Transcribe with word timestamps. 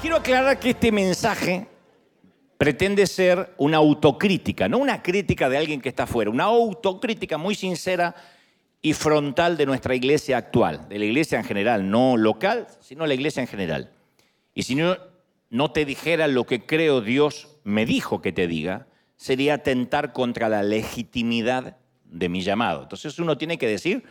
Quiero 0.00 0.16
aclarar 0.16 0.58
que 0.58 0.70
este 0.70 0.90
mensaje 0.90 1.66
pretende 2.56 3.06
ser 3.06 3.52
una 3.58 3.76
autocrítica, 3.76 4.68
no 4.68 4.78
una 4.78 5.02
crítica 5.02 5.50
de 5.50 5.58
alguien 5.58 5.82
que 5.82 5.90
está 5.90 6.04
afuera, 6.04 6.30
una 6.30 6.44
autocrítica 6.44 7.36
muy 7.36 7.54
sincera 7.54 8.14
y 8.80 8.94
frontal 8.94 9.58
de 9.58 9.66
nuestra 9.66 9.94
iglesia 9.94 10.38
actual, 10.38 10.88
de 10.88 10.98
la 10.98 11.04
iglesia 11.04 11.38
en 11.38 11.44
general, 11.44 11.90
no 11.90 12.16
local, 12.16 12.68
sino 12.80 13.06
la 13.06 13.12
iglesia 13.12 13.42
en 13.42 13.48
general. 13.48 13.90
Y 14.54 14.62
si 14.62 14.76
no, 14.76 14.96
no 15.50 15.72
te 15.72 15.84
dijera 15.84 16.26
lo 16.26 16.44
que 16.44 16.64
creo 16.64 17.02
Dios 17.02 17.48
me 17.66 17.84
dijo 17.84 18.22
que 18.22 18.30
te 18.30 18.46
diga, 18.46 18.86
sería 19.16 19.54
atentar 19.54 20.12
contra 20.12 20.48
la 20.48 20.62
legitimidad 20.62 21.78
de 22.04 22.28
mi 22.28 22.42
llamado. 22.42 22.84
Entonces 22.84 23.18
uno 23.18 23.36
tiene 23.36 23.58
que 23.58 23.66
decir 23.66 24.04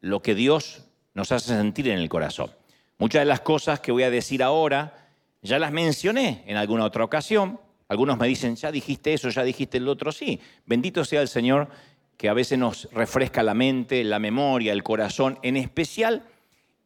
lo 0.00 0.22
que 0.22 0.34
Dios 0.34 0.88
nos 1.14 1.30
hace 1.30 1.54
sentir 1.54 1.86
en 1.86 2.00
el 2.00 2.08
corazón. 2.08 2.50
Muchas 2.98 3.20
de 3.20 3.26
las 3.26 3.42
cosas 3.42 3.78
que 3.78 3.92
voy 3.92 4.02
a 4.02 4.10
decir 4.10 4.42
ahora 4.42 5.08
ya 5.40 5.60
las 5.60 5.70
mencioné 5.70 6.42
en 6.48 6.56
alguna 6.56 6.84
otra 6.84 7.04
ocasión, 7.04 7.60
algunos 7.86 8.18
me 8.18 8.26
dicen, 8.26 8.56
ya 8.56 8.72
dijiste 8.72 9.14
eso, 9.14 9.28
ya 9.28 9.44
dijiste 9.44 9.78
el 9.78 9.86
otro, 9.86 10.10
sí. 10.10 10.40
Bendito 10.66 11.04
sea 11.04 11.22
el 11.22 11.28
Señor 11.28 11.68
que 12.16 12.28
a 12.28 12.34
veces 12.34 12.58
nos 12.58 12.88
refresca 12.90 13.44
la 13.44 13.54
mente, 13.54 14.02
la 14.02 14.18
memoria, 14.18 14.72
el 14.72 14.82
corazón, 14.82 15.38
en 15.42 15.56
especial 15.56 16.24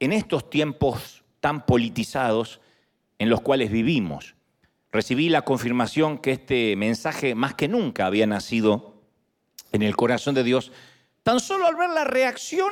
en 0.01 0.13
estos 0.13 0.51
tiempos 0.51 1.25
tan 1.41 1.65
politizados 1.65 2.61
en 3.19 3.31
los 3.31 3.41
cuales 3.41 3.71
vivimos. 3.71 4.34
Recibí 4.95 5.29
la 5.29 5.43
confirmación 5.43 6.19
que 6.19 6.31
este 6.31 6.77
mensaje 6.77 7.35
más 7.35 7.55
que 7.55 7.67
nunca 7.67 8.07
había 8.07 8.29
nacido 8.29 8.95
en 9.73 9.83
el 9.83 9.97
corazón 9.97 10.37
de 10.37 10.45
Dios, 10.45 10.71
tan 11.25 11.41
solo 11.41 11.67
al 11.67 11.75
ver 11.75 11.91
la 11.91 12.05
reacción 12.05 12.71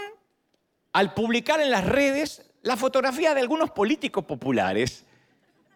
al 0.92 1.14
publicar 1.14 1.60
en 1.60 1.72
las 1.72 1.84
redes 1.84 2.48
la 2.62 2.76
fotografía 2.76 3.34
de 3.34 3.40
algunos 3.40 3.72
políticos 3.72 4.24
populares 4.24 5.04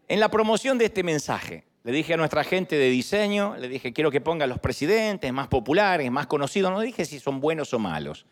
en 0.07 0.21
la 0.21 0.31
promoción 0.31 0.79
de 0.79 0.85
este 0.85 1.03
mensaje. 1.03 1.65
Le 1.83 1.91
dije 1.91 2.15
a 2.15 2.17
nuestra 2.17 2.45
gente 2.45 2.77
de 2.77 2.91
diseño, 2.91 3.57
le 3.57 3.69
dije, 3.69 3.93
quiero 3.93 4.13
que 4.13 4.21
ponga 4.21 4.47
los 4.47 4.61
presidentes 4.61 5.33
más 5.33 5.49
populares, 5.49 6.09
más 6.13 6.29
conocidos. 6.29 6.71
No 6.71 6.79
dije 6.79 7.07
si 7.07 7.19
son 7.19 7.41
buenos 7.41 7.75
o 7.75 7.81
malos. 7.81 8.25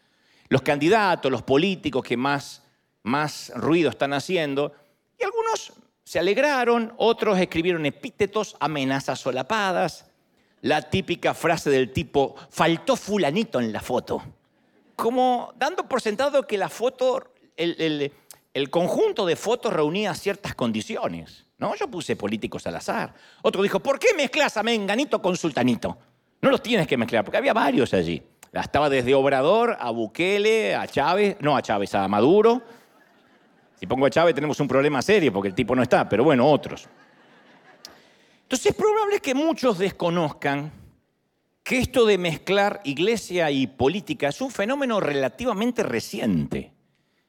Los 0.48 0.62
candidatos, 0.62 1.33
los 1.33 1.42
políticos 1.42 2.05
que 2.05 2.16
más, 2.16 2.62
más 3.03 3.50
ruido 3.56 3.91
están 3.91 4.12
haciendo. 4.12 4.72
Y 5.19 5.25
algunos 5.25 5.72
se 6.05 6.19
alegraron, 6.19 6.92
otros 6.98 7.38
escribieron 7.38 7.86
epítetos, 7.86 8.56
amenazas 8.60 9.19
solapadas, 9.19 10.06
la 10.60 10.83
típica 10.83 11.34
frase 11.34 11.70
del 11.70 11.92
tipo, 11.92 12.36
faltó 12.50 12.97
fulanito 12.97 13.60
en 13.60 13.72
la 13.72 13.80
foto. 13.80 14.22
Como 14.97 15.52
dando 15.56 15.88
por 15.88 16.00
sentado 16.00 16.47
que 16.47 16.56
la 16.56 16.69
foto, 16.69 17.34
el, 17.56 18.10
conjunto 18.70 19.27
de 19.27 19.36
fotos 19.36 19.72
reunía 19.72 20.14
ciertas 20.14 20.55
condiciones. 20.55 21.44
No, 21.58 21.75
yo 21.75 21.88
puse 21.88 22.16
políticos 22.16 22.66
al 22.66 22.77
azar. 22.77 23.14
Otro 23.42 23.62
dijo, 23.62 23.80
¿por 23.80 23.98
qué 23.98 24.14
mezclas 24.14 24.56
a 24.56 24.62
Menganito 24.62 25.20
con 25.20 25.36
Sultanito? 25.36 25.98
No 26.41 26.50
los 26.50 26.62
tienes 26.62 26.86
que 26.86 26.97
mezclar, 26.97 27.25
porque 27.25 27.38
había 27.38 27.52
varios 27.52 27.92
allí. 27.94 28.22
Estaba 28.52 28.88
desde 28.88 29.14
Obrador 29.14 29.77
a 29.80 29.91
Bukele, 29.91 30.75
a 30.75 30.86
Chávez, 30.86 31.36
no 31.41 31.56
a 31.56 31.62
Chávez, 31.62 31.94
a 31.94 32.06
Maduro. 32.08 32.62
Si 33.84 33.86
pongo 33.86 34.06
a 34.06 34.10
Chávez 34.10 34.34
tenemos 34.34 34.58
un 34.60 34.66
problema 34.66 35.02
serio 35.02 35.30
porque 35.30 35.48
el 35.48 35.54
tipo 35.54 35.77
no 35.77 35.82
está, 35.82 36.08
pero 36.08 36.24
bueno, 36.24 36.48
otros. 36.48 36.88
Entonces 38.44 38.70
es 38.70 38.74
probable 38.74 39.20
que 39.20 39.34
muchos 39.34 39.76
desconozcan 39.76 40.72
que 41.62 41.80
esto 41.80 42.06
de 42.06 42.16
mezclar 42.16 42.80
iglesia 42.84 43.50
y 43.50 43.66
política 43.66 44.28
es 44.28 44.41
un 44.41 44.50
fenómeno 44.50 45.00
relativamente 45.00 45.82
reciente. 45.82 46.72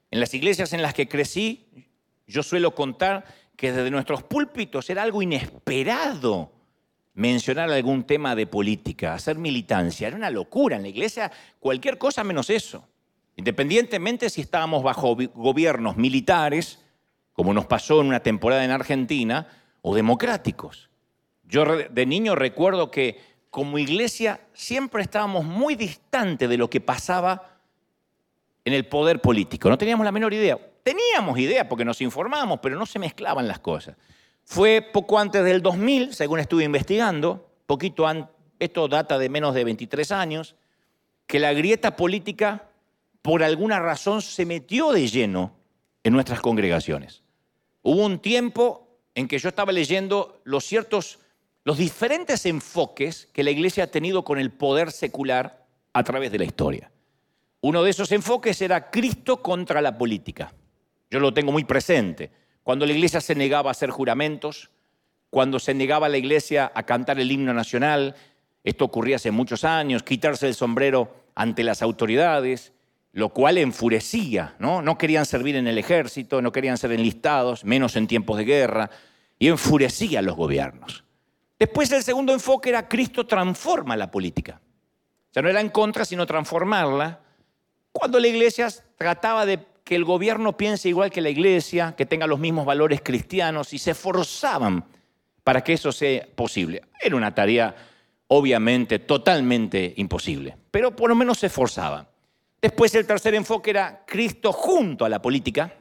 En 0.10 0.22
las 0.22 0.34
iglesias 0.34 0.72
en 0.72 0.82
las 0.82 0.94
que 0.94 1.10
crecí, 1.10 1.90
yo 2.26 2.42
suelo 2.42 2.74
contar 2.74 3.26
que 3.58 3.74
desde 3.74 3.92
nuestros 3.92 4.24
púlpitos 4.24 4.90
era 4.90 5.04
algo 5.04 5.22
inesperado 5.22 6.54
mencionar 7.16 7.70
algún 7.70 8.06
tema 8.06 8.34
de 8.34 8.48
política, 8.48 9.14
hacer 9.14 9.38
militancia. 9.38 10.08
Era 10.08 10.16
una 10.16 10.30
locura 10.30 10.78
en 10.78 10.84
la 10.84 10.88
iglesia, 10.88 11.30
cualquier 11.60 11.98
cosa 11.98 12.24
menos 12.24 12.50
eso. 12.50 12.88
Independientemente 13.36 14.30
si 14.30 14.42
estábamos 14.42 14.84
bajo 14.84 15.16
gobiernos 15.34 15.98
militares, 15.98 16.80
como 17.34 17.54
nos 17.54 17.66
pasó 17.66 18.02
en 18.02 18.08
una 18.08 18.22
temporada 18.22 18.64
en 18.64 18.72
Argentina, 18.72 19.48
o 19.82 19.94
democráticos. 19.94 20.90
Yo 21.44 21.66
de 21.66 22.06
niño 22.06 22.34
recuerdo 22.36 22.90
que 22.90 23.20
como 23.50 23.78
iglesia 23.78 24.42
siempre 24.54 25.04
estábamos 25.04 25.46
muy 25.46 25.76
distantes 25.76 26.50
de 26.50 26.58
lo 26.58 26.70
que 26.70 26.82
pasaba 26.82 27.60
en 28.64 28.74
el 28.74 28.88
poder 28.88 29.22
político. 29.22 29.70
No 29.70 29.78
teníamos 29.78 30.06
la 30.06 30.12
menor 30.12 30.34
idea. 30.34 30.58
Teníamos 30.84 31.38
idea 31.38 31.70
porque 31.70 31.86
nos 31.86 32.02
informábamos, 32.02 32.60
pero 32.62 32.78
no 32.78 32.86
se 32.86 33.00
mezclaban 33.00 33.48
las 33.48 33.60
cosas. 33.60 33.96
Fue 34.44 34.82
poco 34.82 35.20
antes 35.20 35.44
del 35.44 35.62
2000, 35.62 36.14
según 36.14 36.40
estuve 36.40 36.64
investigando, 36.64 37.50
poquito 37.66 38.08
antes, 38.08 38.34
esto 38.60 38.88
data 38.88 39.18
de 39.18 39.30
menos 39.30 39.54
de 39.54 39.64
23 39.64 40.12
años, 40.12 40.56
que 41.28 41.40
la 41.40 41.54
grieta 41.54 41.96
política 41.96 42.70
por 43.26 43.42
alguna 43.42 43.80
razón 43.80 44.22
se 44.22 44.46
metió 44.46 44.92
de 44.92 45.08
lleno 45.08 45.56
en 46.04 46.14
nuestras 46.14 46.42
congregaciones. 46.42 47.24
Hubo 47.82 48.06
un 48.06 48.20
tiempo 48.20 49.00
en 49.16 49.28
que 49.28 49.40
yo 49.40 49.50
estaba 49.50 49.72
leyendo 49.72 50.42
los 50.44 50.64
ciertos, 50.64 51.18
los 51.64 51.80
diferentes 51.80 52.46
enfoques 52.46 53.28
que 53.34 53.44
la 53.44 53.50
iglesia 53.50 53.86
ha 53.86 53.88
tenido 53.88 54.24
con 54.24 54.38
el 54.38 54.52
poder 54.52 54.92
secular 54.92 55.66
a 55.92 56.04
través 56.04 56.32
de 56.32 56.38
la 56.38 56.44
historia. 56.44 56.92
Uno 57.62 57.82
de 57.82 57.90
esos 57.90 58.12
enfoques 58.12 58.62
era 58.62 58.92
Cristo 58.92 59.42
contra 59.42 59.82
la 59.82 59.98
política. 59.98 60.54
Yo 61.10 61.20
lo 61.20 61.34
tengo 61.34 61.52
muy 61.52 61.64
presente. 61.64 62.30
Cuando 62.62 62.86
la 62.86 62.94
iglesia 62.94 63.22
se 63.22 63.34
negaba 63.34 63.72
a 63.72 63.72
hacer 63.72 63.90
juramentos, 63.90 64.70
cuando 65.32 65.58
se 65.58 65.74
negaba 65.74 66.06
a 66.06 66.10
la 66.10 66.18
iglesia 66.18 66.72
a 66.76 66.84
cantar 66.84 67.20
el 67.20 67.32
himno 67.32 67.56
nacional, 67.56 68.14
esto 68.64 68.86
ocurría 68.86 69.16
hace 69.16 69.32
muchos 69.32 69.64
años, 69.64 70.04
quitarse 70.04 70.48
el 70.48 70.54
sombrero 70.54 71.26
ante 71.34 71.64
las 71.64 71.82
autoridades, 71.82 72.75
lo 73.16 73.30
cual 73.30 73.58
enfurecía, 73.58 74.56
¿no? 74.60 74.82
No 74.82 74.98
querían 74.98 75.26
servir 75.26 75.56
en 75.56 75.68
el 75.68 75.78
ejército, 75.78 76.42
no 76.42 76.52
querían 76.52 76.78
ser 76.78 76.92
enlistados, 76.92 77.64
menos 77.64 77.96
en 77.96 78.08
tiempos 78.08 78.38
de 78.38 78.44
guerra, 78.44 78.90
y 79.40 79.48
enfurecía 79.48 80.20
a 80.20 80.22
los 80.22 80.36
gobiernos. 80.36 81.06
Después 81.58 81.90
el 81.94 82.04
segundo 82.04 82.34
enfoque 82.34 82.68
era 82.68 82.90
Cristo 82.90 83.26
transforma 83.26 83.96
la 83.96 84.12
política. 84.12 84.60
O 85.30 85.34
sea, 85.34 85.42
no 85.42 85.48
era 85.48 85.62
en 85.62 85.70
contra, 85.70 86.04
sino 86.04 86.26
transformarla. 86.26 87.22
Cuando 87.94 88.20
la 88.20 88.28
iglesia 88.28 88.68
trataba 88.98 89.46
de 89.46 89.66
que 89.86 89.96
el 89.96 90.04
gobierno 90.04 90.58
piense 90.58 90.90
igual 90.90 91.10
que 91.10 91.22
la 91.22 91.30
iglesia, 91.30 91.96
que 91.96 92.06
tenga 92.06 92.28
los 92.28 92.40
mismos 92.40 92.66
valores 92.66 93.00
cristianos 93.02 93.72
y 93.72 93.78
se 93.78 93.92
esforzaban 93.92 94.84
para 95.46 95.64
que 95.64 95.72
eso 95.72 95.94
sea 95.94 96.28
posible. 96.36 96.82
Era 97.02 97.16
una 97.16 97.34
tarea 97.34 97.74
obviamente 98.28 99.00
totalmente 99.00 99.94
imposible, 99.96 100.58
pero 100.70 100.94
por 100.94 101.08
lo 101.08 101.16
menos 101.16 101.40
se 101.40 101.46
esforzaban. 101.46 102.10
Después 102.66 102.96
el 102.96 103.06
tercer 103.06 103.36
enfoque 103.36 103.70
era 103.70 104.06
Cristo 104.08 104.52
junto 104.52 105.06
a 105.06 105.10
la 105.10 105.22
política, 105.22 105.72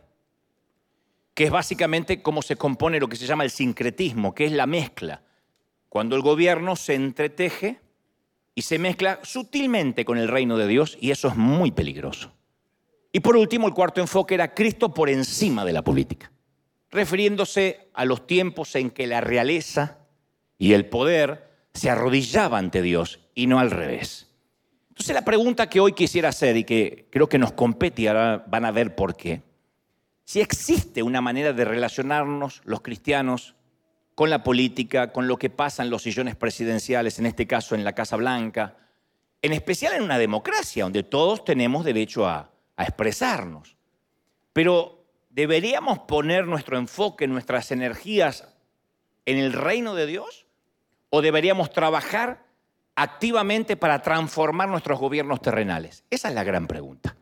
que 1.32 1.44
es 1.44 1.50
básicamente 1.50 2.20
cómo 2.20 2.42
se 2.42 2.56
compone 2.56 3.00
lo 3.00 3.08
que 3.08 3.16
se 3.16 3.24
llama 3.24 3.42
el 3.42 3.50
sincretismo, 3.50 4.34
que 4.34 4.44
es 4.44 4.52
la 4.52 4.66
mezcla, 4.66 5.22
cuando 5.88 6.14
el 6.14 6.20
gobierno 6.20 6.76
se 6.76 6.94
entreteje 6.94 7.80
y 8.54 8.60
se 8.60 8.78
mezcla 8.78 9.18
sutilmente 9.22 10.04
con 10.04 10.18
el 10.18 10.28
reino 10.28 10.58
de 10.58 10.66
Dios, 10.66 10.98
y 11.00 11.10
eso 11.10 11.28
es 11.28 11.36
muy 11.36 11.70
peligroso. 11.70 12.34
Y 13.12 13.20
por 13.20 13.34
último, 13.38 13.66
el 13.66 13.72
cuarto 13.72 14.02
enfoque 14.02 14.34
era 14.34 14.52
Cristo 14.52 14.92
por 14.92 15.08
encima 15.08 15.64
de 15.64 15.72
la 15.72 15.80
política, 15.80 16.32
refiriéndose 16.90 17.88
a 17.94 18.04
los 18.04 18.26
tiempos 18.26 18.74
en 18.74 18.90
que 18.90 19.06
la 19.06 19.22
realeza 19.22 20.00
y 20.58 20.74
el 20.74 20.84
poder 20.84 21.50
se 21.72 21.88
arrodillaban 21.88 22.66
ante 22.66 22.82
Dios 22.82 23.20
y 23.34 23.46
no 23.46 23.58
al 23.58 23.70
revés. 23.70 24.23
Entonces 24.94 25.14
la 25.14 25.24
pregunta 25.24 25.68
que 25.68 25.80
hoy 25.80 25.92
quisiera 25.92 26.30
hacer 26.30 26.56
y 26.56 26.64
que 26.64 27.08
creo 27.10 27.28
que 27.28 27.38
nos 27.38 27.52
compete 27.52 28.02
y 28.02 28.06
ahora 28.06 28.44
van 28.46 28.64
a 28.64 28.70
ver 28.70 28.94
por 28.94 29.16
qué, 29.16 29.42
si 30.24 30.40
existe 30.40 31.02
una 31.02 31.20
manera 31.20 31.52
de 31.52 31.64
relacionarnos 31.64 32.62
los 32.64 32.80
cristianos 32.80 33.54
con 34.14 34.30
la 34.30 34.42
política, 34.42 35.12
con 35.12 35.28
lo 35.28 35.36
que 35.36 35.50
pasa 35.50 35.82
en 35.82 35.90
los 35.90 36.02
sillones 36.02 36.36
presidenciales, 36.36 37.18
en 37.18 37.26
este 37.26 37.46
caso 37.46 37.74
en 37.74 37.84
la 37.84 37.94
Casa 37.94 38.16
Blanca, 38.16 38.76
en 39.42 39.52
especial 39.52 39.94
en 39.94 40.02
una 40.02 40.16
democracia 40.16 40.84
donde 40.84 41.02
todos 41.02 41.44
tenemos 41.44 41.84
derecho 41.84 42.26
a 42.26 42.54
a 42.76 42.84
expresarnos. 42.84 43.76
Pero 44.52 45.04
¿deberíamos 45.30 46.00
poner 46.00 46.46
nuestro 46.46 46.78
enfoque, 46.78 47.26
nuestras 47.26 47.70
energías 47.70 48.48
en 49.26 49.38
el 49.38 49.52
reino 49.52 49.94
de 49.94 50.06
Dios? 50.06 50.46
¿O 51.10 51.22
deberíamos 51.22 51.72
trabajar 51.72 52.43
activamente 52.96 53.76
para 53.76 54.02
transformar 54.02 54.68
nuestros 54.68 54.98
gobiernos 54.98 55.40
terrenales? 55.40 56.04
Esa 56.10 56.28
es 56.28 56.34
la 56.34 56.44
gran 56.44 56.66
pregunta. 56.66 57.16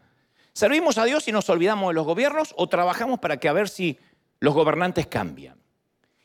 ¿Servimos 0.52 0.98
a 0.98 1.04
Dios 1.04 1.26
y 1.28 1.32
nos 1.32 1.48
olvidamos 1.48 1.88
de 1.88 1.94
los 1.94 2.06
gobiernos 2.06 2.54
o 2.56 2.69
trabajamos 2.69 3.20
para 3.20 3.38
que 3.38 3.48
a 3.48 3.52
ver 3.52 3.69
si 3.69 3.98
los 4.40 4.54
gobernantes 4.54 5.06
cambian? 5.06 5.56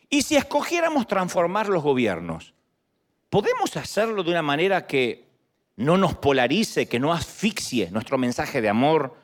Y 0.09 0.21
si 0.23 0.35
escogiéramos 0.35 1.07
transformar 1.07 1.69
los 1.69 1.83
gobiernos, 1.83 2.53
¿podemos 3.29 3.75
hacerlo 3.77 4.23
de 4.23 4.31
una 4.31 4.41
manera 4.41 4.87
que 4.87 5.27
no 5.77 5.97
nos 5.97 6.15
polarice, 6.15 6.87
que 6.87 6.99
no 6.99 7.13
asfixie 7.13 7.89
nuestro 7.91 8.17
mensaje 8.17 8.61
de 8.61 8.69
amor, 8.69 9.15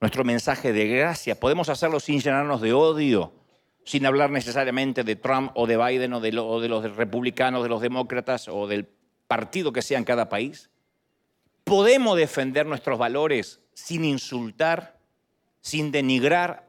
nuestro 0.00 0.24
mensaje 0.24 0.72
de 0.72 0.86
gracia? 0.86 1.38
¿Podemos 1.38 1.68
hacerlo 1.68 1.98
sin 1.98 2.20
llenarnos 2.20 2.60
de 2.60 2.72
odio, 2.72 3.32
sin 3.84 4.06
hablar 4.06 4.30
necesariamente 4.30 5.04
de 5.04 5.16
Trump 5.16 5.52
o 5.54 5.66
de 5.66 5.76
Biden 5.76 6.12
o 6.14 6.20
de, 6.20 6.32
los 6.32 6.96
republicanos, 6.96 7.62
de 7.62 7.68
los 7.68 7.80
demócratas 7.80 8.48
o 8.48 8.66
del 8.66 8.88
partido 9.34 9.72
que 9.72 9.82
sea 9.82 9.98
en 9.98 10.04
cada 10.04 10.28
país? 10.28 10.70
¿Podemos 11.64 12.16
defender 12.16 12.66
nuestros 12.66 12.96
valores 12.96 13.58
sin 13.72 14.04
insultar, 14.04 15.00
sin 15.60 15.90
denigrar 15.90 16.68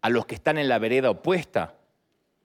a 0.00 0.10
los 0.10 0.24
que 0.24 0.36
están 0.36 0.56
en 0.58 0.68
la 0.68 0.78
vereda 0.78 1.10
opuesta? 1.10 1.74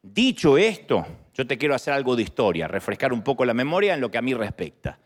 Dicho 0.02 0.58
esto, 0.58 1.06
yo 1.36 1.46
te 1.46 1.60
quiero 1.60 1.76
hacer 1.76 1.94
algo 1.94 2.16
de 2.16 2.24
historia, 2.24 2.68
refrescar 2.68 3.14
un 3.14 3.22
poco 3.22 3.46
la 3.46 3.54
memoria 3.54 3.94
en 3.94 4.02
lo 4.02 4.10
que 4.10 4.18
a 4.18 4.24
mí 4.24 4.34
respecta. 4.34 4.98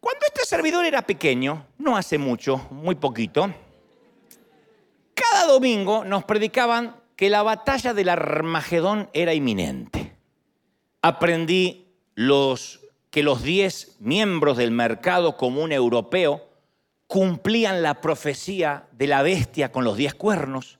Cuando 0.00 0.24
este 0.24 0.46
servidor 0.46 0.86
era 0.86 1.02
pequeño, 1.02 1.66
no 1.76 1.98
hace 1.98 2.16
mucho, 2.16 2.66
muy 2.70 2.94
poquito, 2.94 3.52
cada 5.12 5.52
domingo 5.52 6.02
nos 6.02 6.24
predicaban 6.24 6.96
que 7.14 7.28
la 7.28 7.42
batalla 7.42 7.92
del 7.92 8.08
Armagedón 8.08 9.10
era 9.12 9.34
inminente. 9.34 10.16
Aprendí 11.02 11.92
los, 12.14 12.80
que 13.16 13.22
los 13.22 13.42
10 13.42 13.96
miembros 14.00 14.58
del 14.58 14.72
mercado 14.72 15.38
común 15.38 15.72
europeo 15.72 16.50
cumplían 17.06 17.82
la 17.82 18.02
profecía 18.02 18.88
de 18.92 19.06
la 19.06 19.22
bestia 19.22 19.72
con 19.72 19.84
los 19.84 19.96
10 19.96 20.16
cuernos. 20.16 20.78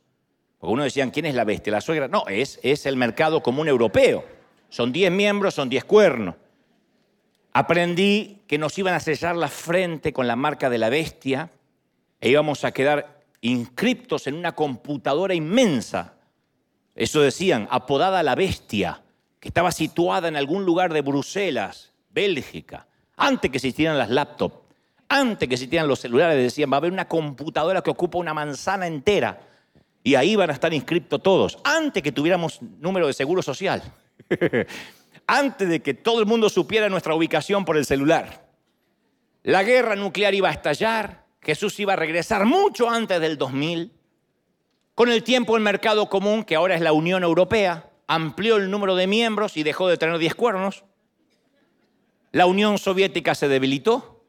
Porque 0.59 0.75
uno 0.75 0.85
decían, 0.85 1.11
¿quién 1.11 1.25
es 1.25 1.35
la 1.35 1.45
bestia? 1.45 1.73
¿La 1.73 1.81
suegra? 1.81 2.09
No, 2.09 2.25
es, 2.29 2.61
es 2.63 2.85
el 2.85 2.97
mercado 2.97 3.43
común 3.43 3.69
europeo. 3.69 4.23
Son 4.69 4.93
10 4.93 5.13
miembros, 5.13 5.55
son 5.55 5.71
10 5.71 5.87
cuernos. 5.87 6.35
Aprendí 7.55 8.43
que 8.47 8.59
nos 8.59 8.77
iban 8.77 8.93
a 8.93 9.01
sellar 9.01 9.35
la 9.35 9.49
frente 9.49 10.13
con 10.13 10.27
la 10.27 10.37
marca 10.37 10.69
de 10.69 10.77
la 10.77 10.91
bestia 10.91 11.51
e 12.21 12.29
íbamos 12.29 12.65
a 12.65 12.73
quedar 12.73 13.23
inscriptos 13.41 14.27
en 14.27 14.35
una 14.35 14.55
computadora 14.55 15.33
inmensa. 15.33 16.17
Eso 16.97 17.23
decían, 17.23 17.67
apodada 17.71 18.23
la 18.23 18.35
bestia, 18.35 19.01
que 19.41 19.49
estaba 19.49 19.73
situada 19.73 20.29
en 20.29 20.37
algún 20.37 20.67
lugar 20.67 20.93
de 20.93 21.01
Bruselas, 21.01 21.95
Bélgica, 22.17 22.87
antes 23.19 23.51
que 23.51 23.59
existieran 23.59 23.99
las 23.99 24.09
laptops, 24.09 24.57
antes 25.07 25.47
que 25.47 25.55
existieran 25.55 25.87
los 25.87 26.01
celulares, 26.01 26.43
decían, 26.43 26.73
va 26.73 26.77
a 26.77 26.79
haber 26.79 26.91
una 26.91 27.07
computadora 27.07 27.83
que 27.83 27.91
ocupa 27.91 28.17
una 28.17 28.33
manzana 28.33 28.87
entera 28.87 29.39
y 30.03 30.15
ahí 30.15 30.35
van 30.35 30.49
a 30.49 30.55
estar 30.55 30.73
inscriptos 30.73 31.23
todos, 31.23 31.59
antes 31.63 32.03
que 32.03 32.13
tuviéramos 32.13 32.63
número 32.63 33.07
de 33.07 33.13
seguro 33.13 33.43
social, 33.43 33.83
antes 35.27 35.69
de 35.69 35.83
que 35.83 35.93
todo 35.93 36.21
el 36.21 36.27
mundo 36.27 36.49
supiera 36.49 36.89
nuestra 36.89 37.15
ubicación 37.15 37.67
por 37.67 37.77
el 37.77 37.85
celular. 37.85 38.49
La 39.43 39.63
guerra 39.63 39.95
nuclear 39.95 40.35
iba 40.35 40.49
a 40.49 40.53
estallar, 40.53 41.27
Jesús 41.43 41.79
iba 41.81 41.93
a 41.93 41.97
regresar 41.97 42.47
mucho 42.47 42.89
antes 42.89 43.21
del 43.21 43.37
2000. 43.37 43.93
Con 44.95 45.11
el 45.11 45.23
tiempo 45.23 45.55
el 45.55 45.63
mercado 45.63 46.09
común, 46.09 46.45
que 46.45 46.57
ahora 46.57 46.77
es 46.77 46.81
la 46.81 46.95
Unión 46.95 47.23
Europea, 47.25 47.91
amplió 48.07 48.57
el 48.57 48.71
número 48.71 48.97
de 48.97 49.07
miembros 49.07 49.59
y 49.59 49.63
dejó 49.63 49.87
de 49.87 49.99
tener 49.99 50.17
10 50.17 50.35
cuernos. 50.35 50.85
La 52.37 52.45
Unión 52.45 52.77
Soviética 52.77 53.35
se 53.35 53.49
debilitó, 53.49 54.23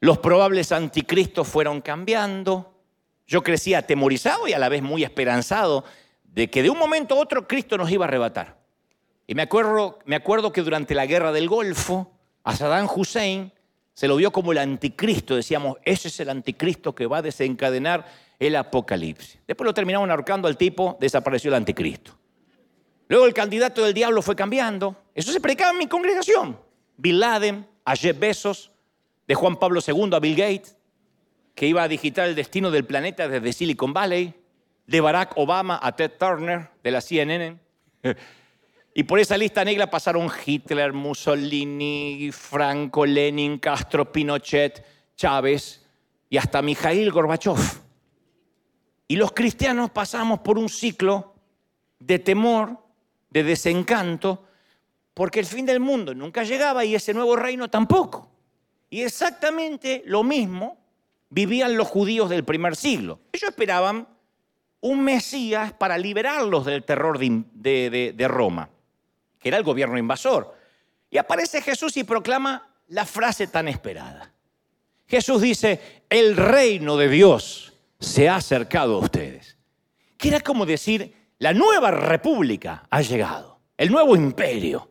los 0.00 0.18
probables 0.18 0.72
anticristos 0.72 1.46
fueron 1.46 1.82
cambiando, 1.82 2.82
yo 3.28 3.44
crecí 3.44 3.74
atemorizado 3.74 4.48
y 4.48 4.52
a 4.52 4.58
la 4.58 4.68
vez 4.68 4.82
muy 4.82 5.04
esperanzado 5.04 5.84
de 6.24 6.50
que 6.50 6.64
de 6.64 6.70
un 6.70 6.76
momento 6.76 7.14
a 7.14 7.20
otro 7.20 7.46
Cristo 7.46 7.78
nos 7.78 7.92
iba 7.92 8.06
a 8.06 8.08
arrebatar. 8.08 8.58
Y 9.28 9.36
me 9.36 9.42
acuerdo, 9.42 10.00
me 10.04 10.16
acuerdo 10.16 10.52
que 10.52 10.62
durante 10.62 10.96
la 10.96 11.06
guerra 11.06 11.30
del 11.30 11.48
Golfo, 11.48 12.10
a 12.42 12.56
Saddam 12.56 12.88
Hussein 12.92 13.52
se 13.92 14.08
lo 14.08 14.16
vio 14.16 14.32
como 14.32 14.50
el 14.50 14.58
anticristo. 14.58 15.36
Decíamos, 15.36 15.76
ese 15.84 16.08
es 16.08 16.18
el 16.18 16.30
anticristo 16.30 16.92
que 16.92 17.06
va 17.06 17.18
a 17.18 17.22
desencadenar 17.22 18.04
el 18.40 18.56
apocalipsis. 18.56 19.38
Después 19.46 19.64
lo 19.64 19.74
terminaron 19.74 20.10
ahorcando 20.10 20.48
al 20.48 20.56
tipo, 20.56 20.98
desapareció 21.00 21.50
el 21.50 21.54
anticristo. 21.54 22.18
Luego 23.06 23.26
el 23.26 23.32
candidato 23.32 23.84
del 23.84 23.94
diablo 23.94 24.22
fue 24.22 24.34
cambiando. 24.34 24.96
Eso 25.14 25.30
se 25.30 25.38
predicaba 25.38 25.70
en 25.70 25.78
mi 25.78 25.86
congregación. 25.86 26.63
Bin 26.96 27.20
Laden, 27.20 27.66
a 27.84 27.96
Jeff 27.96 28.18
Bezos, 28.18 28.70
de 29.26 29.34
Juan 29.34 29.56
Pablo 29.56 29.80
II 29.86 30.10
a 30.12 30.20
Bill 30.20 30.36
Gates 30.36 30.76
que 31.54 31.66
iba 31.66 31.82
a 31.82 31.88
digitar 31.88 32.28
el 32.28 32.34
destino 32.34 32.70
del 32.70 32.84
planeta 32.84 33.28
desde 33.28 33.52
Silicon 33.52 33.92
Valley, 33.92 34.34
de 34.86 35.00
Barack 35.00 35.32
Obama 35.36 35.78
a 35.82 35.94
Ted 35.94 36.12
Turner 36.18 36.70
de 36.82 36.90
la 36.90 37.00
CNN. 37.00 37.58
Y 38.96 39.02
por 39.02 39.18
esa 39.18 39.36
lista 39.36 39.64
negra 39.64 39.90
pasaron 39.90 40.30
Hitler, 40.46 40.92
Mussolini, 40.92 42.30
Franco, 42.30 43.04
Lenin, 43.04 43.58
Castro, 43.58 44.12
Pinochet, 44.12 44.86
Chávez 45.16 45.84
y 46.30 46.36
hasta 46.36 46.62
Mikhail 46.62 47.10
Gorbachev. 47.10 47.56
Y 49.08 49.16
los 49.16 49.32
cristianos 49.32 49.90
pasamos 49.90 50.38
por 50.38 50.58
un 50.58 50.68
ciclo 50.68 51.34
de 51.98 52.20
temor, 52.20 52.78
de 53.30 53.42
desencanto, 53.42 54.44
porque 55.14 55.40
el 55.40 55.46
fin 55.46 55.64
del 55.64 55.80
mundo 55.80 56.14
nunca 56.14 56.42
llegaba 56.42 56.84
y 56.84 56.94
ese 56.94 57.14
nuevo 57.14 57.36
reino 57.36 57.70
tampoco. 57.70 58.28
Y 58.90 59.02
exactamente 59.02 60.02
lo 60.06 60.22
mismo 60.22 60.76
vivían 61.30 61.76
los 61.76 61.88
judíos 61.88 62.28
del 62.28 62.44
primer 62.44 62.76
siglo. 62.76 63.20
Ellos 63.32 63.50
esperaban 63.50 64.08
un 64.80 65.02
Mesías 65.02 65.72
para 65.72 65.96
liberarlos 65.96 66.66
del 66.66 66.84
terror 66.84 67.18
de, 67.18 68.26
Roma, 68.28 68.68
que 69.38 69.48
era 69.48 69.56
el 69.56 69.64
gobierno 69.64 69.98
invasor. 69.98 70.54
Y 71.10 71.18
aparece 71.18 71.62
Jesús 71.62 71.96
y 71.96 72.04
proclama 72.04 72.68
la 72.88 73.06
frase 73.06 73.46
tan 73.46 73.66
esperada. 73.68 74.32
Jesús 75.06 75.40
dice, 75.40 76.02
el 76.08 76.36
reino 76.36 76.96
de 76.96 77.08
Dios 77.08 77.72
se 77.98 78.28
ha 78.28 78.36
acercado 78.36 78.96
a 78.96 78.98
ustedes. 78.98 79.56
Que 80.16 80.28
era 80.28 80.40
como 80.40 80.66
decir, 80.66 81.14
la 81.38 81.52
nueva 81.52 81.90
república 81.90 82.86
ha 82.90 83.00
llegado, 83.00 83.60
el 83.76 83.90
nuevo 83.90 84.16
imperio. 84.16 84.90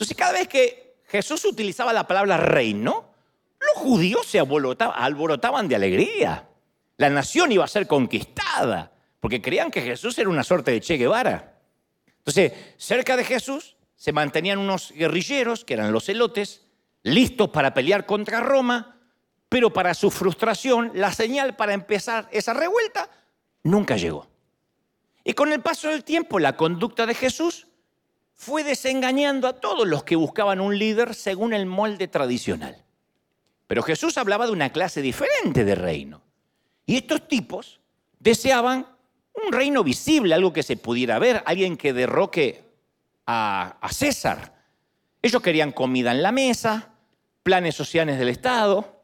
Entonces 0.00 0.16
cada 0.16 0.32
vez 0.32 0.48
que 0.48 0.96
Jesús 1.08 1.44
utilizaba 1.44 1.92
la 1.92 2.06
palabra 2.06 2.38
reino, 2.38 3.12
los 3.60 3.82
judíos 3.82 4.26
se 4.26 4.38
alborotaban 4.38 5.68
de 5.68 5.76
alegría. 5.76 6.48
La 6.96 7.10
nación 7.10 7.52
iba 7.52 7.66
a 7.66 7.68
ser 7.68 7.86
conquistada, 7.86 8.92
porque 9.20 9.42
creían 9.42 9.70
que 9.70 9.82
Jesús 9.82 10.18
era 10.18 10.30
una 10.30 10.42
suerte 10.42 10.70
de 10.70 10.80
Che 10.80 10.96
Guevara. 10.96 11.58
Entonces, 12.16 12.50
cerca 12.78 13.14
de 13.14 13.24
Jesús 13.24 13.76
se 13.94 14.12
mantenían 14.12 14.58
unos 14.58 14.90
guerrilleros, 14.92 15.66
que 15.66 15.74
eran 15.74 15.92
los 15.92 16.06
celotes, 16.06 16.62
listos 17.02 17.50
para 17.50 17.74
pelear 17.74 18.06
contra 18.06 18.40
Roma, 18.40 18.98
pero 19.50 19.70
para 19.70 19.92
su 19.92 20.10
frustración, 20.10 20.92
la 20.94 21.12
señal 21.12 21.56
para 21.56 21.74
empezar 21.74 22.26
esa 22.32 22.54
revuelta 22.54 23.10
nunca 23.64 23.98
llegó. 23.98 24.30
Y 25.24 25.34
con 25.34 25.52
el 25.52 25.60
paso 25.60 25.88
del 25.88 26.04
tiempo, 26.04 26.38
la 26.38 26.56
conducta 26.56 27.04
de 27.04 27.14
Jesús 27.14 27.66
fue 28.40 28.64
desengañando 28.64 29.46
a 29.46 29.60
todos 29.60 29.86
los 29.86 30.02
que 30.02 30.16
buscaban 30.16 30.62
un 30.62 30.78
líder 30.78 31.14
según 31.14 31.52
el 31.52 31.66
molde 31.66 32.08
tradicional. 32.08 32.82
Pero 33.66 33.82
Jesús 33.82 34.16
hablaba 34.16 34.46
de 34.46 34.52
una 34.52 34.72
clase 34.72 35.02
diferente 35.02 35.62
de 35.62 35.74
reino. 35.74 36.22
Y 36.86 36.96
estos 36.96 37.28
tipos 37.28 37.80
deseaban 38.18 38.86
un 39.34 39.52
reino 39.52 39.84
visible, 39.84 40.32
algo 40.32 40.54
que 40.54 40.62
se 40.62 40.78
pudiera 40.78 41.18
ver, 41.18 41.42
alguien 41.44 41.76
que 41.76 41.92
derroque 41.92 42.64
a, 43.26 43.76
César. 43.90 44.54
Ellos 45.20 45.42
querían 45.42 45.70
comida 45.70 46.10
en 46.10 46.22
la 46.22 46.32
mesa, 46.32 46.94
planes 47.42 47.74
sociales 47.74 48.18
del 48.18 48.30
Estado, 48.30 49.02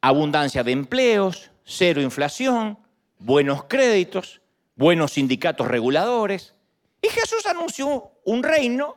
abundancia 0.00 0.64
de 0.64 0.72
empleos, 0.72 1.50
cero 1.64 2.00
inflación, 2.00 2.78
buenos 3.18 3.64
créditos, 3.64 4.40
buenos 4.74 5.12
sindicatos 5.12 5.68
reguladores. 5.68 6.54
Y 7.02 7.08
Jesús 7.08 7.46
anunció 7.46 8.12
un 8.24 8.42
reino 8.42 8.96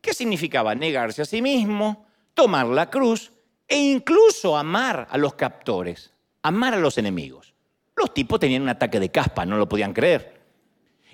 que 0.00 0.14
significaba 0.14 0.74
negarse 0.74 1.22
a 1.22 1.24
sí 1.24 1.40
mismo, 1.40 2.06
tomar 2.34 2.66
la 2.66 2.90
cruz 2.90 3.32
e 3.66 3.76
incluso 3.78 4.56
amar 4.56 5.06
a 5.10 5.16
los 5.16 5.34
captores, 5.34 6.12
amar 6.42 6.74
a 6.74 6.78
los 6.78 6.98
enemigos. 6.98 7.54
Los 7.96 8.12
tipos 8.12 8.40
tenían 8.40 8.62
un 8.62 8.68
ataque 8.68 9.00
de 9.00 9.10
caspa, 9.10 9.46
no 9.46 9.56
lo 9.56 9.68
podían 9.68 9.92
creer. 9.92 10.42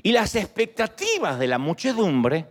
Y 0.03 0.13
las 0.13 0.35
expectativas 0.35 1.39
de 1.39 1.47
la 1.47 1.59
muchedumbre 1.59 2.47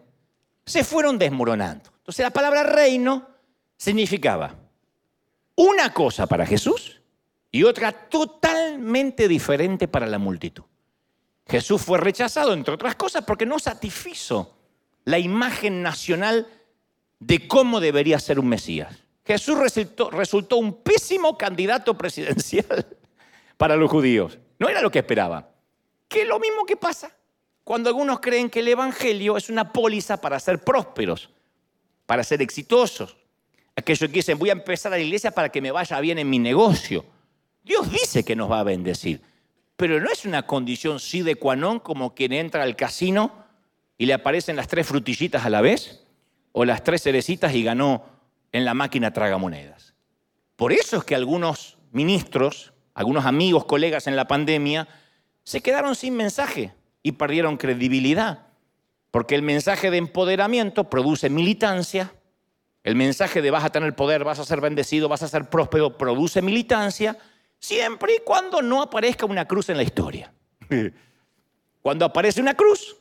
se 0.66 0.84
fueron 0.84 1.18
desmoronando. 1.18 1.90
Entonces 1.98 2.24
la 2.24 2.30
palabra 2.30 2.64
reino 2.64 3.28
significaba 3.76 4.56
una 5.56 5.92
cosa 5.94 6.28
para 6.28 6.46
Jesús 6.46 7.02
y 7.52 7.64
otra 7.64 7.92
totalmente 7.92 9.28
diferente 9.28 9.88
para 9.88 10.06
la 10.06 10.20
multitud. 10.20 10.64
Jesús 11.50 11.82
fue 11.82 11.98
rechazado, 11.98 12.54
entre 12.54 12.76
otras 12.76 12.96
cosas, 12.96 13.24
porque 13.26 13.46
no 13.46 13.58
satisfizo 13.60 14.56
la 15.06 15.18
imagen 15.18 15.82
nacional 15.82 16.48
de 17.20 17.48
cómo 17.48 17.80
debería 17.80 18.20
ser 18.20 18.40
un 18.40 18.48
Mesías. 18.48 18.96
Jesús 19.26 19.58
resultó, 19.58 20.58
un 20.58 20.82
pésimo 20.82 21.38
candidato 21.38 21.98
presidencial 21.98 22.88
para 23.58 23.76
los 23.76 23.90
judíos. 23.90 24.38
No 24.58 24.70
era 24.70 24.82
lo 24.82 24.92
que 24.92 25.00
esperaban. 25.00 25.48
Que 26.08 26.26
lo 26.26 26.40
mismo 26.40 26.66
que 26.66 26.78
pasa 26.78 27.12
cuando 27.64 27.90
algunos 27.90 28.20
creen 28.20 28.50
que 28.50 28.62
el 28.62 28.68
Evangelio 28.68 29.38
es 29.38 29.50
una 29.50 29.72
póliza 29.72 30.18
para 30.18 30.40
ser 30.40 30.64
prósperos, 30.64 31.30
para 32.08 32.24
ser 32.24 32.42
exitosos. 32.42 33.16
Aquellos 33.76 34.10
que 34.10 34.16
dicen, 34.16 34.40
voy 34.40 34.50
a 34.50 34.54
empezar 34.54 34.92
a 34.92 34.98
la 34.98 35.04
iglesia 35.04 35.30
para 35.30 35.50
que 35.50 35.62
me 35.62 35.72
vaya 35.72 36.00
bien 36.00 36.18
en 36.18 36.30
mi 36.30 36.40
negocio. 36.40 37.06
Dios 37.64 37.92
dice 37.92 38.24
que 38.24 38.36
nos 38.36 38.50
va 38.50 38.62
a 38.62 38.64
bendecir, 38.64 39.22
pero 39.80 40.02
no 40.02 40.12
es 40.12 40.26
una 40.26 40.46
condición 40.46 41.00
sí 41.00 41.22
de 41.22 41.40
non 41.56 41.80
como 41.80 42.14
quien 42.14 42.34
entra 42.34 42.64
al 42.64 42.76
casino 42.76 43.32
y 43.98 44.08
le 44.08 44.14
aparecen 44.14 44.58
las 44.58 44.68
tres 44.68 44.86
frutillitas 44.86 45.46
a 45.46 45.50
la 45.50 45.62
vez 45.62 46.04
o 46.52 46.66
las 46.66 46.84
tres 46.84 47.02
cerecitas 47.02 47.56
y 47.56 47.64
ganó 47.64 48.04
en 48.52 48.66
la 48.66 48.74
máquina 48.74 49.14
tragamonedas. 49.14 49.96
Por 50.58 50.74
eso 50.74 50.98
es 50.98 51.06
que 51.06 51.16
algunos 51.16 51.78
ministros, 51.94 52.74
algunos 52.94 53.24
amigos, 53.24 53.64
colegas 53.64 54.06
en 54.08 54.18
la 54.18 54.28
pandemia, 54.28 54.90
se 55.46 55.62
quedaron 55.62 55.96
sin 55.96 56.14
mensaje 56.18 56.74
y 57.02 57.14
perdieron 57.14 57.56
credibilidad. 57.56 58.48
Porque 59.12 59.36
el 59.36 59.44
mensaje 59.44 59.92
de 59.92 59.98
empoderamiento 59.98 60.90
produce 60.90 61.30
militancia, 61.30 62.12
el 62.84 62.96
mensaje 62.96 63.42
de 63.42 63.50
vas 63.50 63.64
a 63.64 63.70
tener 63.70 63.96
poder, 63.96 64.26
vas 64.26 64.40
a 64.40 64.46
ser 64.46 64.60
bendecido, 64.60 65.08
vas 65.08 65.24
a 65.24 65.30
ser 65.30 65.50
próspero, 65.50 65.98
produce 65.98 66.42
militancia, 66.42 67.18
siempre 67.60 68.16
y 68.16 68.20
cuando 68.20 68.62
no 68.62 68.82
aparezca 68.82 69.26
una 69.26 69.46
cruz 69.46 69.70
en 69.70 69.78
la 69.78 69.84
historia. 69.84 70.34
Cuando 71.82 72.04
aparece 72.04 72.42
una 72.42 72.56
cruz, 72.56 72.98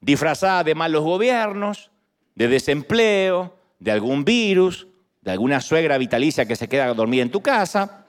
disfrazada 0.00 0.64
de 0.64 0.74
malos 0.74 1.04
gobiernos, 1.04 1.90
de 2.34 2.48
desempleo, 2.48 3.54
de 3.78 3.92
algún 3.92 4.24
virus, 4.24 4.86
de 5.20 5.32
alguna 5.32 5.60
suegra 5.60 5.98
vitalicia 5.98 6.46
que 6.46 6.56
se 6.56 6.66
queda 6.66 6.86
a 6.86 6.94
dormir 6.94 7.20
en 7.20 7.30
tu 7.30 7.42
casa, 7.42 8.06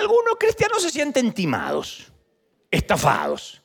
algunos 0.00 0.36
cristianos 0.38 0.82
se 0.82 0.90
sienten 0.90 1.32
timados, 1.32 2.12
estafados. 2.70 3.62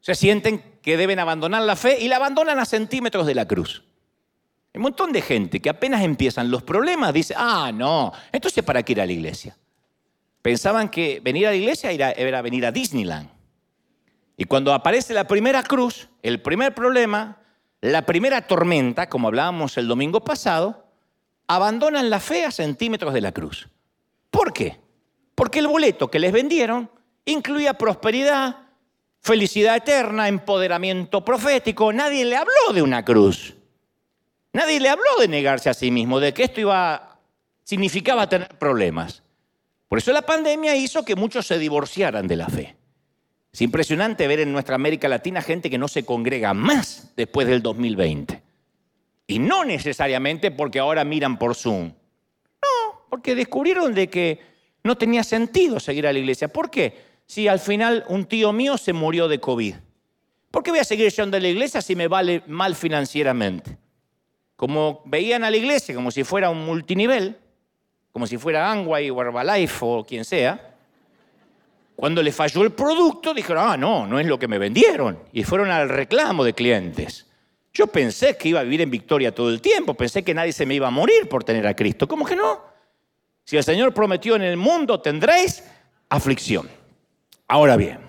Se 0.00 0.14
sienten 0.14 0.62
que 0.82 0.96
deben 0.96 1.18
abandonar 1.18 1.62
la 1.62 1.76
fe 1.76 1.98
y 2.00 2.08
la 2.08 2.16
abandonan 2.16 2.58
a 2.58 2.64
centímetros 2.64 3.26
de 3.26 3.34
la 3.34 3.46
cruz. 3.46 3.82
Hay 4.72 4.78
un 4.78 4.82
montón 4.82 5.12
de 5.12 5.22
gente 5.22 5.60
que 5.60 5.70
apenas 5.70 6.02
empiezan 6.02 6.50
los 6.50 6.62
problemas 6.62 7.12
dice, 7.12 7.34
ah, 7.36 7.72
no, 7.74 8.12
entonces 8.32 8.62
¿para 8.62 8.82
qué 8.82 8.92
ir 8.92 9.00
a 9.00 9.06
la 9.06 9.12
iglesia? 9.12 9.56
Pensaban 10.48 10.88
que 10.88 11.20
venir 11.20 11.46
a 11.46 11.50
la 11.50 11.56
iglesia 11.56 11.90
era, 11.90 12.10
era 12.10 12.40
venir 12.40 12.64
a 12.64 12.72
Disneyland. 12.72 13.28
Y 14.34 14.46
cuando 14.46 14.72
aparece 14.72 15.12
la 15.12 15.28
primera 15.28 15.62
cruz, 15.62 16.08
el 16.22 16.40
primer 16.40 16.74
problema, 16.74 17.36
la 17.82 18.06
primera 18.06 18.40
tormenta, 18.46 19.10
como 19.10 19.28
hablábamos 19.28 19.76
el 19.76 19.86
domingo 19.86 20.24
pasado, 20.24 20.86
abandonan 21.48 22.08
la 22.08 22.18
fe 22.18 22.46
a 22.46 22.50
centímetros 22.50 23.12
de 23.12 23.20
la 23.20 23.32
cruz. 23.32 23.68
¿Por 24.30 24.54
qué? 24.54 24.80
Porque 25.34 25.58
el 25.58 25.66
boleto 25.66 26.10
que 26.10 26.18
les 26.18 26.32
vendieron 26.32 26.90
incluía 27.26 27.74
prosperidad, 27.74 28.56
felicidad 29.20 29.76
eterna, 29.76 30.28
empoderamiento 30.28 31.22
profético. 31.26 31.92
Nadie 31.92 32.24
le 32.24 32.36
habló 32.36 32.72
de 32.72 32.80
una 32.80 33.04
cruz. 33.04 33.54
Nadie 34.54 34.80
le 34.80 34.88
habló 34.88 35.18
de 35.20 35.28
negarse 35.28 35.68
a 35.68 35.74
sí 35.74 35.90
mismo, 35.90 36.20
de 36.20 36.32
que 36.32 36.44
esto 36.44 36.62
iba, 36.62 37.20
significaba 37.64 38.30
tener 38.30 38.56
problemas. 38.56 39.22
Por 39.88 39.98
eso 39.98 40.12
la 40.12 40.22
pandemia 40.22 40.76
hizo 40.76 41.04
que 41.04 41.16
muchos 41.16 41.46
se 41.46 41.58
divorciaran 41.58 42.28
de 42.28 42.36
la 42.36 42.48
fe. 42.48 42.76
Es 43.52 43.62
impresionante 43.62 44.28
ver 44.28 44.40
en 44.40 44.52
nuestra 44.52 44.74
América 44.74 45.08
Latina 45.08 45.42
gente 45.42 45.70
que 45.70 45.78
no 45.78 45.88
se 45.88 46.04
congrega 46.04 46.54
más 46.54 47.12
después 47.16 47.48
del 47.48 47.62
2020. 47.62 48.42
Y 49.26 49.38
no 49.38 49.64
necesariamente 49.64 50.50
porque 50.50 50.78
ahora 50.78 51.04
miran 51.04 51.38
por 51.38 51.54
Zoom. 51.54 51.86
No, 51.86 53.06
porque 53.08 53.34
descubrieron 53.34 53.94
de 53.94 54.08
que 54.08 54.40
no 54.84 54.96
tenía 54.96 55.24
sentido 55.24 55.80
seguir 55.80 56.06
a 56.06 56.12
la 56.12 56.18
iglesia. 56.18 56.48
¿Por 56.48 56.70
qué? 56.70 57.08
si 57.28 57.46
al 57.46 57.60
final 57.60 58.04
un 58.08 58.24
tío 58.24 58.52
mío 58.52 58.78
se 58.78 58.94
murió 58.94 59.28
de 59.28 59.38
COVID? 59.38 59.74
¿Por 60.50 60.62
qué 60.62 60.70
voy 60.70 60.80
a 60.80 60.84
seguir 60.84 61.12
yendo 61.12 61.36
a 61.36 61.40
la 61.40 61.48
iglesia 61.48 61.82
si 61.82 61.94
me 61.94 62.08
vale 62.08 62.42
mal 62.46 62.74
financieramente? 62.74 63.76
Como 64.56 65.02
veían 65.04 65.44
a 65.44 65.50
la 65.50 65.58
iglesia 65.58 65.94
como 65.94 66.10
si 66.10 66.24
fuera 66.24 66.48
un 66.48 66.64
multinivel, 66.64 67.36
como 68.18 68.26
si 68.26 68.36
fuera 68.36 68.68
Angway 68.68 69.10
o 69.10 69.22
Herbalife 69.22 69.78
o 69.82 70.04
quien 70.04 70.24
sea, 70.24 70.74
cuando 71.94 72.20
le 72.20 72.32
falló 72.32 72.64
el 72.64 72.72
producto 72.72 73.32
dijeron, 73.32 73.64
ah, 73.64 73.76
no, 73.76 74.08
no 74.08 74.18
es 74.18 74.26
lo 74.26 74.40
que 74.40 74.48
me 74.48 74.58
vendieron. 74.58 75.20
Y 75.32 75.44
fueron 75.44 75.70
al 75.70 75.88
reclamo 75.88 76.42
de 76.42 76.52
clientes. 76.52 77.26
Yo 77.72 77.86
pensé 77.86 78.36
que 78.36 78.48
iba 78.48 78.58
a 78.58 78.64
vivir 78.64 78.80
en 78.80 78.90
victoria 78.90 79.32
todo 79.32 79.50
el 79.50 79.60
tiempo, 79.60 79.94
pensé 79.94 80.24
que 80.24 80.34
nadie 80.34 80.52
se 80.52 80.66
me 80.66 80.74
iba 80.74 80.88
a 80.88 80.90
morir 80.90 81.28
por 81.28 81.44
tener 81.44 81.64
a 81.64 81.76
Cristo. 81.76 82.08
¿Cómo 82.08 82.26
que 82.26 82.34
no? 82.34 82.60
Si 83.44 83.56
el 83.56 83.62
Señor 83.62 83.94
prometió 83.94 84.34
en 84.34 84.42
el 84.42 84.56
mundo 84.56 85.00
tendréis 85.00 85.62
aflicción. 86.08 86.68
Ahora 87.46 87.76
bien, 87.76 88.00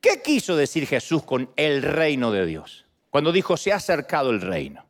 ¿qué 0.00 0.22
quiso 0.22 0.56
decir 0.56 0.88
Jesús 0.88 1.22
con 1.22 1.50
el 1.54 1.82
reino 1.82 2.32
de 2.32 2.46
Dios? 2.46 2.84
Cuando 3.10 3.30
dijo, 3.30 3.56
se 3.56 3.72
ha 3.72 3.76
acercado 3.76 4.30
el 4.30 4.40
reino. 4.40 4.84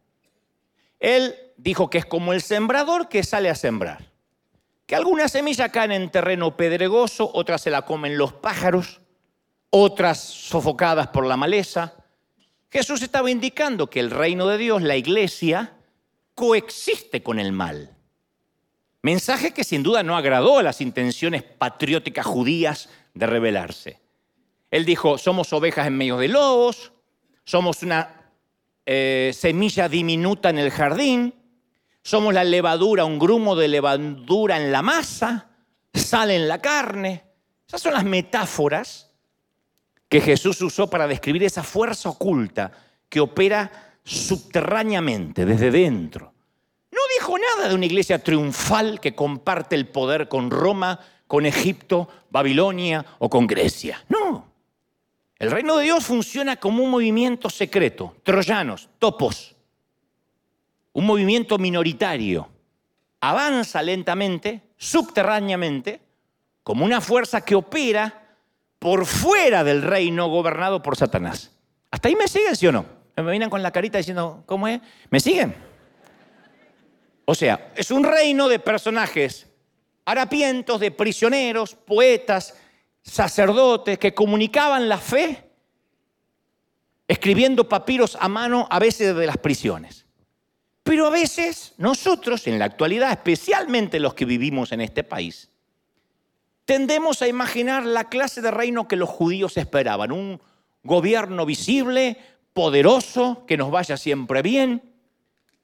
Él 0.98 1.34
dijo 1.56 1.90
que 1.90 1.98
es 1.98 2.06
como 2.06 2.32
el 2.32 2.42
sembrador 2.42 3.08
que 3.08 3.22
sale 3.22 3.50
a 3.50 3.54
sembrar. 3.54 4.13
Que 4.86 4.96
algunas 4.96 5.32
semillas 5.32 5.70
caen 5.70 5.92
en 5.92 6.10
terreno 6.10 6.56
pedregoso, 6.56 7.30
otras 7.32 7.62
se 7.62 7.70
la 7.70 7.82
comen 7.82 8.18
los 8.18 8.32
pájaros, 8.34 9.00
otras 9.70 10.20
sofocadas 10.20 11.08
por 11.08 11.26
la 11.26 11.36
maleza. 11.36 11.94
Jesús 12.70 13.02
estaba 13.02 13.30
indicando 13.30 13.88
que 13.88 14.00
el 14.00 14.10
reino 14.10 14.46
de 14.48 14.58
Dios, 14.58 14.82
la 14.82 14.96
iglesia, 14.96 15.74
coexiste 16.34 17.22
con 17.22 17.38
el 17.38 17.52
mal. 17.52 17.96
Mensaje 19.02 19.52
que 19.52 19.64
sin 19.64 19.82
duda 19.82 20.02
no 20.02 20.16
agradó 20.16 20.58
a 20.58 20.62
las 20.62 20.80
intenciones 20.80 21.42
patrióticas 21.42 22.26
judías 22.26 22.88
de 23.14 23.26
rebelarse. 23.26 24.00
Él 24.70 24.84
dijo, 24.84 25.18
somos 25.18 25.52
ovejas 25.52 25.86
en 25.86 25.96
medio 25.96 26.16
de 26.16 26.28
lobos, 26.28 26.92
somos 27.44 27.82
una 27.82 28.32
eh, 28.86 29.32
semilla 29.34 29.88
diminuta 29.88 30.50
en 30.50 30.58
el 30.58 30.70
jardín, 30.70 31.34
somos 32.04 32.34
la 32.34 32.44
levadura, 32.44 33.06
un 33.06 33.18
grumo 33.18 33.56
de 33.56 33.66
levadura 33.66 34.58
en 34.58 34.70
la 34.70 34.82
masa, 34.82 35.48
sal 35.92 36.30
en 36.30 36.46
la 36.46 36.60
carne. 36.60 37.24
Esas 37.66 37.80
son 37.80 37.94
las 37.94 38.04
metáforas 38.04 39.10
que 40.06 40.20
Jesús 40.20 40.60
usó 40.60 40.88
para 40.88 41.08
describir 41.08 41.42
esa 41.44 41.62
fuerza 41.62 42.10
oculta 42.10 42.70
que 43.08 43.20
opera 43.20 43.96
subterráneamente, 44.04 45.46
desde 45.46 45.70
dentro. 45.70 46.34
No 46.92 47.00
dijo 47.18 47.38
nada 47.38 47.70
de 47.70 47.74
una 47.74 47.86
iglesia 47.86 48.22
triunfal 48.22 49.00
que 49.00 49.14
comparte 49.14 49.74
el 49.74 49.88
poder 49.88 50.28
con 50.28 50.50
Roma 50.50 51.00
con 51.26 51.46
Egipto, 51.46 52.06
Babilonia 52.30 53.04
o 53.18 53.30
con 53.30 53.46
Grecia. 53.46 54.04
No. 54.10 54.52
El 55.38 55.50
reino 55.50 55.78
de 55.78 55.84
Dios 55.84 56.04
funciona 56.04 56.56
como 56.56 56.84
un 56.84 56.90
movimiento 56.90 57.48
secreto, 57.48 58.14
troyanos, 58.22 58.90
topos, 58.98 59.53
un 60.94 61.04
movimiento 61.04 61.58
minoritario. 61.58 62.48
Avanza 63.20 63.82
lentamente, 63.82 64.62
subterráneamente, 64.76 66.00
como 66.62 66.84
una 66.84 67.00
fuerza 67.00 67.42
que 67.42 67.54
opera 67.54 68.38
por 68.78 69.04
fuera 69.04 69.62
del 69.62 69.82
reino 69.82 70.28
gobernado 70.28 70.82
por 70.82 70.96
Satanás. 70.96 71.52
¿Hasta 71.90 72.08
ahí 72.08 72.16
me 72.16 72.28
siguen, 72.28 72.56
sí 72.56 72.66
o 72.66 72.72
no? 72.72 72.86
Me 73.16 73.30
vienen 73.30 73.50
con 73.50 73.62
la 73.62 73.70
carita 73.70 73.98
diciendo, 73.98 74.42
¿cómo 74.46 74.66
es? 74.66 74.80
¿Me 75.10 75.20
siguen? 75.20 75.54
O 77.24 77.34
sea, 77.34 77.72
es 77.76 77.90
un 77.90 78.04
reino 78.04 78.48
de 78.48 78.58
personajes 78.58 79.46
harapientos 80.04 80.80
de 80.80 80.90
prisioneros, 80.90 81.74
poetas, 81.74 82.54
sacerdotes 83.02 83.98
que 83.98 84.14
comunicaban 84.14 84.88
la 84.88 84.98
fe 84.98 85.50
escribiendo 87.08 87.68
papiros 87.68 88.16
a 88.20 88.28
mano 88.28 88.66
a 88.70 88.78
veces 88.78 89.14
de 89.14 89.26
las 89.26 89.38
prisiones. 89.38 90.03
Pero 90.84 91.06
a 91.06 91.10
veces 91.10 91.72
nosotros, 91.78 92.46
en 92.46 92.58
la 92.58 92.66
actualidad, 92.66 93.10
especialmente 93.10 93.98
los 93.98 94.12
que 94.12 94.26
vivimos 94.26 94.70
en 94.70 94.82
este 94.82 95.02
país, 95.02 95.48
tendemos 96.66 97.22
a 97.22 97.26
imaginar 97.26 97.86
la 97.86 98.10
clase 98.10 98.42
de 98.42 98.50
reino 98.50 98.86
que 98.86 98.96
los 98.96 99.08
judíos 99.08 99.56
esperaban, 99.56 100.12
un 100.12 100.40
gobierno 100.82 101.46
visible, 101.46 102.18
poderoso, 102.52 103.44
que 103.46 103.56
nos 103.56 103.70
vaya 103.70 103.96
siempre 103.96 104.42
bien, 104.42 104.82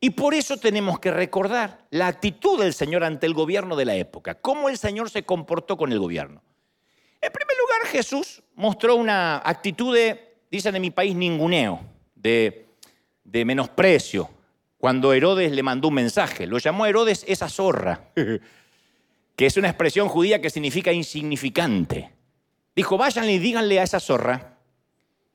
y 0.01 0.11
por 0.11 0.33
eso 0.33 0.57
tenemos 0.57 0.99
que 0.99 1.11
recordar 1.11 1.87
la 1.91 2.07
actitud 2.07 2.59
del 2.59 2.73
Señor 2.73 3.05
ante 3.05 3.27
el 3.27 3.35
gobierno 3.35 3.77
de 3.77 3.85
la 3.85 3.97
época, 3.97 4.35
cómo 4.37 4.71
el 4.71 4.79
Señor 4.79 5.11
se 5.11 5.25
comportó 5.25 5.77
con 5.77 5.93
el 5.93 5.99
gobierno. 5.99 6.43
En 7.21 7.31
primer 7.31 7.57
lugar, 7.59 7.93
Jesús 7.93 8.43
mostró 8.55 8.97
una 8.97 9.43
actitud 9.45 9.95
de, 9.95 10.39
dicen 10.51 10.75
en 10.75 10.81
mi 10.81 10.91
país, 10.91 11.15
ninguneo, 11.15 11.81
de, 12.15 12.71
de 13.23 13.45
menosprecio, 13.45 14.31
cuando 14.81 15.13
Herodes 15.13 15.53
le 15.53 15.63
mandó 15.63 15.89
un 15.89 15.95
mensaje. 15.95 16.47
Lo 16.49 16.59
llamó 16.59 16.87
Herodes 16.87 17.25
esa 17.29 17.49
zorra, 17.49 18.09
que 19.37 19.47
es 19.47 19.57
una 19.57 19.69
expresión 19.69 20.09
judía 20.09 20.41
que 20.41 20.51
significa 20.51 20.93
insignificante. 20.93 22.11
Dijo, 22.75 22.99
váyanle 22.99 23.35
y 23.35 23.39
díganle 23.39 23.79
a 23.79 23.85
esa 23.85 24.01
zorra 24.01 24.57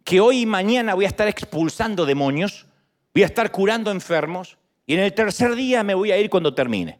que 0.03 0.19
hoy 0.19 0.41
y 0.41 0.45
mañana 0.45 0.93
voy 0.93 1.05
a 1.05 1.09
estar 1.09 1.27
expulsando 1.27 2.05
demonios 2.05 2.67
voy 3.15 3.23
a 3.23 3.27
estar 3.27 3.49
curando 3.49 3.91
enfermos 3.91 4.57
y 4.85 4.93
en 4.93 4.99
el 4.99 5.13
tercer 5.13 5.55
día 5.55 5.83
me 5.83 5.93
voy 5.93 6.11
a 6.11 6.17
ir 6.17 6.29
cuando 6.29 6.53
termine. 6.53 6.99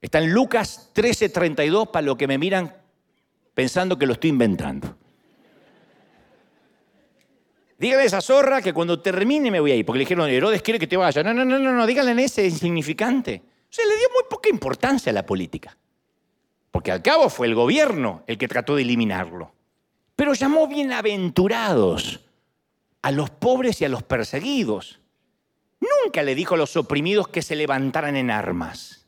Está 0.00 0.18
en 0.18 0.30
Lucas 0.30 0.90
13:32 0.94 1.90
para 1.90 2.04
los 2.04 2.16
que 2.16 2.28
me 2.28 2.36
miran 2.36 2.76
pensando 3.54 3.98
que 3.98 4.04
lo 4.04 4.12
estoy 4.12 4.30
inventando. 4.30 4.94
Dígale 7.78 8.02
a 8.02 8.06
esa 8.06 8.20
zorra 8.20 8.62
que 8.62 8.72
cuando 8.72 9.00
termine 9.00 9.50
me 9.50 9.60
voy 9.60 9.72
a 9.72 9.74
ir, 9.74 9.84
porque 9.84 9.98
le 9.98 10.04
dijeron, 10.04 10.28
Herodes 10.28 10.62
quiere 10.62 10.78
que 10.78 10.86
te 10.86 10.96
vaya. 10.96 11.22
No, 11.22 11.34
no, 11.34 11.44
no, 11.44 11.58
no, 11.58 11.72
no, 11.72 11.86
díganle 11.86 12.12
en 12.12 12.20
ese 12.20 12.44
insignificante. 12.44 13.42
O 13.44 13.72
sea, 13.72 13.84
le 13.84 13.96
dio 13.96 14.08
muy 14.12 14.24
poca 14.30 14.48
importancia 14.48 15.10
a 15.10 15.12
la 15.12 15.26
política, 15.26 15.76
porque 16.70 16.92
al 16.92 17.02
cabo 17.02 17.28
fue 17.28 17.46
el 17.46 17.54
gobierno 17.54 18.22
el 18.26 18.38
que 18.38 18.48
trató 18.48 18.76
de 18.76 18.82
eliminarlo. 18.82 19.52
Pero 20.14 20.32
llamó 20.32 20.66
bienaventurados 20.66 22.20
a 23.02 23.10
los 23.10 23.30
pobres 23.30 23.80
y 23.80 23.84
a 23.84 23.88
los 23.88 24.02
perseguidos. 24.02 25.00
Nunca 25.80 26.22
le 26.22 26.34
dijo 26.34 26.54
a 26.54 26.58
los 26.58 26.76
oprimidos 26.76 27.28
que 27.28 27.42
se 27.42 27.54
levantaran 27.54 28.16
en 28.16 28.30
armas. 28.30 29.06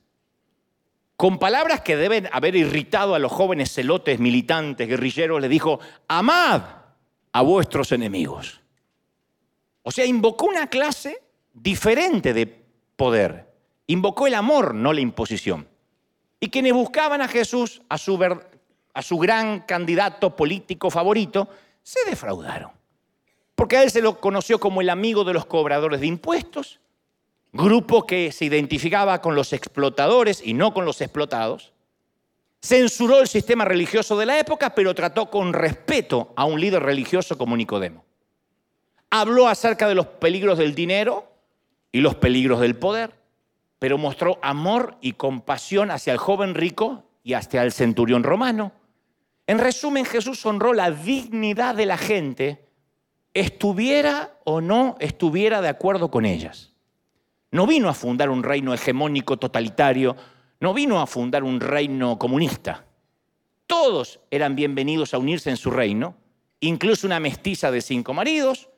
Con 1.16 1.38
palabras 1.38 1.80
que 1.80 1.96
deben 1.96 2.28
haber 2.30 2.54
irritado 2.54 3.14
a 3.14 3.18
los 3.18 3.32
jóvenes 3.32 3.72
celotes, 3.72 4.20
militantes, 4.20 4.86
guerrilleros, 4.86 5.40
le 5.40 5.48
dijo, 5.48 5.80
amad 6.06 6.62
a 7.32 7.42
vuestros 7.42 7.90
enemigos. 7.90 8.57
O 9.88 9.90
sea, 9.90 10.04
invocó 10.04 10.44
una 10.44 10.66
clase 10.66 11.22
diferente 11.54 12.34
de 12.34 12.46
poder. 12.96 13.50
Invocó 13.86 14.26
el 14.26 14.34
amor, 14.34 14.74
no 14.74 14.92
la 14.92 15.00
imposición. 15.00 15.66
Y 16.40 16.50
quienes 16.50 16.74
buscaban 16.74 17.22
a 17.22 17.28
Jesús, 17.28 17.80
a 17.88 17.96
su, 17.96 18.22
a 18.92 19.02
su 19.02 19.16
gran 19.16 19.60
candidato 19.60 20.36
político 20.36 20.90
favorito, 20.90 21.48
se 21.82 22.04
defraudaron 22.04 22.78
porque 23.58 23.76
a 23.76 23.82
él 23.82 23.90
se 23.90 24.02
lo 24.02 24.20
conoció 24.20 24.60
como 24.60 24.82
el 24.82 24.88
amigo 24.88 25.24
de 25.24 25.32
los 25.32 25.44
cobradores 25.44 25.98
de 25.98 26.06
impuestos, 26.06 26.78
grupo 27.52 28.06
que 28.06 28.30
se 28.30 28.44
identificaba 28.44 29.20
con 29.20 29.34
los 29.34 29.52
explotadores 29.52 30.40
y 30.44 30.54
no 30.54 30.72
con 30.72 30.84
los 30.84 31.00
explotados. 31.00 31.72
Censuró 32.62 33.18
el 33.18 33.26
sistema 33.26 33.64
religioso 33.64 34.16
de 34.16 34.26
la 34.26 34.38
época, 34.38 34.76
pero 34.76 34.94
trató 34.94 35.28
con 35.28 35.52
respeto 35.52 36.32
a 36.36 36.44
un 36.44 36.60
líder 36.60 36.84
religioso 36.84 37.36
como 37.36 37.56
Nicodemo. 37.56 38.04
Habló 39.10 39.48
acerca 39.48 39.88
de 39.88 39.94
los 39.94 40.06
peligros 40.06 40.58
del 40.58 40.74
dinero 40.74 41.32
y 41.92 42.00
los 42.00 42.14
peligros 42.16 42.60
del 42.60 42.76
poder, 42.76 43.14
pero 43.78 43.98
mostró 43.98 44.38
amor 44.42 44.96
y 45.00 45.12
compasión 45.12 45.90
hacia 45.90 46.12
el 46.12 46.18
joven 46.18 46.54
rico 46.54 47.04
y 47.22 47.34
hacia 47.34 47.62
el 47.62 47.72
centurión 47.72 48.22
romano. 48.22 48.72
En 49.46 49.58
resumen, 49.58 50.04
Jesús 50.04 50.44
honró 50.44 50.74
la 50.74 50.90
dignidad 50.90 51.74
de 51.74 51.86
la 51.86 51.96
gente 51.96 52.68
estuviera 53.34 54.36
o 54.44 54.60
no 54.60 54.96
estuviera 55.00 55.60
de 55.60 55.68
acuerdo 55.68 56.10
con 56.10 56.24
ellas. 56.24 56.72
No 57.50 57.66
vino 57.66 57.88
a 57.88 57.94
fundar 57.94 58.30
un 58.30 58.42
reino 58.42 58.74
hegemónico 58.74 59.36
totalitario, 59.36 60.16
no 60.60 60.74
vino 60.74 61.00
a 61.00 61.06
fundar 61.06 61.44
un 61.44 61.60
reino 61.60 62.18
comunista. 62.18 62.84
Todos 63.66 64.20
eran 64.30 64.56
bienvenidos 64.56 65.14
a 65.14 65.18
unirse 65.18 65.50
en 65.50 65.56
su 65.56 65.70
reino, 65.70 66.16
incluso 66.60 67.06
una 67.06 67.20
mestiza 67.20 67.70
de 67.70 67.80
cinco 67.80 68.12
maridos, 68.12 68.68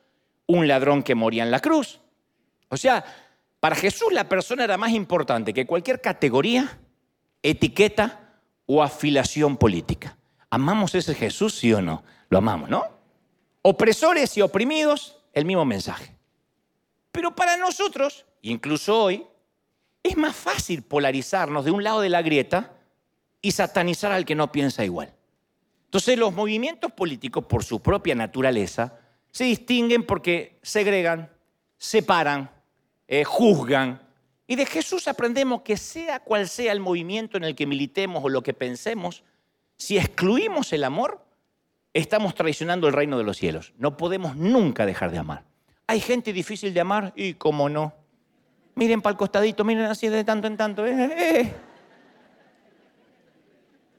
un 0.57 0.67
ladrón 0.67 1.03
que 1.03 1.15
moría 1.15 1.43
en 1.43 1.51
la 1.51 1.59
cruz. 1.59 1.99
O 2.69 2.77
sea, 2.77 3.03
para 3.59 3.75
Jesús 3.75 4.11
la 4.11 4.29
persona 4.29 4.63
era 4.63 4.77
más 4.77 4.91
importante 4.91 5.53
que 5.53 5.65
cualquier 5.65 6.01
categoría, 6.01 6.79
etiqueta 7.43 8.37
o 8.65 8.81
afiliación 8.81 9.57
política. 9.57 10.17
¿Amamos 10.49 10.95
ese 10.95 11.15
Jesús, 11.15 11.55
sí 11.55 11.73
o 11.73 11.81
no? 11.81 12.03
Lo 12.29 12.37
amamos, 12.37 12.69
¿no? 12.69 13.01
opresores 13.61 14.35
y 14.37 14.41
oprimidos, 14.41 15.17
el 15.33 15.45
mismo 15.45 15.65
mensaje. 15.65 16.15
Pero 17.11 17.35
para 17.35 17.57
nosotros, 17.57 18.25
incluso 18.41 19.03
hoy, 19.03 19.25
es 20.03 20.17
más 20.17 20.35
fácil 20.35 20.81
polarizarnos 20.81 21.65
de 21.65 21.71
un 21.71 21.83
lado 21.83 22.01
de 22.01 22.09
la 22.09 22.21
grieta 22.21 22.73
y 23.41 23.51
satanizar 23.51 24.11
al 24.11 24.25
que 24.25 24.35
no 24.35 24.51
piensa 24.51 24.83
igual. 24.83 25.13
Entonces 25.85 26.17
los 26.17 26.33
movimientos 26.33 26.91
políticos, 26.91 27.45
por 27.45 27.63
su 27.63 27.81
propia 27.81 28.15
naturaleza, 28.15 28.99
se 29.31 29.45
distinguen 29.45 30.03
porque 30.03 30.59
segregan, 30.61 31.31
separan, 31.77 32.51
eh, 33.07 33.23
juzgan. 33.23 34.01
Y 34.47 34.55
de 34.55 34.65
Jesús 34.65 35.07
aprendemos 35.07 35.61
que 35.61 35.77
sea 35.77 36.19
cual 36.19 36.47
sea 36.47 36.73
el 36.73 36.79
movimiento 36.79 37.37
en 37.37 37.45
el 37.45 37.55
que 37.55 37.65
militemos 37.65 38.23
o 38.23 38.29
lo 38.29 38.43
que 38.43 38.53
pensemos, 38.53 39.23
si 39.77 39.97
excluimos 39.97 40.73
el 40.73 40.83
amor, 40.83 41.25
estamos 41.93 42.35
traicionando 42.35 42.87
el 42.87 42.93
reino 42.93 43.17
de 43.17 43.23
los 43.23 43.37
cielos. 43.37 43.73
No 43.77 43.97
podemos 43.97 44.35
nunca 44.35 44.85
dejar 44.85 45.11
de 45.11 45.17
amar. 45.17 45.43
Hay 45.87 45.99
gente 45.99 46.33
difícil 46.33 46.73
de 46.73 46.81
amar 46.81 47.13
y 47.15 47.33
cómo 47.33 47.67
no. 47.67 47.93
Miren 48.75 49.01
para 49.01 49.11
el 49.11 49.17
costadito, 49.17 49.63
miren 49.63 49.85
así 49.85 50.07
de 50.07 50.23
tanto 50.23 50.47
en 50.47 50.57
tanto. 50.57 50.85
Eh, 50.85 50.91
eh, 50.91 51.39
eh. 51.39 51.53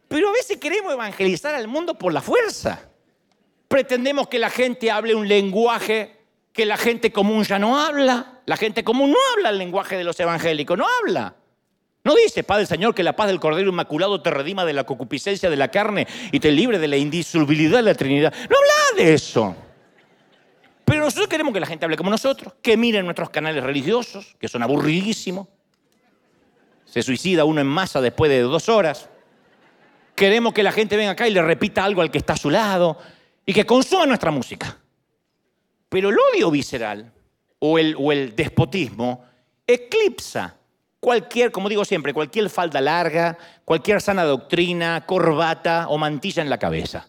Pero 0.08 0.28
a 0.28 0.32
veces 0.32 0.58
queremos 0.58 0.92
evangelizar 0.92 1.54
al 1.54 1.68
mundo 1.68 1.94
por 1.98 2.12
la 2.12 2.20
fuerza. 2.20 2.91
Pretendemos 3.72 4.28
que 4.28 4.38
la 4.38 4.50
gente 4.50 4.90
hable 4.90 5.14
un 5.14 5.26
lenguaje 5.26 6.14
que 6.52 6.66
la 6.66 6.76
gente 6.76 7.10
común 7.10 7.42
ya 7.42 7.58
no 7.58 7.80
habla. 7.80 8.40
La 8.44 8.58
gente 8.58 8.84
común 8.84 9.12
no 9.12 9.16
habla 9.32 9.48
el 9.48 9.56
lenguaje 9.56 9.96
de 9.96 10.04
los 10.04 10.20
evangélicos, 10.20 10.76
no 10.76 10.84
habla. 10.86 11.34
No 12.04 12.14
dice, 12.14 12.44
Padre 12.44 12.66
Señor, 12.66 12.94
que 12.94 13.02
la 13.02 13.16
paz 13.16 13.28
del 13.28 13.40
Cordero 13.40 13.70
Inmaculado 13.70 14.20
te 14.20 14.28
redima 14.28 14.66
de 14.66 14.74
la 14.74 14.84
concupiscencia 14.84 15.48
de 15.48 15.56
la 15.56 15.68
carne 15.68 16.06
y 16.32 16.38
te 16.38 16.52
libre 16.52 16.78
de 16.78 16.86
la 16.86 16.98
indisolubilidad 16.98 17.78
de 17.78 17.82
la 17.82 17.94
Trinidad. 17.94 18.34
No 18.50 18.58
habla 18.58 19.02
de 19.02 19.14
eso. 19.14 19.56
Pero 20.84 21.00
nosotros 21.00 21.28
queremos 21.28 21.54
que 21.54 21.60
la 21.60 21.66
gente 21.66 21.86
hable 21.86 21.96
como 21.96 22.10
nosotros, 22.10 22.52
que 22.60 22.76
miren 22.76 23.06
nuestros 23.06 23.30
canales 23.30 23.64
religiosos, 23.64 24.36
que 24.38 24.48
son 24.48 24.62
aburridísimos. 24.62 25.48
Se 26.84 27.02
suicida 27.02 27.46
uno 27.46 27.62
en 27.62 27.68
masa 27.68 28.02
después 28.02 28.30
de 28.30 28.40
dos 28.40 28.68
horas. 28.68 29.08
Queremos 30.14 30.52
que 30.52 30.62
la 30.62 30.72
gente 30.72 30.94
venga 30.94 31.12
acá 31.12 31.26
y 31.26 31.30
le 31.30 31.40
repita 31.40 31.82
algo 31.82 32.02
al 32.02 32.10
que 32.10 32.18
está 32.18 32.34
a 32.34 32.36
su 32.36 32.50
lado 32.50 32.98
y 33.44 33.52
que 33.52 33.66
consuma 33.66 34.06
nuestra 34.06 34.30
música. 34.30 34.78
Pero 35.88 36.10
el 36.10 36.16
odio 36.32 36.50
visceral 36.50 37.12
o 37.58 37.78
el, 37.78 37.94
o 37.98 38.12
el 38.12 38.34
despotismo 38.34 39.24
eclipsa 39.66 40.56
cualquier, 41.02 41.50
como 41.50 41.68
digo 41.68 41.84
siempre, 41.84 42.14
cualquier 42.14 42.48
falda 42.48 42.80
larga, 42.80 43.36
cualquier 43.64 44.00
sana 44.00 44.24
doctrina, 44.24 45.04
corbata 45.04 45.86
o 45.88 45.98
mantilla 45.98 46.42
en 46.42 46.50
la 46.50 46.58
cabeza. 46.58 47.08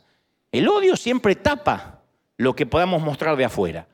El 0.52 0.67
odio 0.67 0.96
siempre 0.96 1.36
tapa 1.36 2.02
lo 2.38 2.56
que 2.56 2.65
podamos 2.65 3.02
mostrar 3.02 3.38
de 3.38 3.46
afuera. 3.46 3.88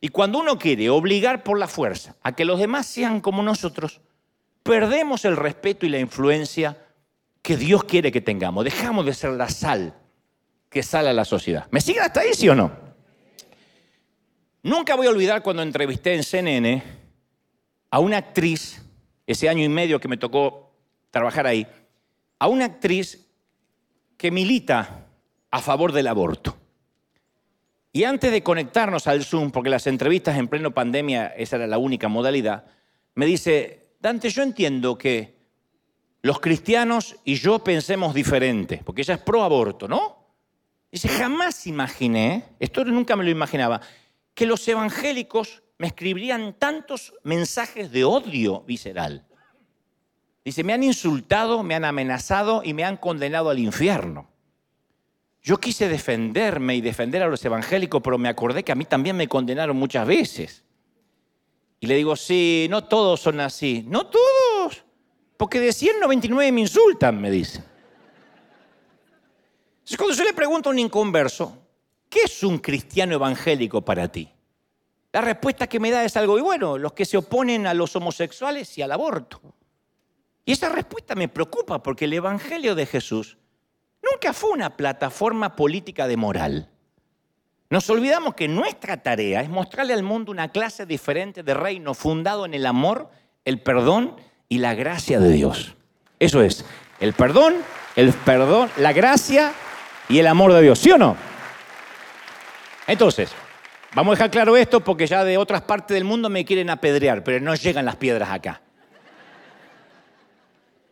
Y 0.00 0.08
cuando 0.08 0.40
uno 0.40 0.58
quiere 0.58 0.90
obligar 0.90 1.42
por 1.42 1.58
la 1.58 1.68
fuerza 1.68 2.16
a 2.22 2.32
que 2.32 2.44
los 2.44 2.58
demás 2.58 2.86
sean 2.86 3.20
como 3.20 3.42
nosotros, 3.42 4.00
perdemos 4.62 5.24
el 5.24 5.36
respeto 5.36 5.86
y 5.86 5.88
la 5.90 5.98
influencia 5.98 6.76
que 7.40 7.56
Dios 7.56 7.84
quiere 7.84 8.10
que 8.10 8.20
tengamos. 8.20 8.64
Dejamos 8.64 9.06
de 9.06 9.14
ser 9.14 9.30
la 9.30 9.48
sal 9.48 9.94
que 10.76 10.82
sale 10.82 11.10
la 11.14 11.24
sociedad. 11.24 11.66
¿Me 11.70 11.80
siguen 11.80 12.02
hasta 12.02 12.20
ahí, 12.20 12.34
sí 12.34 12.50
o 12.50 12.54
no? 12.54 12.70
Nunca 14.62 14.94
voy 14.94 15.06
a 15.06 15.10
olvidar 15.10 15.42
cuando 15.42 15.62
entrevisté 15.62 16.12
en 16.12 16.22
CNN 16.22 16.82
a 17.90 17.98
una 17.98 18.18
actriz 18.18 18.82
ese 19.26 19.48
año 19.48 19.64
y 19.64 19.70
medio 19.70 19.98
que 19.98 20.06
me 20.06 20.18
tocó 20.18 20.74
trabajar 21.10 21.46
ahí, 21.46 21.66
a 22.38 22.48
una 22.48 22.66
actriz 22.66 23.26
que 24.18 24.30
milita 24.30 25.06
a 25.50 25.62
favor 25.62 25.92
del 25.92 26.08
aborto. 26.08 26.54
Y 27.90 28.04
antes 28.04 28.30
de 28.30 28.42
conectarnos 28.42 29.06
al 29.06 29.24
Zoom, 29.24 29.52
porque 29.52 29.70
las 29.70 29.86
entrevistas 29.86 30.36
en 30.36 30.46
pleno 30.46 30.72
pandemia, 30.72 31.28
esa 31.28 31.56
era 31.56 31.66
la 31.66 31.78
única 31.78 32.08
modalidad, 32.08 32.66
me 33.14 33.24
dice, 33.24 33.94
Dante, 33.98 34.28
yo 34.28 34.42
entiendo 34.42 34.98
que 34.98 35.38
los 36.20 36.38
cristianos 36.38 37.16
y 37.24 37.36
yo 37.36 37.60
pensemos 37.60 38.12
diferente, 38.12 38.82
porque 38.84 39.00
ella 39.00 39.14
es 39.14 39.20
pro 39.20 39.42
aborto, 39.42 39.88
¿no? 39.88 40.25
Dice, 40.90 41.08
jamás 41.08 41.66
imaginé, 41.66 42.44
esto 42.58 42.84
nunca 42.84 43.16
me 43.16 43.24
lo 43.24 43.30
imaginaba, 43.30 43.80
que 44.34 44.46
los 44.46 44.66
evangélicos 44.68 45.62
me 45.78 45.88
escribirían 45.88 46.54
tantos 46.54 47.14
mensajes 47.22 47.90
de 47.90 48.04
odio 48.04 48.62
visceral. 48.62 49.26
Dice, 50.44 50.62
me 50.62 50.72
han 50.72 50.84
insultado, 50.84 51.62
me 51.62 51.74
han 51.74 51.84
amenazado 51.84 52.62
y 52.64 52.72
me 52.72 52.84
han 52.84 52.96
condenado 52.96 53.50
al 53.50 53.58
infierno. 53.58 54.28
Yo 55.42 55.58
quise 55.58 55.88
defenderme 55.88 56.76
y 56.76 56.80
defender 56.80 57.22
a 57.22 57.28
los 57.28 57.44
evangélicos, 57.44 58.00
pero 58.02 58.18
me 58.18 58.28
acordé 58.28 58.62
que 58.64 58.72
a 58.72 58.76
mí 58.76 58.84
también 58.84 59.16
me 59.16 59.28
condenaron 59.28 59.76
muchas 59.76 60.06
veces. 60.06 60.64
Y 61.78 61.86
le 61.86 61.96
digo, 61.96 62.16
sí, 62.16 62.66
no 62.70 62.84
todos 62.84 63.20
son 63.20 63.40
así. 63.40 63.84
No 63.86 64.06
todos, 64.06 64.84
porque 65.36 65.60
de 65.60 65.72
199 65.72 66.52
me 66.52 66.62
insultan, 66.62 67.20
me 67.20 67.30
dice. 67.30 67.62
Cuando 69.94 70.14
yo 70.14 70.24
le 70.24 70.32
pregunto 70.32 70.68
a 70.68 70.72
un 70.72 70.78
inconverso, 70.78 71.56
¿qué 72.08 72.22
es 72.24 72.42
un 72.42 72.58
cristiano 72.58 73.14
evangélico 73.14 73.82
para 73.82 74.08
ti? 74.08 74.28
La 75.12 75.20
respuesta 75.20 75.68
que 75.68 75.78
me 75.78 75.90
da 75.90 76.04
es 76.04 76.16
algo, 76.16 76.38
y 76.38 76.42
bueno, 76.42 76.76
los 76.76 76.92
que 76.92 77.04
se 77.04 77.16
oponen 77.16 77.66
a 77.66 77.74
los 77.74 77.94
homosexuales 77.94 78.76
y 78.76 78.82
al 78.82 78.92
aborto. 78.92 79.40
Y 80.44 80.52
esa 80.52 80.68
respuesta 80.68 81.14
me 81.14 81.28
preocupa 81.28 81.82
porque 81.82 82.04
el 82.04 82.12
Evangelio 82.12 82.74
de 82.74 82.86
Jesús 82.86 83.38
nunca 84.02 84.32
fue 84.32 84.50
una 84.50 84.76
plataforma 84.76 85.56
política 85.56 86.06
de 86.06 86.16
moral. 86.16 86.68
Nos 87.70 87.88
olvidamos 87.90 88.34
que 88.34 88.46
nuestra 88.46 89.02
tarea 89.02 89.40
es 89.40 89.48
mostrarle 89.48 89.92
al 89.92 90.02
mundo 90.02 90.30
una 90.30 90.52
clase 90.52 90.86
diferente 90.86 91.42
de 91.42 91.54
reino 91.54 91.94
fundado 91.94 92.44
en 92.44 92.54
el 92.54 92.66
amor, 92.66 93.10
el 93.44 93.60
perdón 93.60 94.16
y 94.48 94.58
la 94.58 94.74
gracia 94.74 95.18
de 95.18 95.32
Dios. 95.32 95.74
Eso 96.20 96.42
es, 96.42 96.64
el 97.00 97.12
perdón, 97.12 97.54
el 97.96 98.12
perdón, 98.12 98.70
la 98.76 98.92
gracia 98.92 99.52
y 100.08 100.18
el 100.18 100.26
amor 100.26 100.52
de 100.52 100.62
Dios, 100.62 100.78
¿sí 100.78 100.90
o 100.90 100.98
no? 100.98 101.16
Entonces, 102.86 103.34
Vamos 103.96 104.12
a 104.12 104.16
dejar 104.16 104.30
claro 104.30 104.58
esto 104.58 104.80
porque 104.80 105.06
ya 105.06 105.24
de 105.24 105.38
otras 105.38 105.62
partes 105.62 105.94
del 105.94 106.04
mundo 106.04 106.28
me 106.28 106.44
quieren 106.44 106.68
apedrear, 106.68 107.24
pero 107.24 107.40
no 107.40 107.54
llegan 107.54 107.86
las 107.86 107.96
piedras 107.96 108.28
acá. 108.28 108.60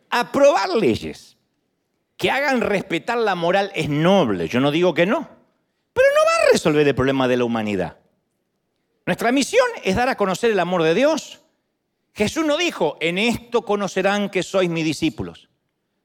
Aprobar 0.09 0.69
leyes 0.69 1.37
que 2.17 2.31
hagan 2.31 2.61
respetar 2.61 3.19
la 3.19 3.35
moral 3.35 3.71
es 3.75 3.89
noble, 3.89 4.47
yo 4.47 4.59
no 4.59 4.71
digo 4.71 4.95
que 4.95 5.05
no, 5.05 5.29
pero 5.93 6.07
no 6.15 6.21
va 6.25 6.47
a 6.47 6.51
resolver 6.51 6.87
el 6.87 6.95
problema 6.95 7.27
de 7.27 7.37
la 7.37 7.43
humanidad. 7.43 7.99
Nuestra 9.05 9.31
misión 9.31 9.67
es 9.83 9.95
dar 9.95 10.09
a 10.09 10.17
conocer 10.17 10.49
el 10.49 10.59
amor 10.59 10.81
de 10.81 10.95
Dios. 10.95 11.43
Jesús 12.15 12.43
no 12.43 12.57
dijo, 12.57 12.97
en 13.01 13.19
esto 13.19 13.65
conocerán 13.65 14.31
que 14.31 14.41
sois 14.41 14.67
mis 14.67 14.83
discípulos, 14.83 15.47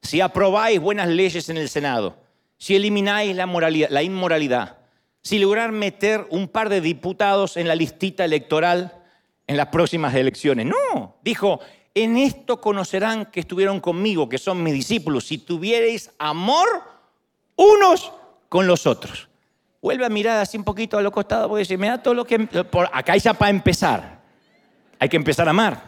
si 0.03 0.21
aprobáis 0.21 0.79
buenas 0.79 1.09
leyes 1.09 1.49
en 1.49 1.57
el 1.57 1.71
Senado, 1.71 2.19
si 2.61 2.77
elimináis 2.77 3.35
la, 3.35 3.47
moralidad, 3.47 3.89
la 3.89 4.03
inmoralidad, 4.03 4.77
si 5.23 5.39
lograr 5.39 5.73
meter 5.73 6.27
un 6.29 6.47
par 6.47 6.69
de 6.69 6.83
diputados 6.83 7.57
en 7.57 7.67
la 7.67 7.75
listita 7.75 8.23
electoral 8.23 9.03
en 9.47 9.57
las 9.57 9.69
próximas 9.69 10.15
elecciones. 10.15 10.67
No, 10.67 11.17
dijo, 11.25 11.61
en 11.95 12.19
esto 12.19 12.61
conocerán 12.61 13.27
que 13.27 13.41
estuvieron 13.41 13.81
conmigo, 13.81 14.29
que 14.29 14.37
son 14.37 14.63
mis 14.63 14.75
discípulos, 14.75 15.25
si 15.25 15.39
tuvierais 15.39 16.11
amor 16.19 16.69
unos 17.57 18.13
con 18.51 18.67
los 18.67 18.87
otros. 18.87 19.27
Vuelve 19.81 20.05
a 20.05 20.11
mirar 20.11 20.39
así 20.39 20.59
un 20.59 20.65
poquito 20.65 20.99
a 20.99 21.03
lo 21.03 21.11
costado 21.11 21.49
porque 21.49 21.61
dice, 21.61 21.79
me 21.79 21.89
da 21.89 22.03
todo 22.03 22.13
lo 22.13 22.27
que... 22.27 22.41
Por 22.41 22.91
acá 22.93 23.17
ya 23.17 23.33
para 23.33 23.51
empezar. 23.51 24.21
Hay 24.99 25.09
que 25.09 25.17
empezar 25.17 25.47
a 25.47 25.51
amar. 25.51 25.83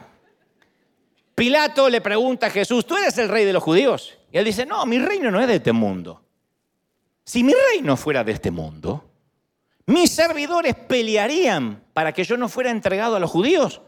Pilato 1.34 1.90
le 1.90 2.00
pregunta 2.00 2.46
a 2.46 2.50
Jesús, 2.50 2.86
¿tú 2.86 2.96
eres 2.96 3.18
el 3.18 3.28
rey 3.28 3.44
de 3.44 3.52
los 3.52 3.62
judíos? 3.62 4.16
Y 4.32 4.38
él 4.38 4.46
dice, 4.46 4.64
no, 4.64 4.86
mi 4.86 4.98
reino 4.98 5.30
no 5.30 5.38
es 5.38 5.46
de 5.46 5.56
este 5.56 5.72
mundo. 5.72 6.21
Si 7.24 7.44
mi 7.44 7.52
reino 7.70 7.96
fuera 7.96 8.24
de 8.24 8.32
este 8.32 8.50
mundo, 8.50 9.08
mis 9.86 10.10
servidores 10.10 10.74
pelearían 10.74 11.84
para 11.92 12.12
que 12.12 12.24
yo 12.24 12.36
no 12.36 12.48
fuera 12.48 12.70
entregado 12.70 13.16
a 13.16 13.20
los 13.20 13.30
judíos. 13.30 13.80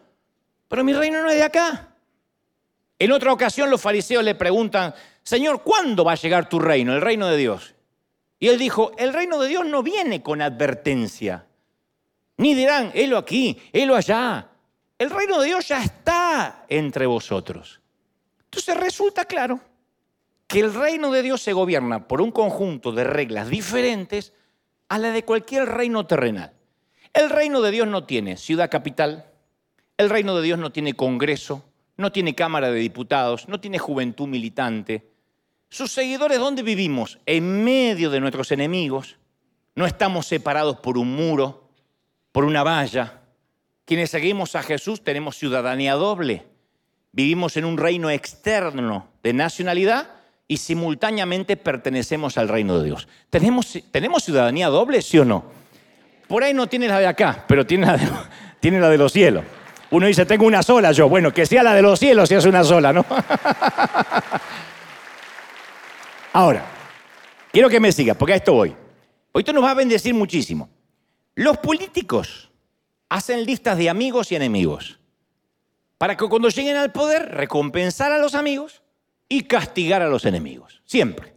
Pero 0.68 0.84
mi 0.84 0.92
reino 0.92 1.22
no 1.22 1.30
es 1.30 1.36
de 1.36 1.42
acá. 1.42 1.94
En 2.98 3.12
otra 3.12 3.32
ocasión 3.32 3.70
los 3.70 3.80
fariseos 3.80 4.24
le 4.24 4.34
preguntan, 4.34 4.94
Señor, 5.22 5.62
¿cuándo 5.62 6.04
va 6.04 6.12
a 6.12 6.16
llegar 6.16 6.48
tu 6.48 6.58
reino, 6.58 6.94
el 6.94 7.00
reino 7.00 7.26
de 7.26 7.36
Dios? 7.36 7.74
Y 8.38 8.48
él 8.48 8.58
dijo, 8.58 8.92
el 8.98 9.12
reino 9.12 9.40
de 9.40 9.48
Dios 9.48 9.66
no 9.66 9.82
viene 9.82 10.22
con 10.22 10.42
advertencia. 10.42 11.46
Ni 12.36 12.54
dirán, 12.54 12.90
helo 12.94 13.18
aquí, 13.18 13.60
helo 13.72 13.96
allá. 13.96 14.48
El 14.98 15.10
reino 15.10 15.40
de 15.40 15.46
Dios 15.46 15.68
ya 15.68 15.82
está 15.82 16.64
entre 16.68 17.06
vosotros. 17.06 17.80
Entonces 18.44 18.76
resulta 18.76 19.24
claro 19.24 19.60
que 20.46 20.60
el 20.60 20.74
reino 20.74 21.10
de 21.10 21.22
Dios 21.22 21.42
se 21.42 21.52
gobierna 21.52 22.06
por 22.06 22.20
un 22.20 22.30
conjunto 22.30 22.92
de 22.92 23.04
reglas 23.04 23.48
diferentes 23.48 24.32
a 24.88 24.98
la 24.98 25.10
de 25.10 25.24
cualquier 25.24 25.66
reino 25.66 26.06
terrenal. 26.06 26.52
El 27.12 27.30
reino 27.30 27.60
de 27.60 27.70
Dios 27.70 27.88
no 27.88 28.04
tiene 28.04 28.36
ciudad 28.36 28.70
capital, 28.70 29.26
el 29.96 30.10
reino 30.10 30.36
de 30.36 30.42
Dios 30.42 30.58
no 30.58 30.72
tiene 30.72 30.94
congreso, 30.94 31.64
no 31.96 32.10
tiene 32.10 32.34
Cámara 32.34 32.70
de 32.70 32.80
Diputados, 32.80 33.48
no 33.48 33.60
tiene 33.60 33.78
juventud 33.78 34.26
militante. 34.26 35.10
Sus 35.70 35.92
seguidores, 35.92 36.38
¿dónde 36.38 36.62
vivimos? 36.62 37.18
En 37.26 37.64
medio 37.64 38.10
de 38.10 38.20
nuestros 38.20 38.50
enemigos. 38.52 39.16
No 39.76 39.86
estamos 39.86 40.26
separados 40.26 40.78
por 40.78 40.98
un 40.98 41.14
muro, 41.14 41.68
por 42.32 42.44
una 42.44 42.62
valla. 42.62 43.22
Quienes 43.84 44.10
seguimos 44.10 44.56
a 44.56 44.62
Jesús 44.62 45.02
tenemos 45.02 45.36
ciudadanía 45.36 45.94
doble. 45.94 46.46
Vivimos 47.12 47.56
en 47.56 47.64
un 47.64 47.78
reino 47.78 48.10
externo 48.10 49.08
de 49.22 49.32
nacionalidad 49.32 50.10
y 50.46 50.58
simultáneamente 50.58 51.56
pertenecemos 51.56 52.36
al 52.36 52.48
reino 52.48 52.78
de 52.78 52.86
Dios. 52.86 53.08
¿Tenemos, 53.30 53.78
¿tenemos 53.90 54.24
ciudadanía 54.24 54.68
doble, 54.68 55.00
sí 55.02 55.18
o 55.18 55.24
no? 55.24 55.44
Por 56.28 56.42
ahí 56.44 56.54
no 56.54 56.66
tiene 56.66 56.88
la 56.88 56.98
de 56.98 57.06
acá, 57.06 57.44
pero 57.46 57.66
tiene 57.66 57.86
la 57.86 57.96
de, 57.96 58.08
tiene 58.60 58.80
la 58.80 58.88
de 58.88 58.98
los 58.98 59.12
cielos. 59.12 59.44
Uno 59.90 60.06
dice, 60.06 60.26
tengo 60.26 60.46
una 60.46 60.62
sola 60.62 60.92
yo. 60.92 61.08
Bueno, 61.08 61.32
que 61.32 61.46
sea 61.46 61.62
la 61.62 61.74
de 61.74 61.82
los 61.82 61.98
cielos 61.98 62.28
si 62.28 62.34
es 62.34 62.44
una 62.44 62.64
sola, 62.64 62.92
¿no? 62.92 63.06
Ahora, 66.32 66.64
quiero 67.52 67.68
que 67.68 67.78
me 67.78 67.92
sigas, 67.92 68.16
porque 68.16 68.32
a 68.32 68.36
esto 68.36 68.54
voy. 68.54 68.74
Hoy 69.32 69.40
esto 69.40 69.52
nos 69.52 69.62
va 69.62 69.70
a 69.70 69.74
bendecir 69.74 70.14
muchísimo. 70.14 70.68
Los 71.36 71.58
políticos 71.58 72.50
hacen 73.08 73.44
listas 73.44 73.78
de 73.78 73.88
amigos 73.88 74.32
y 74.32 74.36
enemigos 74.36 74.98
para 75.98 76.16
que 76.16 76.28
cuando 76.28 76.48
lleguen 76.48 76.76
al 76.76 76.92
poder 76.92 77.30
recompensar 77.30 78.12
a 78.12 78.18
los 78.18 78.34
amigos 78.34 78.82
y 79.34 79.42
castigar 79.42 80.00
a 80.00 80.08
los 80.08 80.24
enemigos. 80.24 80.80
Siempre. 80.84 81.32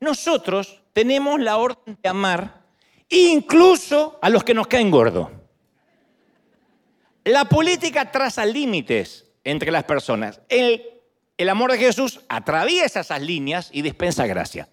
Nosotros 0.00 0.82
tenemos 0.92 1.40
la 1.40 1.56
orden 1.56 1.96
de 2.02 2.08
amar 2.08 2.62
incluso 3.08 4.18
a 4.20 4.28
los 4.28 4.44
que 4.44 4.52
nos 4.52 4.66
caen 4.66 4.90
gordos. 4.90 5.28
La 7.24 7.46
política 7.46 8.10
traza 8.10 8.44
límites 8.44 9.32
entre 9.44 9.70
las 9.70 9.84
personas. 9.84 10.42
El, 10.50 10.82
el 11.38 11.48
amor 11.48 11.72
de 11.72 11.78
Jesús 11.78 12.20
atraviesa 12.28 13.00
esas 13.00 13.22
líneas 13.22 13.70
y 13.72 13.80
dispensa 13.80 14.26
gracia. 14.26 14.68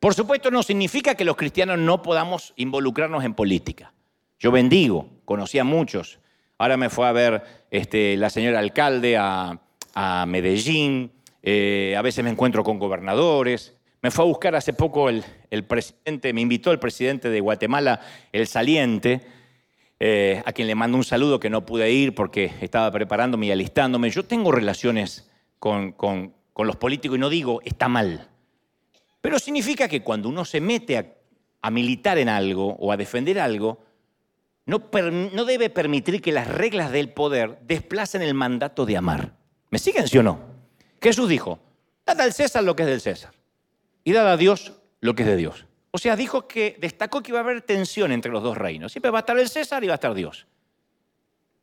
Por 0.00 0.14
supuesto, 0.14 0.50
no 0.50 0.64
significa 0.64 1.14
que 1.14 1.24
los 1.24 1.36
cristianos 1.36 1.78
no 1.78 2.02
podamos 2.02 2.52
involucrarnos 2.56 3.24
en 3.24 3.34
política. 3.34 3.94
Yo 4.40 4.50
bendigo, 4.50 5.08
conocí 5.24 5.58
a 5.58 5.64
muchos. 5.64 6.18
Ahora 6.58 6.76
me 6.76 6.90
fue 6.90 7.06
a 7.06 7.12
ver 7.12 7.66
este, 7.70 8.16
la 8.16 8.30
señora 8.30 8.58
alcalde 8.58 9.16
a, 9.16 9.60
Medellín. 10.26 11.12
Eh, 11.46 11.94
a 11.96 12.00
veces 12.00 12.24
me 12.24 12.30
encuentro 12.30 12.64
con 12.64 12.78
gobernadores. 12.78 13.74
Me 14.00 14.10
fue 14.10 14.24
a 14.24 14.28
buscar 14.28 14.54
hace 14.54 14.72
poco 14.72 15.10
el, 15.10 15.22
presidente, 15.64 16.32
me 16.32 16.40
invitó 16.40 16.72
el 16.72 16.78
presidente 16.78 17.28
de 17.28 17.40
Guatemala, 17.40 18.00
el 18.32 18.46
saliente, 18.46 19.20
eh, 20.00 20.42
a 20.44 20.52
quien 20.52 20.68
le 20.68 20.74
mando 20.74 20.96
un 20.96 21.04
saludo 21.04 21.38
que 21.38 21.50
no 21.50 21.66
pude 21.66 21.90
ir 21.90 22.14
porque 22.14 22.50
estaba 22.62 22.90
preparándome 22.90 23.46
y 23.46 23.50
alistándome. 23.50 24.08
Yo 24.08 24.24
tengo 24.24 24.52
relaciones 24.52 25.30
con, 25.58 25.94
los 26.56 26.76
políticos 26.76 27.18
y 27.18 27.20
no 27.20 27.28
digo 27.28 27.60
está 27.62 27.88
mal, 27.88 28.28
pero 29.20 29.38
significa 29.38 29.86
que 29.88 30.02
cuando 30.02 30.28
uno 30.28 30.44
se 30.44 30.60
mete 30.60 31.18
a, 31.62 31.70
militar 31.70 32.18
en 32.18 32.28
algo 32.28 32.76
o 32.78 32.92
a 32.92 32.96
defender 32.96 33.38
algo, 33.38 33.84
no, 34.66 34.82
no 35.32 35.44
debe 35.46 35.70
permitir 35.70 36.20
que 36.20 36.32
las 36.32 36.48
reglas 36.48 36.90
del 36.90 37.10
poder 37.10 37.58
desplacen 37.66 38.20
el 38.22 38.34
mandato 38.34 38.84
de 38.84 38.98
amar. 38.98 39.32
¿Me 39.70 39.78
siguen, 39.78 40.08
sí 40.08 40.18
o 40.18 40.22
no? 40.22 40.53
Jesús 41.04 41.28
dijo, 41.28 41.58
dad 42.06 42.18
al 42.22 42.32
César 42.32 42.64
lo 42.64 42.74
que 42.74 42.84
es 42.84 42.88
del 42.88 43.00
César 43.02 43.34
y 44.04 44.12
dad 44.12 44.26
a 44.26 44.38
Dios 44.38 44.72
lo 45.02 45.14
que 45.14 45.22
es 45.22 45.28
de 45.28 45.36
Dios. 45.36 45.66
O 45.90 45.98
sea, 45.98 46.16
dijo 46.16 46.48
que 46.48 46.78
destacó 46.80 47.22
que 47.22 47.30
iba 47.30 47.40
a 47.40 47.42
haber 47.42 47.60
tensión 47.60 48.10
entre 48.10 48.32
los 48.32 48.42
dos 48.42 48.56
reinos. 48.56 48.90
Siempre 48.90 49.10
va 49.10 49.18
a 49.18 49.20
estar 49.20 49.38
el 49.38 49.50
César 49.50 49.84
y 49.84 49.86
va 49.86 49.92
a 49.92 49.96
estar 49.96 50.14
Dios. 50.14 50.46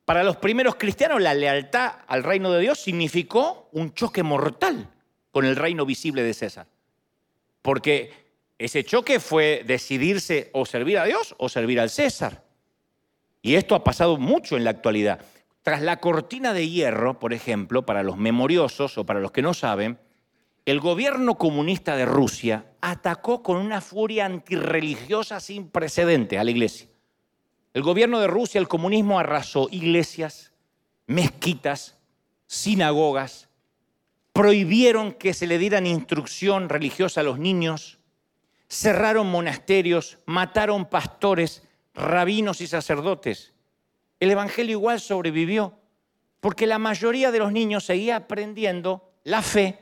Para 0.05 0.23
los 0.23 0.37
primeros 0.37 0.75
cristianos, 0.75 1.19
la 1.23 1.33
lealtad 1.33 1.91
al 2.05 2.23
reino 2.23 2.51
de 2.51 2.61
Dios 2.61 2.79
significó 2.79 3.67
un 3.71 3.95
choque 3.95 4.21
mortal 4.21 4.91
con 5.31 5.43
el 5.43 5.55
reino 5.55 5.87
visible 5.87 6.21
de 6.21 6.35
César. 6.35 6.67
Porque 7.63 8.13
ese 8.59 8.83
choque 8.83 9.19
fue 9.19 9.63
decidirse 9.65 10.51
o 10.53 10.67
servir 10.67 10.99
a 10.99 11.05
Dios 11.05 11.33
o 11.39 11.49
servir 11.49 11.79
al 11.79 11.89
César. 11.89 12.43
Y 13.41 13.55
esto 13.55 13.73
ha 13.73 13.83
pasado 13.83 14.17
mucho 14.17 14.55
en 14.55 14.65
la 14.65 14.69
actualidad. 14.69 15.25
Tras 15.63 15.81
la 15.81 15.99
cortina 15.99 16.53
de 16.53 16.67
hierro, 16.67 17.19
por 17.19 17.33
ejemplo, 17.33 17.85
para 17.85 18.03
los 18.03 18.17
memoriosos 18.17 18.97
o 18.97 19.05
para 19.05 19.19
los 19.19 19.31
que 19.31 19.43
no 19.43 19.53
saben, 19.53 19.99
el 20.65 20.79
gobierno 20.79 21.37
comunista 21.37 21.95
de 21.95 22.05
Rusia 22.05 22.65
atacó 22.81 23.43
con 23.43 23.57
una 23.57 23.81
furia 23.81 24.25
antirreligiosa 24.25 25.39
sin 25.39 25.69
precedentes 25.69 26.39
a 26.39 26.43
la 26.43 26.51
iglesia. 26.51 26.87
El 27.73 27.83
gobierno 27.83 28.19
de 28.19 28.27
Rusia, 28.27 28.59
el 28.59 28.67
comunismo, 28.67 29.19
arrasó 29.19 29.69
iglesias, 29.71 30.51
mezquitas, 31.07 31.97
sinagogas, 32.47 33.49
prohibieron 34.33 35.13
que 35.13 35.33
se 35.33 35.47
le 35.47 35.57
dieran 35.57 35.85
instrucción 35.85 36.69
religiosa 36.69 37.21
a 37.21 37.23
los 37.23 37.39
niños, 37.39 37.99
cerraron 38.67 39.27
monasterios, 39.27 40.17
mataron 40.25 40.85
pastores, 40.85 41.63
rabinos 41.93 42.61
y 42.61 42.67
sacerdotes. 42.67 43.53
El 44.21 44.29
Evangelio 44.29 44.77
igual 44.77 44.99
sobrevivió, 44.99 45.79
porque 46.39 46.67
la 46.67 46.77
mayoría 46.77 47.31
de 47.31 47.39
los 47.39 47.51
niños 47.51 47.85
seguía 47.85 48.17
aprendiendo 48.17 49.15
la 49.23 49.41
fe 49.41 49.79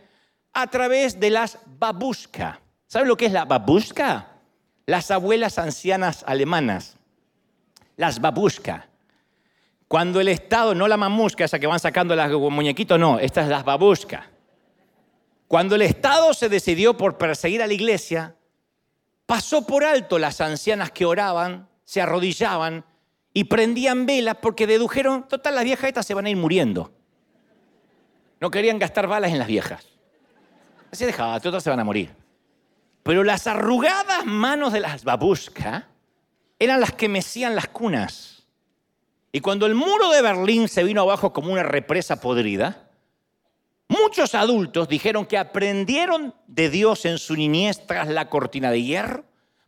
a 0.54 0.66
través 0.68 1.20
de 1.20 1.30
las 1.30 1.60
babushka. 1.66 2.62
¿Saben 2.88 3.10
lo 3.10 3.18
que 3.18 3.26
es 3.26 3.34
la 3.34 3.44
babushka? 3.44 4.28
Las 4.86 5.12
abuelas 5.12 5.60
ancianas 5.60 6.24
alemanas. 6.26 6.96
Las 7.98 8.22
babushka. 8.22 8.88
Cuando 9.90 10.22
el 10.22 10.30
Estado, 10.30 10.74
no 10.74 10.88
la 10.88 10.96
mamusca, 10.96 11.44
esa 11.44 11.60
que 11.60 11.68
van 11.68 11.82
sacando 11.82 12.16
las 12.16 12.32
muñequitos, 12.32 12.98
no, 12.98 13.20
esta 13.20 13.42
es 13.42 13.50
las 13.50 13.66
babushka. 13.66 14.26
Cuando 15.50 15.76
el 15.76 15.82
Estado 15.82 16.34
se 16.34 16.48
decidió 16.48 16.96
por 16.96 17.18
perseguir 17.18 17.62
a 17.62 17.68
la 17.68 17.74
iglesia, 17.74 18.36
pasó 19.26 19.68
por 19.68 19.84
alto 19.84 20.18
las 20.18 20.40
ancianas 20.40 20.92
que 20.92 21.06
oraban, 21.06 21.68
se 21.84 22.00
arrodillaban 22.00 22.86
y 23.40 23.46
prendían 23.46 24.06
velas 24.06 24.36
porque 24.42 24.68
dedujeron, 24.68 25.26
total, 25.26 25.56
las 25.56 25.64
viejas 25.64 25.88
estas 25.88 26.06
se 26.06 26.14
van 26.14 26.26
a 26.26 26.30
ir 26.30 26.36
muriendo. 26.36 26.92
No 28.42 28.52
querían 28.52 28.78
gastar 28.78 29.08
balas 29.08 29.32
en 29.32 29.40
las 29.40 29.48
viejas. 29.48 29.88
Así 30.92 31.06
dejaba, 31.06 31.40
todas 31.40 31.64
se 31.64 31.70
van 31.70 31.80
a 31.80 31.86
morir. 31.86 32.14
Pero 33.02 33.24
las 33.24 33.48
arrugadas 33.48 34.26
manos 34.26 34.74
de 34.74 34.82
las 34.82 35.06
babushka 35.06 35.88
eran 36.60 36.82
las 36.82 36.92
que 36.92 37.08
mecían 37.08 37.56
las 37.56 37.70
cunas. 37.70 38.44
Y 39.32 39.40
cuando 39.40 39.66
el 39.68 39.74
muro 39.74 40.10
de 40.10 40.22
Berlín 40.22 40.68
se 40.68 40.84
vino 40.84 41.04
abajo 41.04 41.32
como 41.32 41.54
una 41.54 41.64
represa 41.64 42.20
podrida, 42.20 42.90
muchos 43.88 44.36
adultos 44.36 44.90
dijeron 44.90 45.26
que 45.26 45.38
aprendieron 45.38 46.36
de 46.46 46.70
Dios 46.70 47.06
en 47.06 47.18
su 47.18 47.38
niñez 47.38 47.88
tras 47.88 48.10
la 48.10 48.28
cortina 48.28 48.70
de 48.70 48.84
hierro 48.84 49.24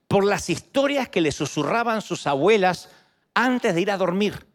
por 0.09 0.25
las 0.25 0.49
historias 0.49 1.07
que 1.07 1.21
le 1.21 1.31
susurraban 1.31 2.01
sus 2.01 2.27
abuelas 2.27 2.89
antes 3.33 3.75
de 3.75 3.81
ir 3.81 3.91
a 3.91 3.97
dormir. 3.97 4.45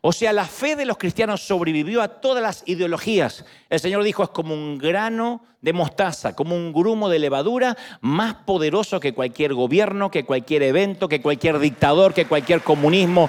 O 0.00 0.12
sea, 0.12 0.32
la 0.32 0.46
fe 0.46 0.76
de 0.76 0.86
los 0.86 0.96
cristianos 0.96 1.42
sobrevivió 1.42 2.02
a 2.02 2.08
todas 2.08 2.42
las 2.42 2.62
ideologías. 2.66 3.44
El 3.68 3.80
Señor 3.80 4.04
dijo, 4.04 4.22
es 4.22 4.28
como 4.28 4.54
un 4.54 4.78
grano 4.78 5.42
de 5.60 5.72
mostaza, 5.72 6.36
como 6.36 6.54
un 6.54 6.72
grumo 6.72 7.08
de 7.08 7.18
levadura, 7.18 7.76
más 8.00 8.34
poderoso 8.34 9.00
que 9.00 9.12
cualquier 9.12 9.54
gobierno, 9.54 10.10
que 10.10 10.24
cualquier 10.24 10.62
evento, 10.62 11.08
que 11.08 11.20
cualquier 11.20 11.58
dictador, 11.58 12.14
que 12.14 12.26
cualquier 12.26 12.62
comunismo. 12.62 13.28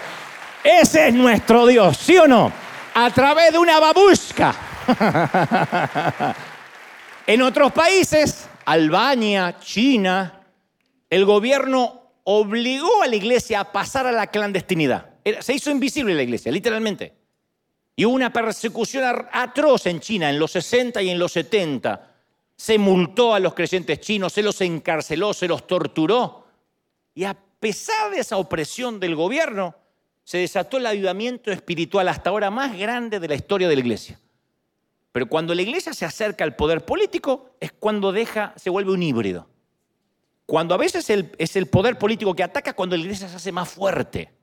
Ese 0.64 1.08
es 1.08 1.14
nuestro 1.14 1.66
Dios, 1.66 1.98
¿sí 1.98 2.18
o 2.18 2.28
no? 2.28 2.52
A 2.94 3.10
través 3.10 3.52
de 3.52 3.58
una 3.58 3.80
babusca. 3.80 4.54
en 7.26 7.42
otros 7.42 7.72
países, 7.72 8.48
Albania, 8.66 9.58
China, 9.60 10.44
el 11.10 11.26
gobierno 11.26 11.99
obligó 12.32 13.02
a 13.02 13.08
la 13.08 13.16
iglesia 13.16 13.60
a 13.60 13.72
pasar 13.72 14.06
a 14.06 14.12
la 14.12 14.28
clandestinidad 14.28 15.10
se 15.42 15.54
hizo 15.54 15.72
invisible 15.72 16.16
la 16.16 16.24
iglesia, 16.24 16.52
literalmente. 16.52 17.14
Y 17.96 18.06
hubo 18.06 18.16
una 18.16 18.32
persecución 18.32 19.28
atroz 19.32 19.86
en 19.86 20.00
China 20.00 20.30
en 20.30 20.40
los 20.40 20.52
60 20.52 21.02
y 21.02 21.10
en 21.10 21.20
los 21.20 21.34
70. 21.34 22.16
Se 22.56 22.78
multó 22.78 23.34
a 23.34 23.40
los 23.40 23.54
creyentes 23.54 24.00
chinos, 24.00 24.34
se 24.34 24.42
los 24.42 24.60
encarceló, 24.62 25.34
se 25.34 25.48
los 25.48 25.68
torturó. 25.68 26.46
Y 27.14 27.26
a 27.26 27.38
pesar 27.60 28.12
de 28.12 28.20
esa 28.20 28.38
opresión 28.38 29.00
del 29.00 29.16
gobierno, 29.16 29.76
se 30.24 30.38
desató 30.38 30.78
el 30.78 30.86
avivamiento 30.86 31.52
espiritual 31.52 32.08
hasta 32.08 32.30
ahora 32.30 32.52
más 32.52 32.78
grande 32.78 33.20
de 33.20 33.28
la 33.28 33.36
historia 33.36 33.68
de 33.68 33.76
la 33.76 33.82
iglesia. 33.82 34.20
Pero 35.12 35.28
cuando 35.28 35.56
la 35.56 35.64
iglesia 35.64 35.94
se 35.94 36.06
acerca 36.06 36.44
al 36.44 36.56
poder 36.56 36.86
político 36.86 37.56
es 37.60 37.72
cuando 37.72 38.12
deja, 38.12 38.54
se 38.56 38.70
vuelve 38.70 38.92
un 38.92 39.04
híbrido. 39.04 39.48
Cuando 40.50 40.74
a 40.74 40.80
veces 40.80 41.08
es 41.38 41.56
el 41.56 41.68
poder 41.68 42.00
político 42.00 42.34
que 42.34 42.42
ataca, 42.42 42.74
cuando 42.74 42.98
la 42.98 43.04
iglesia 43.04 43.30
se 43.30 43.36
hace 43.36 43.52
más 43.52 43.70
fuerte. 43.70 44.34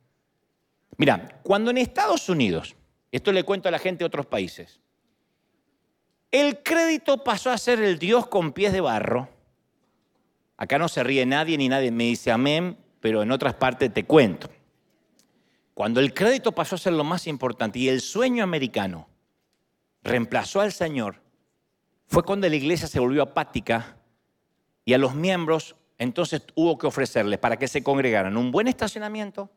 Mira, 0.99 1.41
cuando 1.43 1.73
en 1.73 1.79
Estados 1.79 2.29
Unidos, 2.29 2.77
esto 3.11 3.33
le 3.33 3.43
cuento 3.43 3.67
a 3.67 3.73
la 3.73 3.81
gente 3.81 4.05
de 4.05 4.05
otros 4.05 4.25
países, 4.27 4.79
el 6.31 6.63
crédito 6.63 7.25
pasó 7.25 7.51
a 7.51 7.59
ser 7.59 7.83
el 7.83 7.99
Dios 7.99 8.29
con 8.29 8.53
pies 8.53 8.73
de 8.73 8.81
barro. 8.81 9.29
Acá 10.57 10.79
no 10.79 10.87
se 10.87 11.03
ríe 11.03 11.27
nadie 11.27 11.59
ni 11.59 11.69
nadie 11.69 11.91
me 11.91 12.05
dice 12.05 12.31
amén, 12.31 12.79
pero 13.01 13.25
en 13.25 13.33
otras 13.33 13.55
partes 13.55 13.93
te 13.93 14.05
cuento. 14.05 14.49
Cuando 15.75 15.99
el 15.99 16.15
crédito 16.15 16.53
pasó 16.53 16.77
a 16.77 16.79
ser 16.79 16.93
lo 16.93 17.03
más 17.03 17.27
importante 17.27 17.81
y 17.81 17.89
el 17.89 18.01
sueño 18.01 18.45
americano 18.45 19.09
reemplazó 20.05 20.61
al 20.61 20.73
Señor, 20.73 21.21
fue 22.07 22.23
cuando 22.23 22.49
la 22.49 22.55
iglesia 22.55 22.87
se 22.87 23.01
volvió 23.01 23.25
apática 23.25 23.97
y 24.85 24.95
a 24.95 24.99
los 24.99 25.17
miembros 25.17 25.75
entonces 25.99 26.43
hubo 26.55 26.77
que 26.79 26.87
ofrecerles 26.87 27.39
para 27.39 27.59
que 27.59 27.69
se 27.69 27.83
congregaran 27.83 28.37
un 28.37 28.51
buen 28.51 28.69
estacionamiento, 28.69 29.51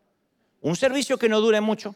un 0.61 0.75
servicio 0.75 1.17
que 1.17 1.29
no 1.29 1.41
dure 1.41 1.61
mucho. 1.61 1.95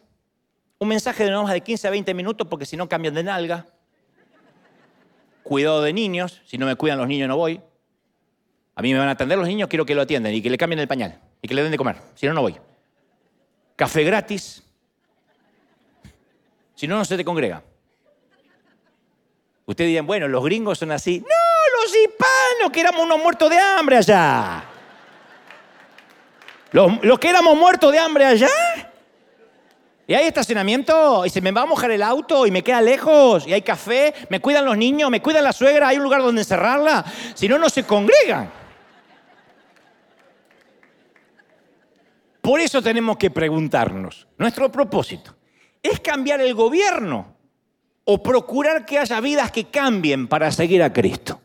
Un 0.79 0.89
mensaje 0.89 1.23
de 1.23 1.31
no 1.31 1.43
más 1.43 1.53
de 1.53 1.61
15 1.61 1.87
a 1.87 1.91
20 1.91 2.13
minutos 2.13 2.47
porque 2.49 2.65
si 2.65 2.75
no 2.75 2.89
cambian 2.89 3.13
de 3.13 3.23
nalga. 3.23 3.65
Cuidado 5.43 5.81
de 5.81 5.93
niños. 5.93 6.41
Si 6.45 6.57
no 6.57 6.65
me 6.65 6.75
cuidan 6.75 6.97
los 6.97 7.07
niños 7.07 7.27
no 7.27 7.37
voy. 7.37 7.61
A 8.75 8.81
mí 8.81 8.91
me 8.91 8.99
van 8.99 9.07
a 9.07 9.11
atender 9.11 9.37
los 9.37 9.47
niños, 9.47 9.69
quiero 9.69 9.85
que 9.85 9.93
lo 9.93 10.01
atiendan 10.01 10.33
y 10.33 10.41
que 10.41 10.49
le 10.49 10.57
cambien 10.57 10.79
el 10.79 10.87
pañal 10.87 11.21
y 11.41 11.47
que 11.47 11.53
le 11.53 11.61
den 11.61 11.71
de 11.71 11.77
comer. 11.77 11.97
Si 12.15 12.25
no, 12.25 12.33
no 12.33 12.41
voy. 12.41 12.57
Café 13.75 14.03
gratis. 14.03 14.63
Si 16.75 16.87
no, 16.87 16.97
no 16.97 17.05
se 17.05 17.15
te 17.15 17.23
congrega. 17.23 17.63
Ustedes 19.65 19.89
dirán, 19.89 20.07
bueno, 20.07 20.27
los 20.27 20.43
gringos 20.43 20.79
son 20.79 20.91
así. 20.91 21.19
No, 21.19 21.81
los 21.81 21.93
hispanos, 22.63 22.71
que 22.71 22.79
éramos 22.79 23.03
unos 23.03 23.21
muertos 23.21 23.49
de 23.49 23.59
hambre 23.59 23.97
allá. 23.97 24.63
Los, 26.71 27.19
que 27.19 27.29
éramos 27.29 27.57
muertos 27.57 27.91
de 27.91 27.99
hambre 27.99 28.25
allá. 28.25 28.47
Y 30.05 30.13
hay 30.13 30.27
estacionamiento, 30.27 31.25
y 31.25 31.29
se 31.29 31.39
me 31.39 31.51
va 31.51 31.61
a 31.61 31.65
mojar 31.65 31.91
el 31.91 32.03
auto, 32.03 32.45
y 32.45 32.51
me 32.51 32.61
queda 32.61 32.81
lejos, 32.81 33.47
y 33.47 33.53
hay 33.53 33.61
café, 33.61 34.13
me 34.29 34.41
cuidan 34.41 34.65
los 34.65 34.77
niños, 34.77 35.09
me 35.09 35.21
cuidan 35.21 35.45
la 35.45 35.53
suegra, 35.53 35.87
hay 35.87 35.97
un 35.97 36.03
lugar 36.03 36.21
donde 36.21 36.41
encerrarla. 36.41 37.05
Si 37.33 37.47
no, 37.47 37.57
no 37.57 37.69
se 37.69 37.85
congregan. 37.85 38.51
Por 42.41 42.59
eso 42.59 42.81
tenemos 42.81 43.15
que 43.15 43.31
preguntarnos, 43.31 44.27
nuestro 44.37 44.69
propósito, 44.69 45.33
¿es 45.81 46.01
cambiar 46.01 46.41
el 46.41 46.53
gobierno 46.53 47.37
o 48.03 48.21
procurar 48.21 48.85
que 48.85 48.99
haya 48.99 49.21
vidas 49.21 49.49
que 49.51 49.69
cambien 49.69 50.27
para 50.27 50.51
seguir 50.51 50.83
a 50.83 50.91
Cristo? 50.91 51.39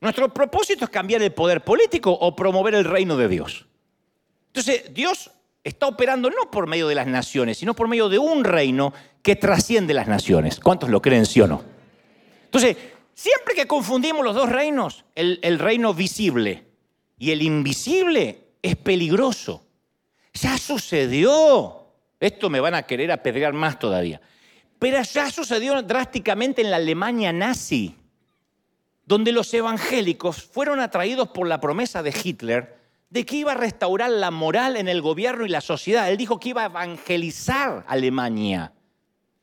Nuestro 0.00 0.32
propósito 0.32 0.84
es 0.84 0.90
cambiar 0.90 1.22
el 1.22 1.32
poder 1.32 1.62
político 1.62 2.10
o 2.12 2.34
promover 2.34 2.74
el 2.74 2.84
reino 2.84 3.16
de 3.16 3.28
Dios. 3.28 3.66
Entonces, 4.46 4.92
Dios 4.94 5.30
está 5.62 5.86
operando 5.86 6.30
no 6.30 6.50
por 6.50 6.66
medio 6.66 6.88
de 6.88 6.94
las 6.94 7.06
naciones, 7.06 7.58
sino 7.58 7.74
por 7.74 7.86
medio 7.86 8.08
de 8.08 8.18
un 8.18 8.44
reino 8.44 8.94
que 9.22 9.36
trasciende 9.36 9.92
las 9.92 10.08
naciones. 10.08 10.58
¿Cuántos 10.58 10.88
lo 10.88 11.02
creen, 11.02 11.26
sí 11.26 11.40
o 11.40 11.46
no? 11.46 11.62
Entonces, 12.44 12.76
siempre 13.14 13.54
que 13.54 13.66
confundimos 13.66 14.24
los 14.24 14.34
dos 14.34 14.48
reinos, 14.48 15.04
el, 15.14 15.38
el 15.42 15.58
reino 15.58 15.92
visible 15.92 16.64
y 17.18 17.30
el 17.30 17.42
invisible 17.42 18.48
es 18.62 18.76
peligroso. 18.76 19.66
Ya 20.32 20.56
sucedió. 20.56 21.76
Esto 22.18 22.48
me 22.50 22.60
van 22.60 22.74
a 22.74 22.82
querer 22.82 23.12
apedrear 23.12 23.52
más 23.52 23.78
todavía. 23.78 24.20
Pero 24.78 25.02
ya 25.02 25.30
sucedió 25.30 25.82
drásticamente 25.82 26.62
en 26.62 26.70
la 26.70 26.76
Alemania 26.76 27.32
nazi, 27.32 27.94
donde 29.10 29.32
los 29.32 29.52
evangélicos 29.52 30.40
fueron 30.40 30.78
atraídos 30.78 31.30
por 31.30 31.48
la 31.48 31.60
promesa 31.60 32.00
de 32.00 32.14
Hitler 32.16 32.78
de 33.08 33.26
que 33.26 33.38
iba 33.38 33.50
a 33.50 33.56
restaurar 33.56 34.08
la 34.08 34.30
moral 34.30 34.76
en 34.76 34.86
el 34.86 35.02
gobierno 35.02 35.44
y 35.44 35.48
la 35.48 35.60
sociedad. 35.60 36.08
Él 36.08 36.16
dijo 36.16 36.38
que 36.38 36.50
iba 36.50 36.62
a 36.62 36.66
evangelizar 36.66 37.84
Alemania. 37.88 38.72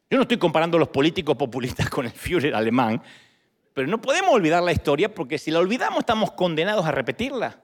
Yo 0.09 0.15
no 0.15 0.21
estoy 0.21 0.37
comparando 0.37 0.77
a 0.77 0.79
los 0.79 0.87
políticos 0.87 1.35
populistas 1.35 1.89
con 1.89 2.05
el 2.05 2.13
Führer 2.13 2.55
alemán, 2.55 3.03
pero 3.73 3.89
no 3.89 3.99
podemos 3.99 4.33
olvidar 4.33 4.63
la 4.63 4.71
historia 4.71 5.13
porque 5.13 5.37
si 5.37 5.51
la 5.51 5.59
olvidamos 5.59 5.99
estamos 5.99 6.31
condenados 6.31 6.85
a 6.85 6.93
repetirla. 6.93 7.61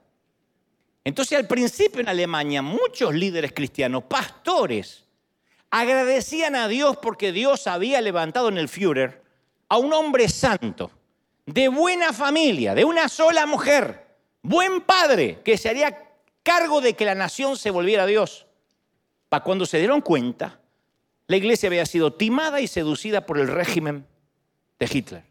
Entonces 1.05 1.37
al 1.37 1.47
principio 1.47 2.01
en 2.01 2.09
Alemania 2.09 2.61
muchos 2.61 3.15
líderes 3.15 3.53
cristianos, 3.53 4.03
pastores, 4.09 5.05
agradecían 5.71 6.57
a 6.57 6.67
Dios 6.67 6.97
porque 7.01 7.31
Dios 7.31 7.65
había 7.65 8.01
levantado 8.01 8.49
en 8.49 8.57
el 8.57 8.67
Führer 8.67 9.23
a 9.69 9.77
un 9.77 9.93
hombre 9.93 10.27
santo, 10.27 10.91
de 11.45 11.67
buena 11.67 12.13
familia, 12.13 12.73
de 12.73 12.85
una 12.85 13.09
sola 13.09 13.45
mujer, 13.45 14.07
buen 14.41 14.81
padre 14.81 15.41
que 15.43 15.57
se 15.57 15.69
haría 15.69 16.09
cargo 16.41 16.81
de 16.81 16.93
que 16.93 17.05
la 17.05 17.15
nación 17.15 17.57
se 17.57 17.71
volviera 17.71 18.03
a 18.03 18.07
Dios. 18.07 18.45
Para 19.29 19.43
cuando 19.43 19.65
se 19.65 19.79
dieron 19.79 20.01
cuenta, 20.01 20.59
la 21.27 21.37
iglesia 21.37 21.67
había 21.67 21.85
sido 21.85 22.13
timada 22.13 22.61
y 22.61 22.67
seducida 22.67 23.25
por 23.25 23.39
el 23.39 23.47
régimen 23.47 24.05
de 24.79 24.89
Hitler. 24.91 25.23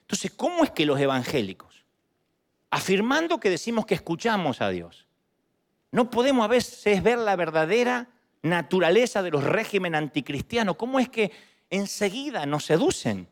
Entonces, 0.00 0.32
¿cómo 0.32 0.64
es 0.64 0.70
que 0.70 0.86
los 0.86 1.00
evangélicos, 1.00 1.84
afirmando 2.70 3.38
que 3.40 3.50
decimos 3.50 3.86
que 3.86 3.94
escuchamos 3.94 4.60
a 4.60 4.70
Dios, 4.70 5.06
no 5.90 6.10
podemos 6.10 6.44
a 6.44 6.48
veces 6.48 7.02
ver 7.02 7.18
la 7.18 7.36
verdadera 7.36 8.08
naturaleza 8.42 9.22
de 9.22 9.30
los 9.30 9.44
regímenes 9.44 9.98
anticristianos? 9.98 10.76
¿Cómo 10.76 10.98
es 10.98 11.08
que 11.08 11.30
enseguida 11.70 12.46
nos 12.46 12.64
seducen? 12.64 13.28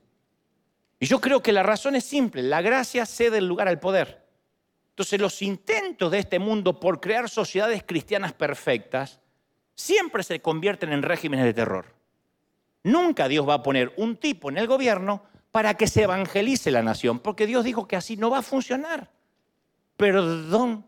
Y 0.99 1.07
yo 1.07 1.21
creo 1.21 1.43
que 1.43 1.53
la 1.53 1.63
razón 1.63 1.95
es 1.95 2.05
simple, 2.05 2.43
la 2.43 2.63
gracia 2.63 3.05
cede 3.07 3.39
el 3.39 3.47
lugar 3.47 3.69
al 3.69 3.81
poder. 3.81 4.27
Entonces 4.91 5.21
los 5.21 5.43
intentos 5.43 6.11
de 6.11 6.19
este 6.19 6.39
mundo 6.39 6.81
por 6.81 7.01
crear 7.01 7.29
sociedades 7.29 7.83
cristianas 7.85 8.33
perfectas 8.33 9.21
siempre 9.75 10.23
se 10.23 10.41
convierten 10.41 10.93
en 10.93 11.03
regímenes 11.03 11.45
de 11.45 11.53
terror. 11.53 11.95
Nunca 12.83 13.29
Dios 13.29 13.47
va 13.47 13.55
a 13.55 13.63
poner 13.63 13.93
un 13.97 14.17
tipo 14.17 14.49
en 14.49 14.57
el 14.57 14.67
gobierno 14.67 15.23
para 15.51 15.75
que 15.75 15.87
se 15.87 16.05
evangelice 16.05 16.71
la 16.71 16.83
nación, 16.83 17.19
porque 17.19 17.47
Dios 17.47 17.65
dijo 17.65 17.87
que 17.87 17.97
así 17.97 18.17
no 18.17 18.31
va 18.31 18.39
a 18.39 18.43
funcionar. 18.43 19.11
Perdón. 19.97 20.85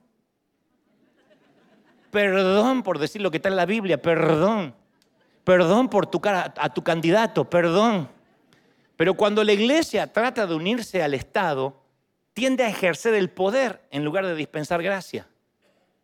Perdón 2.11 2.83
por 2.83 2.99
decir 2.99 3.21
lo 3.21 3.31
que 3.31 3.38
está 3.38 3.49
en 3.49 3.57
la 3.57 3.66
Biblia, 3.66 4.01
perdón. 4.01 4.75
Perdón 5.44 5.88
por 5.88 6.07
tu 6.07 6.21
cara 6.21 6.55
a 6.57 6.73
tu 6.73 6.83
candidato, 6.83 7.49
perdón. 7.49 8.09
Pero 8.99 9.15
cuando 9.15 9.45
la 9.45 9.53
iglesia 9.53 10.13
trata 10.13 10.45
de 10.45 10.57
unirse 10.57 11.05
al 11.05 11.15
Estado, 11.15 11.81
tiende 12.33 12.65
a 12.65 12.69
ejercer 12.69 13.15
el 13.15 13.31
poder 13.31 13.81
en 13.93 14.05
lugar 14.05 14.27
de 14.27 14.35
dispensar 14.35 14.83
gracia. 14.83 15.29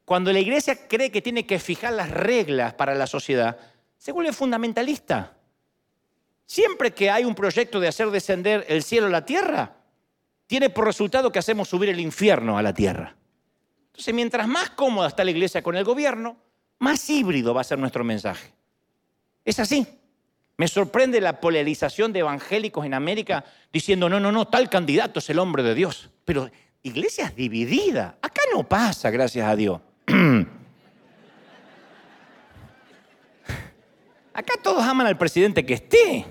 Cuando 0.04 0.32
la 0.32 0.38
iglesia 0.38 0.86
cree 0.86 1.10
que 1.10 1.20
tiene 1.20 1.44
que 1.44 1.58
fijar 1.58 1.92
las 1.92 2.12
reglas 2.12 2.74
para 2.74 2.94
la 2.94 3.08
sociedad, 3.08 3.58
se 3.98 4.12
vuelve 4.12 4.32
fundamentalista. 4.32 5.36
Siempre 6.46 6.94
que 6.94 7.10
hay 7.10 7.24
un 7.24 7.34
proyecto 7.34 7.80
de 7.80 7.88
hacer 7.88 8.12
descender 8.12 8.64
el 8.68 8.84
cielo 8.84 9.08
a 9.08 9.10
la 9.10 9.26
tierra, 9.26 9.74
tiene 10.46 10.70
por 10.70 10.84
resultado 10.84 11.32
que 11.32 11.40
hacemos 11.40 11.68
subir 11.68 11.88
el 11.88 11.98
infierno 11.98 12.56
a 12.56 12.62
la 12.62 12.74
tierra. 12.74 13.16
Entonces, 13.86 14.14
mientras 14.14 14.46
más 14.46 14.70
cómoda 14.70 15.08
está 15.08 15.24
la 15.24 15.32
iglesia 15.32 15.64
con 15.64 15.74
el 15.74 15.82
gobierno, 15.82 16.36
más 16.78 17.10
híbrido 17.10 17.54
va 17.54 17.62
a 17.62 17.64
ser 17.64 17.80
nuestro 17.80 18.04
mensaje. 18.04 18.52
Es 19.44 19.58
así. 19.58 19.84
Me 20.56 20.68
sorprende 20.68 21.20
la 21.20 21.40
polarización 21.40 22.12
de 22.12 22.20
evangélicos 22.20 22.86
en 22.86 22.94
América 22.94 23.44
diciendo, 23.72 24.08
no, 24.08 24.20
no, 24.20 24.30
no, 24.30 24.46
tal 24.46 24.70
candidato 24.70 25.18
es 25.18 25.28
el 25.30 25.40
hombre 25.40 25.64
de 25.64 25.74
Dios. 25.74 26.10
Pero 26.24 26.48
iglesias 26.82 27.34
divididas. 27.34 28.14
Acá 28.22 28.42
no 28.52 28.62
pasa, 28.68 29.10
gracias 29.10 29.48
a 29.48 29.56
Dios. 29.56 29.80
Acá 34.32 34.54
todos 34.62 34.82
aman 34.84 35.06
al 35.06 35.18
presidente 35.18 35.64
que 35.64 35.74
esté. 35.74 36.26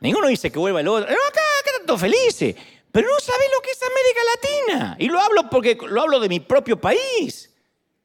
Ninguno 0.00 0.26
dice 0.26 0.50
que 0.50 0.58
vuelva 0.58 0.80
el 0.80 0.88
otro. 0.88 1.08
No, 1.08 1.16
acá, 1.16 1.40
acá 1.60 1.70
están 1.72 1.86
todos 1.86 2.00
felices. 2.00 2.56
Pero 2.92 3.08
no 3.08 3.18
saben 3.20 3.48
lo 3.54 3.60
que 3.62 3.70
es 3.70 3.80
América 3.82 4.20
Latina. 4.34 4.96
Y 4.98 5.08
lo 5.08 5.18
hablo 5.18 5.50
porque 5.50 5.78
lo 5.88 6.00
hablo 6.00 6.20
de 6.20 6.28
mi 6.28 6.40
propio 6.40 6.80
país. 6.80 7.50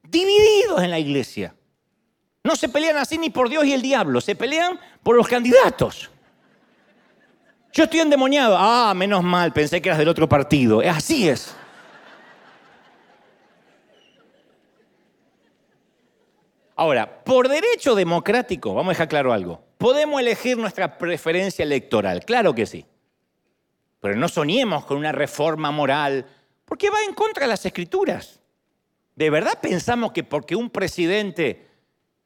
Divididos 0.04 0.82
en 0.82 0.92
la 0.92 1.00
iglesia. 1.00 1.56
No 2.50 2.56
se 2.56 2.68
pelean 2.68 2.98
así 2.98 3.20
ni 3.20 3.30
por 3.30 3.48
Dios 3.48 3.64
y 3.64 3.74
el 3.74 3.84
diablo, 3.84 4.20
se 4.22 4.36
pelean 4.36 4.80
por 5.04 5.16
los 5.16 5.28
candidatos. 5.28 6.10
Yo 7.72 7.84
estoy 7.84 8.00
endemoniado. 8.00 8.58
Ah, 8.58 8.92
menos 8.96 9.24
mal, 9.24 9.54
pensé 9.54 9.80
que 9.80 9.90
eras 9.90 10.00
del 10.00 10.08
otro 10.08 10.28
partido. 10.28 10.82
Así 10.82 11.30
es. 11.30 11.56
Ahora, 16.76 17.24
por 17.24 17.48
derecho 17.48 17.94
democrático, 17.94 18.74
vamos 18.74 18.90
a 18.90 18.94
dejar 18.94 19.10
claro 19.10 19.32
algo, 19.32 19.62
podemos 19.78 20.20
elegir 20.20 20.58
nuestra 20.58 20.98
preferencia 20.98 21.62
electoral, 21.62 22.26
claro 22.26 22.56
que 22.56 22.66
sí. 22.66 22.84
Pero 24.00 24.16
no 24.16 24.28
soñemos 24.28 24.86
con 24.86 24.98
una 24.98 25.12
reforma 25.12 25.70
moral, 25.70 26.26
porque 26.66 26.90
va 26.90 26.98
en 27.08 27.14
contra 27.14 27.44
de 27.44 27.50
las 27.50 27.64
escrituras. 27.64 28.40
¿De 29.16 29.30
verdad 29.30 29.60
pensamos 29.62 30.14
que 30.14 30.24
porque 30.24 30.56
un 30.56 30.72
presidente 30.72 31.69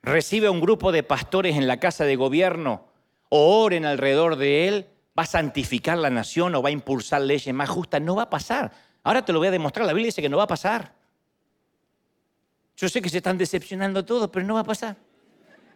recibe 0.04 0.48
a 0.48 0.52
un 0.52 0.62
grupo 0.62 0.92
de 0.92 1.02
pastores 1.02 1.56
en 1.56 1.66
la 1.66 1.80
casa 1.80 2.06
de 2.06 2.16
gobierno 2.16 2.86
o 3.30 3.64
oren 3.64 3.86
alrededor 3.86 4.36
de 4.36 4.68
él, 4.68 4.88
va 5.18 5.24
a 5.24 5.28
santificar 5.28 5.98
la 5.98 6.10
nación 6.10 6.54
o 6.54 6.62
va 6.62 6.70
a 6.70 6.74
impulsar 6.74 7.22
leyes 7.22 7.54
más 7.54 7.70
justas? 7.70 8.02
No 8.02 8.16
va 8.16 8.24
a 8.24 8.30
pasar. 8.30 8.72
Ahora 9.04 9.26
te 9.26 9.34
lo 9.34 9.40
voy 9.40 9.48
a 9.48 9.52
demostrar, 9.52 9.86
la 9.86 9.94
Biblia 9.94 10.08
dice 10.08 10.22
que 10.22 10.30
no 10.30 10.38
va 10.38 10.44
a 10.44 10.48
pasar. 10.48 10.94
Yo 12.76 12.90
sé 12.90 13.02
que 13.02 13.10
se 13.10 13.18
están 13.18 13.38
decepcionando 13.38 14.04
todos, 14.04 14.30
pero 14.30 14.46
no 14.46 14.56
va 14.56 14.62
a 14.62 14.66
pasar. 14.66 14.98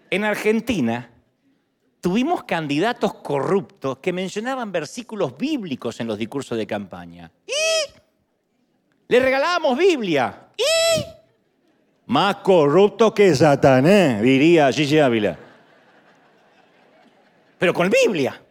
En 0.09 0.23
Argentina 0.23 1.09
tuvimos 2.01 2.43
candidatos 2.43 3.13
corruptos 3.15 3.99
que 3.99 4.13
mencionaban 4.13 4.71
versículos 4.71 5.37
bíblicos 5.37 5.99
en 5.99 6.07
los 6.07 6.17
discursos 6.17 6.57
de 6.57 6.65
campaña. 6.65 7.31
Y 7.45 7.91
le 9.07 9.19
regalábamos 9.19 9.77
Biblia. 9.77 10.49
Y 10.57 11.03
más 12.07 12.37
corrupto 12.37 13.13
que 13.13 13.35
Satanás, 13.35 14.21
diría 14.21 14.71
Gigi 14.71 14.97
Ávila. 14.97 15.37
Pero 17.57 17.73
con 17.73 17.89
Biblia. 17.89 18.41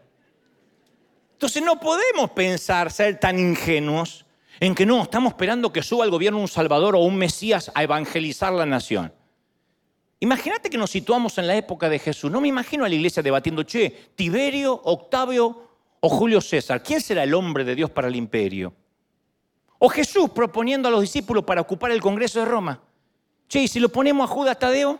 Entonces 1.33 1.63
no 1.63 1.81
podemos 1.81 2.31
pensar 2.31 2.93
ser 2.93 3.19
tan 3.19 3.39
ingenuos 3.39 4.25
en 4.61 4.75
que 4.75 4.87
no, 4.87 5.03
estamos 5.03 5.33
esperando 5.33 5.73
que 5.73 5.83
suba 5.83 6.05
el 6.05 6.11
gobierno 6.11 6.39
un 6.39 6.49
Salvador 6.49 6.97
o 6.97 7.01
un 7.01 7.17
Mesías 7.17 7.71
a 7.75 7.83
evangelizar 7.83 8.53
la 8.53 8.67
nación. 8.67 9.13
Imagínate 10.21 10.71
que 10.71 10.79
nos 10.79 10.91
situamos 10.91 11.37
en 11.39 11.47
la 11.47 11.57
época 11.57 11.89
de 11.89 11.99
Jesús. 11.99 12.31
No 12.31 12.41
me 12.41 12.49
imagino 12.49 12.85
a 12.85 12.89
la 12.89 12.95
iglesia 12.95 13.23
debatiendo, 13.23 13.63
che, 13.65 14.11
Tiberio, 14.15 14.81
Octavio 14.85 15.71
o 16.01 16.09
Julio 16.09 16.41
César, 16.41 16.83
¿quién 16.83 17.01
será 17.01 17.23
el 17.23 17.35
hombre 17.35 17.65
de 17.65 17.75
Dios 17.75 17.91
para 17.91 18.09
el 18.09 18.17
imperio? 18.17 18.75
O 19.79 19.89
Jesús 19.89 20.31
proponiendo 20.31 20.89
a 20.89 20.91
los 20.91 21.03
discípulos 21.03 21.45
para 21.45 21.61
ocupar 21.61 21.91
el 21.91 22.01
Congreso 22.01 22.41
de 22.41 22.47
Roma. 22.47 22.83
Che, 23.49 23.61
¿y 23.61 23.69
si 23.69 23.79
lo 23.79 23.89
ponemos 23.89 24.29
a 24.29 24.33
Judas 24.33 24.59
Tadeo 24.59 24.99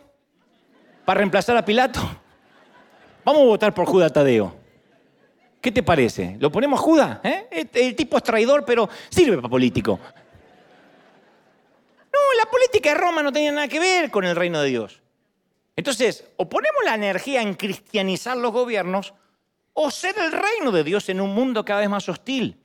para 1.05 1.19
reemplazar 1.19 1.57
a 1.57 1.65
Pilato? 1.65 1.99
Vamos 3.25 3.41
a 3.41 3.45
votar 3.45 3.73
por 3.73 3.85
Judas 3.85 4.13
Tadeo. 4.13 4.55
¿Qué 5.59 5.71
te 5.71 5.83
parece? 5.83 6.37
¿Lo 6.39 6.49
ponemos 6.51 6.79
a 6.79 6.83
Judas? 6.83 7.19
¿Eh? 7.23 7.67
El 7.73 7.95
tipo 7.95 8.15
es 8.15 8.23
traidor, 8.23 8.63
pero 8.63 8.89
sirve 9.09 9.35
para 9.35 9.49
político. 9.49 9.99
No, 12.13 12.19
la 12.37 12.49
política 12.49 12.91
de 12.91 12.95
Roma 12.95 13.21
no 13.21 13.33
tenía 13.33 13.51
nada 13.51 13.67
que 13.67 13.79
ver 13.79 14.09
con 14.09 14.23
el 14.23 14.35
reino 14.35 14.61
de 14.61 14.69
Dios. 14.69 15.01
Entonces, 15.75 16.23
o 16.37 16.47
ponemos 16.47 16.81
la 16.85 16.95
energía 16.95 17.41
en 17.41 17.53
cristianizar 17.53 18.37
los 18.37 18.51
gobiernos, 18.51 19.13
o 19.73 19.91
ser 19.91 20.17
el 20.17 20.31
reino 20.31 20.71
de 20.71 20.83
Dios 20.83 21.09
en 21.09 21.19
un 21.19 21.35
mundo 21.35 21.65
cada 21.65 21.81
vez 21.81 21.89
más 21.89 22.07
hostil. 22.07 22.63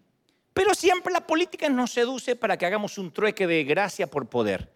Pero 0.55 0.75
siempre 0.75 1.13
la 1.13 1.27
política 1.27 1.69
nos 1.69 1.93
seduce 1.93 2.37
para 2.37 2.57
que 2.57 2.67
hagamos 2.67 2.99
un 2.99 3.13
trueque 3.13 3.47
de 3.47 3.65
gracia 3.65 4.07
por 4.07 4.29
poder. 4.29 4.71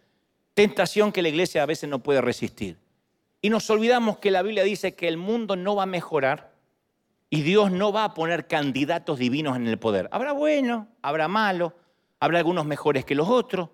Tentación 0.56 1.12
que 1.12 1.20
la 1.20 1.28
iglesia 1.28 1.62
a 1.62 1.66
veces 1.66 1.86
no 1.86 1.98
puede 1.98 2.22
resistir. 2.22 2.78
Y 3.42 3.50
nos 3.50 3.68
olvidamos 3.68 4.16
que 4.16 4.30
la 4.30 4.40
Biblia 4.40 4.64
dice 4.64 4.94
que 4.94 5.06
el 5.06 5.18
mundo 5.18 5.54
no 5.54 5.76
va 5.76 5.82
a 5.82 5.86
mejorar 5.86 6.54
y 7.28 7.42
Dios 7.42 7.70
no 7.70 7.92
va 7.92 8.04
a 8.04 8.14
poner 8.14 8.46
candidatos 8.46 9.18
divinos 9.18 9.54
en 9.56 9.66
el 9.66 9.78
poder. 9.78 10.08
Habrá 10.12 10.32
bueno, 10.32 10.88
habrá 11.02 11.28
malo, 11.28 11.74
habrá 12.20 12.38
algunos 12.38 12.64
mejores 12.64 13.04
que 13.04 13.14
los 13.14 13.28
otros, 13.28 13.68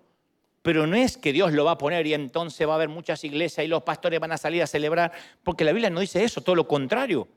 pero 0.61 0.85
no 0.85 0.97
es 0.97 1.15
que 1.15 1.31
Dios 1.31 1.53
lo 1.53 1.63
va 1.63 1.71
a 1.71 1.77
poner 1.77 2.05
y 2.05 2.15
entonces 2.15 2.67
va 2.67 2.73
a 2.73 2.75
haber 2.75 2.89
muchas 2.89 3.23
iglesias 3.23 3.63
y 3.63 3.69
los 3.69 3.83
pastores 3.83 4.19
van 4.19 4.33
a 4.33 4.37
salir 4.37 4.61
a 4.61 4.67
celebrar, 4.67 5.13
porque 5.41 5.63
la 5.63 5.71
Biblia 5.71 5.89
no 5.89 6.01
dice 6.01 6.21
eso, 6.25 6.41
todo 6.41 6.57
lo 6.57 6.67
contrario. 6.67 7.29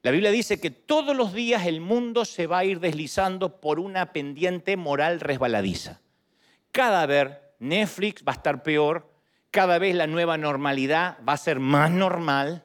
La 0.00 0.10
Biblia 0.10 0.30
dice 0.30 0.58
que 0.58 0.70
todos 0.70 1.14
los 1.14 1.34
días 1.34 1.66
el 1.66 1.82
mundo 1.82 2.24
se 2.24 2.46
va 2.46 2.60
a 2.60 2.64
ir 2.64 2.80
deslizando 2.80 3.60
por 3.60 3.78
una 3.78 4.14
pendiente 4.14 4.78
moral 4.78 5.20
resbaladiza. 5.20 6.00
Cada 6.72 7.04
vez 7.04 7.45
Netflix 7.58 8.22
va 8.26 8.32
a 8.32 8.36
estar 8.36 8.62
peor, 8.62 9.10
cada 9.50 9.78
vez 9.78 9.94
la 9.94 10.06
nueva 10.06 10.36
normalidad 10.36 11.18
va 11.26 11.34
a 11.34 11.38
ser 11.38 11.60
más 11.60 11.90
normal, 11.90 12.64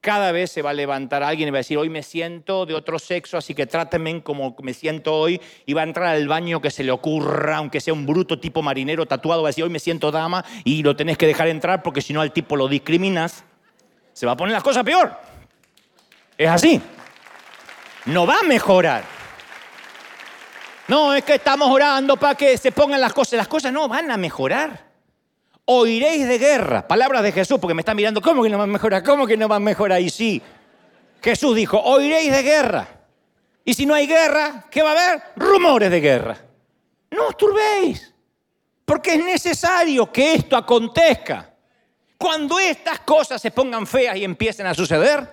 cada 0.00 0.32
vez 0.32 0.50
se 0.50 0.62
va 0.62 0.70
a 0.70 0.74
levantar 0.74 1.22
alguien 1.22 1.48
y 1.48 1.50
va 1.52 1.58
a 1.58 1.60
decir, 1.60 1.76
hoy 1.76 1.90
me 1.90 2.02
siento 2.02 2.64
de 2.64 2.74
otro 2.74 2.98
sexo, 2.98 3.36
así 3.36 3.54
que 3.54 3.66
trátenme 3.66 4.22
como 4.22 4.56
me 4.62 4.72
siento 4.72 5.14
hoy, 5.14 5.40
y 5.66 5.74
va 5.74 5.82
a 5.82 5.84
entrar 5.84 6.06
al 6.06 6.26
baño 6.26 6.60
que 6.60 6.70
se 6.70 6.82
le 6.82 6.90
ocurra, 6.90 7.58
aunque 7.58 7.80
sea 7.80 7.92
un 7.92 8.06
bruto 8.06 8.40
tipo 8.40 8.62
marinero 8.62 9.06
tatuado, 9.06 9.42
va 9.42 9.48
a 9.48 9.50
decir, 9.50 9.64
hoy 9.64 9.70
me 9.70 9.78
siento 9.78 10.10
dama, 10.10 10.44
y 10.64 10.82
lo 10.82 10.96
tenés 10.96 11.18
que 11.18 11.26
dejar 11.26 11.48
entrar 11.48 11.82
porque 11.82 12.00
si 12.00 12.12
no 12.12 12.22
al 12.22 12.32
tipo 12.32 12.56
lo 12.56 12.66
discriminas, 12.66 13.44
se 14.12 14.26
va 14.26 14.32
a 14.32 14.36
poner 14.36 14.54
las 14.54 14.62
cosas 14.62 14.84
peor. 14.84 15.14
Es 16.36 16.48
así. 16.48 16.80
No 18.06 18.26
va 18.26 18.38
a 18.40 18.42
mejorar. 18.42 19.19
No, 20.90 21.14
es 21.14 21.24
que 21.24 21.36
estamos 21.36 21.70
orando 21.70 22.16
para 22.16 22.34
que 22.34 22.58
se 22.58 22.72
pongan 22.72 23.00
las 23.00 23.12
cosas. 23.12 23.34
Las 23.34 23.48
cosas 23.48 23.72
no 23.72 23.88
van 23.88 24.10
a 24.10 24.16
mejorar 24.16 24.90
oiréis 25.72 26.26
de 26.26 26.38
guerra. 26.38 26.88
Palabras 26.88 27.22
de 27.22 27.30
Jesús, 27.30 27.58
porque 27.60 27.74
me 27.74 27.82
están 27.82 27.96
mirando, 27.96 28.20
¿cómo 28.20 28.42
que 28.42 28.50
no 28.50 28.58
va 28.58 28.64
a 28.64 28.66
mejorar? 28.66 29.04
¿Cómo 29.04 29.24
que 29.24 29.36
no 29.36 29.48
va 29.48 29.56
a 29.56 29.60
mejorar? 29.60 30.00
Y 30.00 30.10
sí, 30.10 30.42
Jesús 31.22 31.54
dijo, 31.54 31.78
oiréis 31.78 32.32
de 32.32 32.42
guerra. 32.42 32.88
Y 33.64 33.74
si 33.74 33.86
no 33.86 33.94
hay 33.94 34.08
guerra, 34.08 34.64
¿qué 34.68 34.82
va 34.82 34.90
a 34.90 34.92
haber? 34.92 35.22
Rumores 35.36 35.90
de 35.90 36.00
guerra. 36.00 36.36
No 37.12 37.28
os 37.28 37.36
turbéis, 37.36 38.12
porque 38.84 39.14
es 39.14 39.24
necesario 39.24 40.10
que 40.10 40.34
esto 40.34 40.56
acontezca. 40.56 41.54
Cuando 42.18 42.58
estas 42.58 43.00
cosas 43.00 43.40
se 43.40 43.52
pongan 43.52 43.86
feas 43.86 44.16
y 44.16 44.24
empiecen 44.24 44.66
a 44.66 44.74
suceder, 44.74 45.30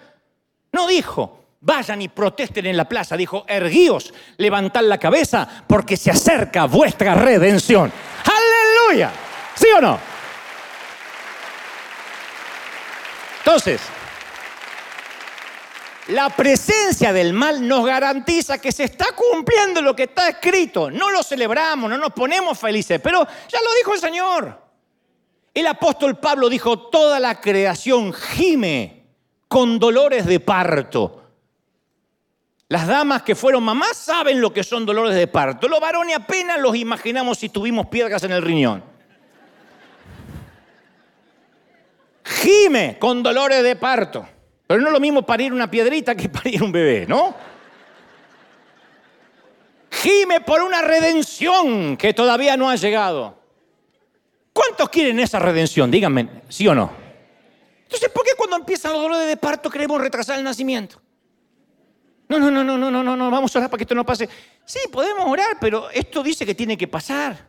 no 0.71 0.87
dijo, 0.87 1.36
vayan 1.59 2.01
y 2.01 2.09
protesten 2.09 2.65
en 2.65 2.77
la 2.77 2.87
plaza, 2.87 3.17
dijo, 3.17 3.45
erguíos, 3.47 4.13
levantad 4.37 4.81
la 4.83 4.97
cabeza, 4.97 5.47
porque 5.67 5.97
se 5.97 6.11
acerca 6.11 6.65
vuestra 6.65 7.15
redención. 7.15 7.91
Aleluya. 8.23 9.11
¿Sí 9.55 9.67
o 9.75 9.81
no? 9.81 9.99
Entonces, 13.39 13.81
la 16.07 16.29
presencia 16.29 17.11
del 17.11 17.33
mal 17.33 17.67
nos 17.67 17.85
garantiza 17.85 18.59
que 18.59 18.71
se 18.71 18.83
está 18.83 19.07
cumpliendo 19.13 19.81
lo 19.81 19.95
que 19.95 20.03
está 20.03 20.29
escrito. 20.29 20.91
No 20.91 21.09
lo 21.09 21.23
celebramos, 21.23 21.89
no 21.89 21.97
nos 21.97 22.11
ponemos 22.11 22.59
felices, 22.59 22.99
pero 23.01 23.25
ya 23.47 23.59
lo 23.61 23.73
dijo 23.77 23.93
el 23.93 23.99
Señor. 23.99 24.61
El 25.53 25.67
apóstol 25.67 26.17
Pablo 26.17 26.49
dijo, 26.49 26.89
toda 26.89 27.19
la 27.19 27.41
creación 27.41 28.13
gime 28.13 29.07
con 29.47 29.79
dolores 29.79 30.25
de 30.25 30.39
parto. 30.39 31.26
Las 32.69 32.87
damas 32.87 33.23
que 33.23 33.35
fueron 33.35 33.63
mamás 33.63 33.95
saben 33.95 34.41
lo 34.41 34.51
que 34.51 34.63
son 34.63 34.85
dolores 34.85 35.15
de 35.15 35.27
parto. 35.27 35.67
Los 35.67 35.79
varones 35.79 36.15
apenas 36.15 36.59
los 36.59 36.75
imaginamos 36.75 37.37
si 37.37 37.49
tuvimos 37.49 37.87
piedras 37.87 38.23
en 38.23 38.31
el 38.31 38.41
riñón. 38.41 38.97
gime 42.47 42.97
con 42.99 43.23
dolores 43.23 43.63
de 43.63 43.75
parto. 43.75 44.27
Pero 44.65 44.81
no 44.81 44.87
es 44.87 44.93
lo 44.93 44.99
mismo 44.99 45.25
parir 45.25 45.53
una 45.53 45.69
piedrita 45.69 46.15
que 46.15 46.29
parir 46.29 46.61
un 46.63 46.71
bebé, 46.71 47.05
¿no? 47.07 47.35
Gime 49.89 50.41
por 50.41 50.61
una 50.61 50.81
redención 50.81 51.97
que 51.97 52.13
todavía 52.13 52.55
no 52.57 52.69
ha 52.69 52.75
llegado. 52.75 53.37
¿Cuántos 54.53 54.89
quieren 54.89 55.19
esa 55.19 55.39
redención? 55.39 55.89
Díganme, 55.89 56.41
¿sí 56.49 56.67
o 56.67 56.75
no? 56.75 56.91
Entonces, 57.83 58.09
¿por 58.09 58.23
qué 58.25 58.31
cuando 58.37 58.57
empiezan 58.57 58.93
los 58.93 59.01
dolores 59.01 59.27
de 59.27 59.37
parto 59.37 59.69
queremos 59.69 60.01
retrasar 60.01 60.37
el 60.37 60.43
nacimiento? 60.43 61.01
No, 62.29 62.39
no, 62.39 62.51
no, 62.51 62.63
no, 62.63 62.77
no, 62.77 62.91
no, 62.91 63.15
no, 63.15 63.31
vamos 63.31 63.55
a 63.55 63.59
orar 63.59 63.69
para 63.69 63.77
que 63.77 63.83
esto 63.83 63.95
no 63.95 64.05
pase. 64.05 64.27
Sí, 64.65 64.79
podemos 64.91 65.25
orar, 65.25 65.57
pero 65.61 65.89
esto 65.89 66.21
dice 66.21 66.45
que 66.45 66.55
tiene 66.55 66.77
que 66.77 66.87
pasar. 66.87 67.47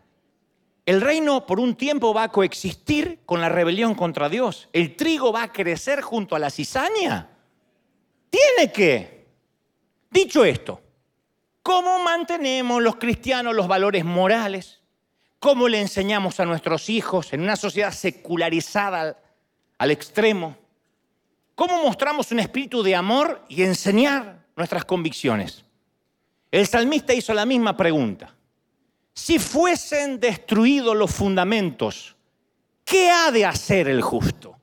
el 0.86 1.02
reino 1.02 1.44
por 1.44 1.60
un 1.60 1.74
tiempo 1.74 2.14
va 2.14 2.22
a 2.24 2.28
coexistir 2.32 3.20
con 3.26 3.42
la 3.42 3.50
rebelión 3.50 3.94
contra 3.94 4.28
Dios. 4.30 4.68
El 4.72 4.96
trigo 4.96 5.32
va 5.32 5.42
a 5.42 5.52
crecer 5.52 6.00
junto 6.00 6.34
a 6.34 6.38
la 6.38 6.48
cizaña. 6.48 7.28
Tiene 8.30 8.72
que. 8.72 9.26
Dicho 10.10 10.44
esto, 10.44 10.80
¿cómo 11.62 11.98
mantenemos 11.98 12.82
los 12.82 12.96
cristianos 12.96 13.54
los 13.54 13.68
valores 13.68 14.04
morales? 14.04 14.80
¿Cómo 15.38 15.68
le 15.68 15.80
enseñamos 15.80 16.40
a 16.40 16.46
nuestros 16.46 16.88
hijos 16.88 17.32
en 17.34 17.42
una 17.42 17.56
sociedad 17.56 17.92
secularizada 17.92 19.20
al 19.76 19.90
extremo? 19.90 20.56
¿Cómo 21.54 21.82
mostramos 21.82 22.32
un 22.32 22.40
espíritu 22.40 22.82
de 22.82 22.94
amor 22.94 23.44
y 23.48 23.62
enseñar 23.62 24.37
nuestras 24.58 24.84
convicciones? 24.84 25.64
El 26.50 26.66
salmista 26.66 27.14
hizo 27.14 27.32
la 27.32 27.46
misma 27.46 27.76
pregunta. 27.76 28.34
Si 29.14 29.38
fuesen 29.38 30.20
destruidos 30.20 30.96
los 30.96 31.10
fundamentos, 31.10 32.16
¿qué 32.84 33.10
ha 33.10 33.30
de 33.30 33.46
hacer 33.46 33.88
el 33.88 34.02
justo? 34.02 34.56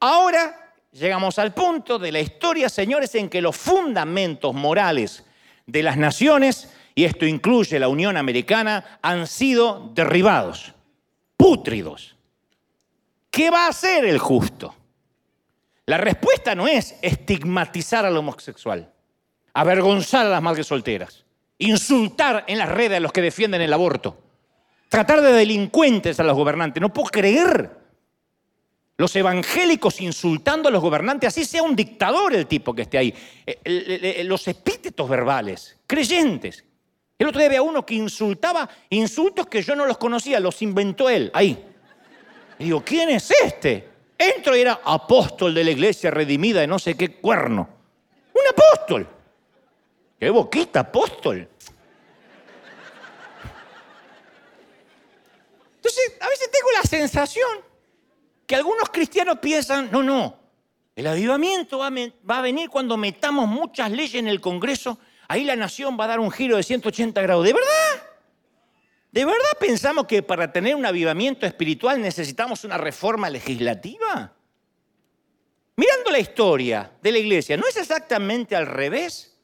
Ahora 0.00 0.74
llegamos 0.92 1.38
al 1.38 1.52
punto 1.52 1.98
de 1.98 2.12
la 2.12 2.20
historia, 2.20 2.68
señores, 2.68 3.14
en 3.14 3.28
que 3.28 3.40
los 3.40 3.56
fundamentos 3.56 4.54
morales 4.54 5.24
de 5.66 5.82
las 5.82 5.96
naciones, 5.96 6.72
y 6.94 7.04
esto 7.04 7.26
incluye 7.26 7.78
la 7.78 7.88
Unión 7.88 8.16
Americana, 8.16 8.98
han 9.02 9.26
sido 9.26 9.90
derribados, 9.94 10.72
pútridos. 11.36 12.16
¿Qué 13.30 13.50
va 13.50 13.66
a 13.66 13.70
hacer 13.70 14.04
el 14.04 14.18
justo? 14.18 14.74
La 15.86 15.98
respuesta 15.98 16.54
no 16.54 16.66
es 16.66 16.96
estigmatizar 17.02 18.06
al 18.06 18.16
homosexual, 18.16 18.92
avergonzar 19.52 20.26
a 20.26 20.30
las 20.30 20.42
madres 20.42 20.66
solteras 20.66 21.24
insultar 21.58 22.44
en 22.46 22.58
las 22.58 22.68
redes 22.68 22.96
a 22.96 23.00
los 23.00 23.12
que 23.12 23.22
defienden 23.22 23.60
el 23.60 23.72
aborto, 23.72 24.18
tratar 24.88 25.20
de 25.22 25.32
delincuentes 25.32 26.18
a 26.20 26.24
los 26.24 26.36
gobernantes. 26.36 26.80
No 26.80 26.92
puedo 26.92 27.08
creer 27.10 27.70
los 28.96 29.14
evangélicos 29.16 30.00
insultando 30.00 30.68
a 30.68 30.72
los 30.72 30.82
gobernantes, 30.82 31.28
así 31.28 31.44
sea 31.44 31.62
un 31.62 31.74
dictador 31.74 32.34
el 32.34 32.46
tipo 32.46 32.74
que 32.74 32.82
esté 32.82 32.98
ahí. 32.98 33.14
Eh, 33.46 34.22
los 34.24 34.46
epítetos 34.48 35.08
verbales, 35.08 35.76
creyentes. 35.86 36.64
El 37.18 37.28
otro 37.28 37.38
día 37.38 37.48
había 37.48 37.62
uno 37.62 37.86
que 37.86 37.94
insultaba 37.94 38.68
insultos 38.90 39.46
que 39.46 39.62
yo 39.62 39.76
no 39.76 39.86
los 39.86 39.98
conocía, 39.98 40.40
los 40.40 40.60
inventó 40.62 41.08
él, 41.08 41.30
ahí. 41.34 41.64
Y 42.58 42.64
digo, 42.64 42.82
¿quién 42.84 43.10
es 43.10 43.30
este? 43.30 43.93
Entro 44.16 44.56
y 44.56 44.60
era 44.60 44.80
apóstol 44.84 45.54
de 45.54 45.64
la 45.64 45.70
iglesia 45.70 46.10
redimida 46.10 46.60
de 46.60 46.66
no 46.66 46.78
sé 46.78 46.96
qué 46.96 47.16
cuerno. 47.16 47.68
Un 48.32 48.42
apóstol. 48.50 49.08
¡Qué 50.18 50.30
boquita, 50.30 50.80
apóstol! 50.80 51.48
Entonces, 55.76 56.16
a 56.20 56.28
veces 56.28 56.50
tengo 56.50 56.70
la 56.72 56.82
sensación 56.88 57.58
que 58.46 58.56
algunos 58.56 58.88
cristianos 58.90 59.38
piensan, 59.38 59.90
no, 59.90 60.02
no, 60.02 60.38
el 60.96 61.06
avivamiento 61.08 61.78
va 61.78 61.88
a, 62.38 62.40
venir 62.40 62.70
cuando 62.70 62.96
metamos 62.96 63.48
muchas 63.48 63.90
leyes 63.90 64.14
en 64.14 64.28
el 64.28 64.40
Congreso, 64.40 64.98
ahí 65.26 65.44
la 65.44 65.56
nación 65.56 65.98
va 65.98 66.04
a 66.04 66.08
dar 66.08 66.20
un 66.20 66.30
giro 66.30 66.56
de 66.56 66.62
180 66.62 67.20
grados. 67.20 67.44
¿De 67.44 67.52
verdad? 67.52 68.13
¿De 69.14 69.24
verdad 69.24 69.56
pensamos 69.60 70.06
que 70.06 70.24
para 70.24 70.50
tener 70.50 70.74
un 70.74 70.84
avivamiento 70.84 71.46
espiritual 71.46 72.02
necesitamos 72.02 72.64
una 72.64 72.78
reforma 72.78 73.30
legislativa? 73.30 74.32
Mirando 75.76 76.10
la 76.10 76.18
historia 76.18 76.90
de 77.00 77.12
la 77.12 77.18
iglesia, 77.18 77.56
¿no 77.56 77.68
es 77.68 77.76
exactamente 77.76 78.56
al 78.56 78.66
revés? 78.66 79.38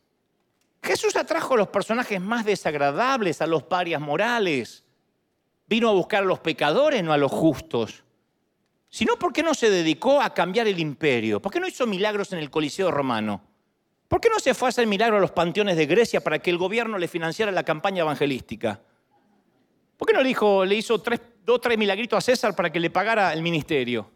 Jesús 0.82 1.14
atrajo 1.14 1.54
a 1.54 1.58
los 1.58 1.68
personajes 1.68 2.20
más 2.20 2.44
desagradables, 2.44 3.40
a 3.40 3.46
los 3.46 3.62
parias 3.62 4.00
morales. 4.00 4.82
Vino 5.68 5.90
a 5.90 5.92
buscar 5.92 6.24
a 6.24 6.26
los 6.26 6.40
pecadores, 6.40 7.04
no 7.04 7.12
a 7.12 7.16
los 7.16 7.30
justos. 7.30 8.02
Sino, 8.88 9.20
¿por 9.20 9.32
qué 9.32 9.44
no 9.44 9.54
se 9.54 9.70
dedicó 9.70 10.20
a 10.20 10.34
cambiar 10.34 10.66
el 10.66 10.80
imperio? 10.80 11.40
¿Por 11.40 11.52
qué 11.52 11.60
no 11.60 11.68
hizo 11.68 11.86
milagros 11.86 12.32
en 12.32 12.40
el 12.40 12.50
Coliseo 12.50 12.90
romano? 12.90 13.40
¿Por 14.08 14.20
qué 14.20 14.30
no 14.30 14.40
se 14.40 14.52
fue 14.52 14.66
a 14.66 14.70
hacer 14.70 14.88
milagros 14.88 15.18
a 15.18 15.20
los 15.20 15.30
panteones 15.30 15.76
de 15.76 15.86
Grecia 15.86 16.24
para 16.24 16.40
que 16.40 16.50
el 16.50 16.58
gobierno 16.58 16.98
le 16.98 17.06
financiara 17.06 17.52
la 17.52 17.62
campaña 17.62 18.00
evangelística? 18.00 18.80
¿Por 20.00 20.06
qué 20.06 20.14
no 20.14 20.22
le, 20.22 20.28
dijo, 20.28 20.64
le 20.64 20.76
hizo 20.76 20.98
tres, 21.02 21.20
dos 21.44 21.60
tres 21.60 21.76
milagritos 21.76 22.16
a 22.16 22.20
César 22.22 22.56
para 22.56 22.72
que 22.72 22.80
le 22.80 22.88
pagara 22.88 23.34
el 23.34 23.42
ministerio? 23.42 24.10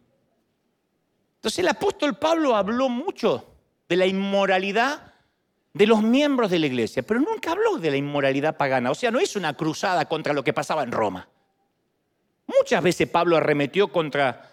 Entonces 1.37 1.59
el 1.59 1.69
apóstol 1.69 2.17
Pablo 2.17 2.57
habló 2.57 2.89
mucho 2.89 3.53
de 3.87 3.97
la 3.99 4.07
inmoralidad 4.07 5.13
de 5.75 5.87
los 5.87 6.03
miembros 6.03 6.51
de 6.51 6.59
la 6.59 6.69
iglesia, 6.69 7.03
pero 7.03 7.21
nunca 7.21 7.53
habló 7.53 7.77
de 7.77 7.91
la 7.91 7.99
inmoralidad 7.99 8.57
pagana. 8.57 8.93
O 8.93 8.95
sea, 8.95 9.11
no 9.11 9.21
hizo 9.21 9.39
una 9.39 9.59
cruzada 9.59 10.07
contra 10.07 10.33
lo 10.33 10.43
que 10.43 10.55
pasaba 10.55 10.85
en 10.85 10.91
Roma. 10.91 11.29
Muchas 12.47 12.83
veces 12.83 13.07
Pablo 13.07 13.37
arremetió 13.37 13.89
contra, 13.89 14.53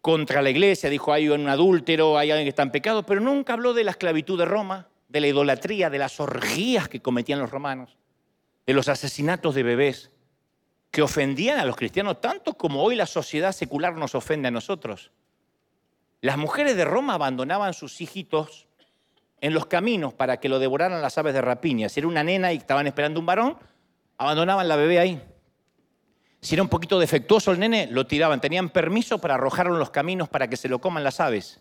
contra 0.00 0.42
la 0.42 0.50
iglesia, 0.50 0.90
dijo, 0.90 1.12
hay 1.12 1.28
un 1.28 1.48
adúltero, 1.48 2.18
hay 2.18 2.32
alguien 2.32 2.46
que 2.46 2.50
está 2.50 2.64
en 2.64 2.72
pecado, 2.72 3.06
pero 3.06 3.20
nunca 3.20 3.52
habló 3.52 3.72
de 3.72 3.84
la 3.84 3.92
esclavitud 3.92 4.36
de 4.36 4.46
Roma, 4.46 4.88
de 5.06 5.20
la 5.20 5.28
idolatría, 5.28 5.90
de 5.90 5.98
las 5.98 6.18
orgías 6.18 6.88
que 6.88 7.00
cometían 7.00 7.38
los 7.38 7.52
romanos, 7.52 7.96
de 8.66 8.74
los 8.74 8.88
asesinatos 8.88 9.54
de 9.54 9.62
bebés, 9.62 10.10
que 10.96 11.02
ofendían 11.02 11.58
a 11.58 11.66
los 11.66 11.76
cristianos 11.76 12.22
tanto 12.22 12.54
como 12.54 12.82
hoy 12.82 12.96
la 12.96 13.04
sociedad 13.04 13.52
secular 13.52 13.94
nos 13.96 14.14
ofende 14.14 14.48
a 14.48 14.50
nosotros. 14.50 15.10
Las 16.22 16.38
mujeres 16.38 16.74
de 16.74 16.86
Roma 16.86 17.12
abandonaban 17.12 17.74
sus 17.74 18.00
hijitos 18.00 18.66
en 19.42 19.52
los 19.52 19.66
caminos 19.66 20.14
para 20.14 20.38
que 20.38 20.48
lo 20.48 20.58
devoraran 20.58 21.02
las 21.02 21.18
aves 21.18 21.34
de 21.34 21.42
rapiña. 21.42 21.90
Si 21.90 22.00
era 22.00 22.08
una 22.08 22.24
nena 22.24 22.54
y 22.54 22.56
estaban 22.56 22.86
esperando 22.86 23.20
un 23.20 23.26
varón, 23.26 23.58
abandonaban 24.16 24.68
la 24.68 24.76
bebé 24.76 24.98
ahí. 24.98 25.22
Si 26.40 26.54
era 26.54 26.62
un 26.62 26.70
poquito 26.70 26.98
defectuoso 26.98 27.52
el 27.52 27.58
nene, 27.58 27.88
lo 27.90 28.06
tiraban. 28.06 28.40
Tenían 28.40 28.70
permiso 28.70 29.18
para 29.18 29.34
arrojarlo 29.34 29.74
en 29.74 29.80
los 29.80 29.90
caminos 29.90 30.30
para 30.30 30.48
que 30.48 30.56
se 30.56 30.70
lo 30.70 30.80
coman 30.80 31.04
las 31.04 31.20
aves. 31.20 31.60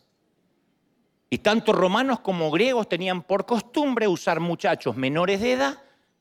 Y 1.29 1.39
tanto 1.39 1.73
romanos 1.73 2.21
como 2.21 2.51
griegos 2.51 2.87
tenían 2.87 3.21
por 3.21 3.45
costumbre 3.45 4.07
usar 4.07 4.39
muchachos 4.39 4.95
menores 4.95 5.41
de 5.41 5.51
edad 5.51 5.79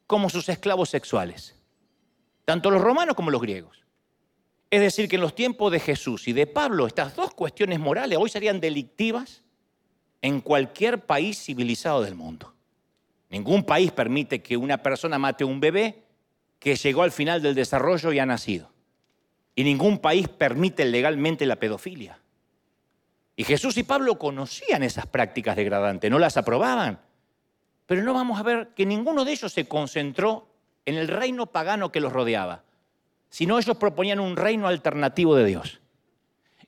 como 0.09 0.29
sus 0.31 0.49
esclavos 0.49 0.91
sexuales. 0.91 1.54
Tanto 2.45 2.71
los 2.71 2.81
romanos 2.81 3.15
como 3.15 3.31
los 3.31 3.41
griegos. 3.41 3.85
Es 4.71 4.81
decir, 4.81 5.09
que 5.09 5.17
en 5.17 5.23
los 5.23 5.35
tiempos 5.35 5.71
de 5.71 5.81
Jesús 5.81 6.27
y 6.29 6.33
de 6.33 6.47
Pablo, 6.47 6.87
estas 6.87 7.15
dos 7.15 7.33
cuestiones 7.33 7.79
morales 7.79 8.19
hoy 8.21 8.29
serían 8.29 8.61
delictivas 8.61 9.45
en 10.21 10.41
cualquier 10.41 11.07
país 11.07 11.39
civilizado 11.39 12.03
del 12.03 12.15
mundo. 12.15 12.55
Ningún 13.31 13.65
país 13.65 13.93
permite 13.93 14.43
que 14.43 14.57
una 14.57 14.83
persona 14.83 15.19
mate 15.19 15.45
a 15.45 15.47
un 15.47 15.61
bebé 15.61 16.05
que 16.59 16.77
llegó 16.77 17.03
al 17.03 17.13
final 17.13 17.43
del 17.43 17.55
desarrollo 17.55 18.13
y 18.13 18.19
ha 18.19 18.27
nacido. 18.27 18.71
Y 19.55 19.65
ningún 19.65 19.99
país 19.99 20.29
permite 20.29 20.85
legalmente 20.85 21.47
la 21.47 21.57
pedofilia. 21.57 22.19
Y 23.37 23.45
Jesús 23.45 23.77
y 23.77 23.83
Pablo 23.83 24.19
conocían 24.19 24.83
esas 24.83 25.07
prácticas 25.07 25.57
degradantes, 25.57 26.11
no 26.11 26.19
las 26.19 26.37
aprobaban. 26.37 27.01
Pero 27.87 28.03
no 28.03 28.15
vamos 28.15 28.39
a 28.41 28.43
ver 28.43 28.69
que 28.75 28.87
ninguno 28.87 29.25
de 29.25 29.33
ellos 29.33 29.53
se 29.53 29.69
concentró 29.69 30.49
en 30.87 30.97
el 30.97 31.09
reino 31.09 31.47
pagano 31.47 31.91
que 31.91 32.01
los 32.01 32.13
rodeaba, 32.13 32.63
sino 33.31 33.59
ellos 33.59 33.77
proponían 33.77 34.21
un 34.21 34.37
reino 34.37 34.69
alternativo 34.69 35.35
de 35.35 35.45
Dios. 35.45 35.81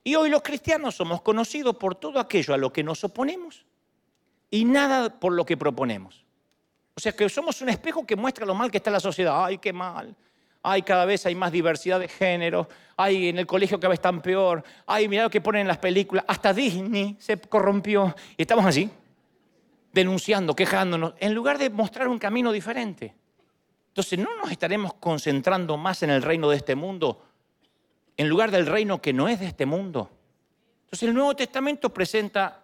Y 0.02 0.14
hoy 0.14 0.30
los 0.30 0.42
cristianos 0.42 0.94
somos 0.94 1.20
conocidos 1.22 1.76
por 1.76 1.94
todo 1.96 2.20
aquello 2.20 2.54
a 2.54 2.56
lo 2.56 2.72
que 2.72 2.82
nos 2.82 3.02
oponemos 3.04 3.66
y 4.50 4.64
nada 4.64 5.10
por 5.10 5.32
lo 5.32 5.44
que 5.44 5.56
proponemos. 5.56 6.24
O 6.94 7.00
sea 7.00 7.12
que 7.12 7.28
somos 7.28 7.60
un 7.60 7.68
espejo 7.68 8.06
que 8.06 8.16
muestra 8.16 8.46
lo 8.46 8.54
mal 8.54 8.70
que 8.70 8.78
está 8.78 8.90
la 8.90 9.00
sociedad. 9.00 9.44
Ay, 9.44 9.58
qué 9.58 9.72
mal. 9.72 10.14
Ay, 10.62 10.82
cada 10.82 11.04
vez 11.04 11.26
hay 11.26 11.34
más 11.34 11.52
diversidad 11.52 12.00
de 12.00 12.08
género. 12.08 12.68
Ay, 12.96 13.28
en 13.28 13.38
el 13.38 13.46
colegio 13.46 13.78
cada 13.78 13.90
vez 13.90 13.98
están 13.98 14.22
peor. 14.22 14.64
Ay, 14.86 15.06
mira 15.08 15.24
lo 15.24 15.30
que 15.30 15.40
ponen 15.40 15.62
en 15.62 15.68
las 15.68 15.78
películas. 15.78 16.24
Hasta 16.26 16.54
Disney 16.54 17.16
se 17.18 17.38
corrompió. 17.38 18.14
Y 18.36 18.42
estamos 18.42 18.64
así, 18.64 18.88
denunciando, 19.92 20.56
quejándonos, 20.56 21.14
en 21.18 21.34
lugar 21.34 21.58
de 21.58 21.68
mostrar 21.68 22.08
un 22.08 22.18
camino 22.18 22.50
diferente. 22.50 23.14
Entonces, 23.96 24.18
¿no 24.18 24.36
nos 24.36 24.50
estaremos 24.50 24.94
concentrando 24.94 25.78
más 25.78 26.02
en 26.02 26.10
el 26.10 26.20
reino 26.20 26.50
de 26.50 26.58
este 26.58 26.74
mundo 26.74 27.22
en 28.16 28.28
lugar 28.28 28.50
del 28.50 28.66
reino 28.66 29.00
que 29.00 29.12
no 29.12 29.28
es 29.28 29.40
de 29.40 29.46
este 29.46 29.66
mundo. 29.66 30.10
Entonces 30.84 31.08
el 31.08 31.14
Nuevo 31.14 31.34
Testamento 31.36 31.92
presenta 31.92 32.62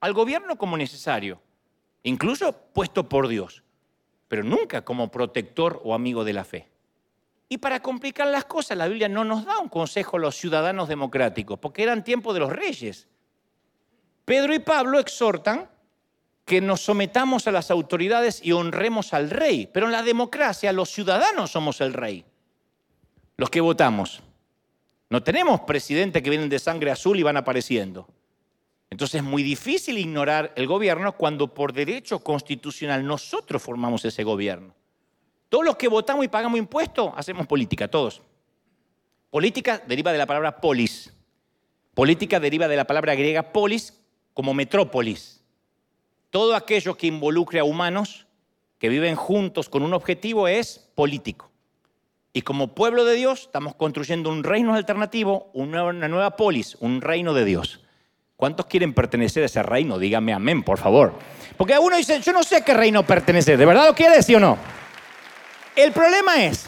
al 0.00 0.12
gobierno 0.12 0.56
como 0.56 0.76
necesario, 0.76 1.40
incluso 2.02 2.52
puesto 2.72 3.08
por 3.08 3.28
Dios, 3.28 3.62
pero 4.28 4.42
nunca 4.42 4.82
como 4.82 5.10
protector 5.10 5.80
o 5.84 5.94
amigo 5.94 6.24
de 6.24 6.32
la 6.32 6.44
fe. 6.44 6.68
Y 7.48 7.58
para 7.58 7.80
complicar 7.80 8.26
las 8.28 8.44
cosas, 8.44 8.76
la 8.76 8.88
Biblia 8.88 9.08
no 9.08 9.24
nos 9.24 9.44
da 9.44 9.58
un 9.58 9.68
consejo 9.68 10.16
a 10.16 10.20
los 10.20 10.36
ciudadanos 10.36 10.88
democráticos, 10.88 11.58
porque 11.58 11.82
eran 11.82 12.02
tiempos 12.02 12.34
de 12.34 12.40
los 12.40 12.52
reyes. 12.52 13.06
Pedro 14.24 14.52
y 14.52 14.58
Pablo 14.58 14.98
exhortan 14.98 15.68
que 16.46 16.60
nos 16.60 16.80
sometamos 16.80 17.48
a 17.48 17.52
las 17.52 17.72
autoridades 17.72 18.40
y 18.42 18.52
honremos 18.52 19.12
al 19.12 19.30
rey, 19.30 19.68
pero 19.70 19.86
en 19.86 19.92
la 19.92 20.04
democracia 20.04 20.72
los 20.72 20.90
ciudadanos 20.90 21.50
somos 21.50 21.80
el 21.80 21.92
rey, 21.92 22.24
los 23.36 23.50
que 23.50 23.60
votamos. 23.60 24.22
No 25.10 25.22
tenemos 25.24 25.60
presidentes 25.62 26.22
que 26.22 26.30
vienen 26.30 26.48
de 26.48 26.60
sangre 26.60 26.92
azul 26.92 27.18
y 27.18 27.24
van 27.24 27.36
apareciendo. 27.36 28.08
Entonces 28.90 29.16
es 29.16 29.24
muy 29.24 29.42
difícil 29.42 29.98
ignorar 29.98 30.52
el 30.54 30.68
gobierno 30.68 31.16
cuando 31.16 31.52
por 31.52 31.72
derecho 31.72 32.20
constitucional 32.20 33.04
nosotros 33.04 33.60
formamos 33.60 34.04
ese 34.04 34.22
gobierno. 34.22 34.72
Todos 35.48 35.64
los 35.64 35.76
que 35.76 35.88
votamos 35.88 36.24
y 36.24 36.28
pagamos 36.28 36.60
impuestos 36.60 37.12
hacemos 37.16 37.48
política, 37.48 37.88
todos. 37.88 38.22
Política 39.30 39.82
deriva 39.84 40.12
de 40.12 40.18
la 40.18 40.26
palabra 40.26 40.60
polis. 40.60 41.12
Política 41.92 42.38
deriva 42.38 42.68
de 42.68 42.76
la 42.76 42.86
palabra 42.86 43.16
griega 43.16 43.52
polis 43.52 44.00
como 44.32 44.54
metrópolis. 44.54 45.35
Todo 46.30 46.54
aquello 46.54 46.96
que 46.96 47.06
involucre 47.06 47.60
a 47.60 47.64
humanos 47.64 48.26
que 48.78 48.88
viven 48.88 49.16
juntos 49.16 49.68
con 49.68 49.82
un 49.82 49.94
objetivo 49.94 50.48
es 50.48 50.90
político. 50.94 51.50
Y 52.32 52.42
como 52.42 52.74
pueblo 52.74 53.04
de 53.04 53.14
Dios 53.14 53.42
estamos 53.42 53.74
construyendo 53.74 54.28
un 54.28 54.44
reino 54.44 54.74
alternativo, 54.74 55.50
una 55.54 55.92
nueva 55.92 56.36
polis, 56.36 56.76
un 56.80 57.00
reino 57.00 57.32
de 57.32 57.46
Dios. 57.46 57.80
¿Cuántos 58.36 58.66
quieren 58.66 58.92
pertenecer 58.92 59.42
a 59.42 59.46
ese 59.46 59.62
reino? 59.62 59.98
Dígame 59.98 60.34
amén, 60.34 60.62
por 60.62 60.76
favor. 60.76 61.14
Porque 61.56 61.78
uno 61.78 61.96
dice, 61.96 62.20
yo 62.20 62.32
no 62.32 62.42
sé 62.42 62.56
a 62.56 62.60
qué 62.64 62.74
reino 62.74 63.06
pertenece. 63.06 63.56
¿De 63.56 63.64
verdad 63.64 63.86
lo 63.86 63.94
quiere, 63.94 64.22
sí 64.22 64.34
o 64.34 64.40
no? 64.40 64.58
El 65.74 65.92
problema 65.92 66.44
es, 66.44 66.66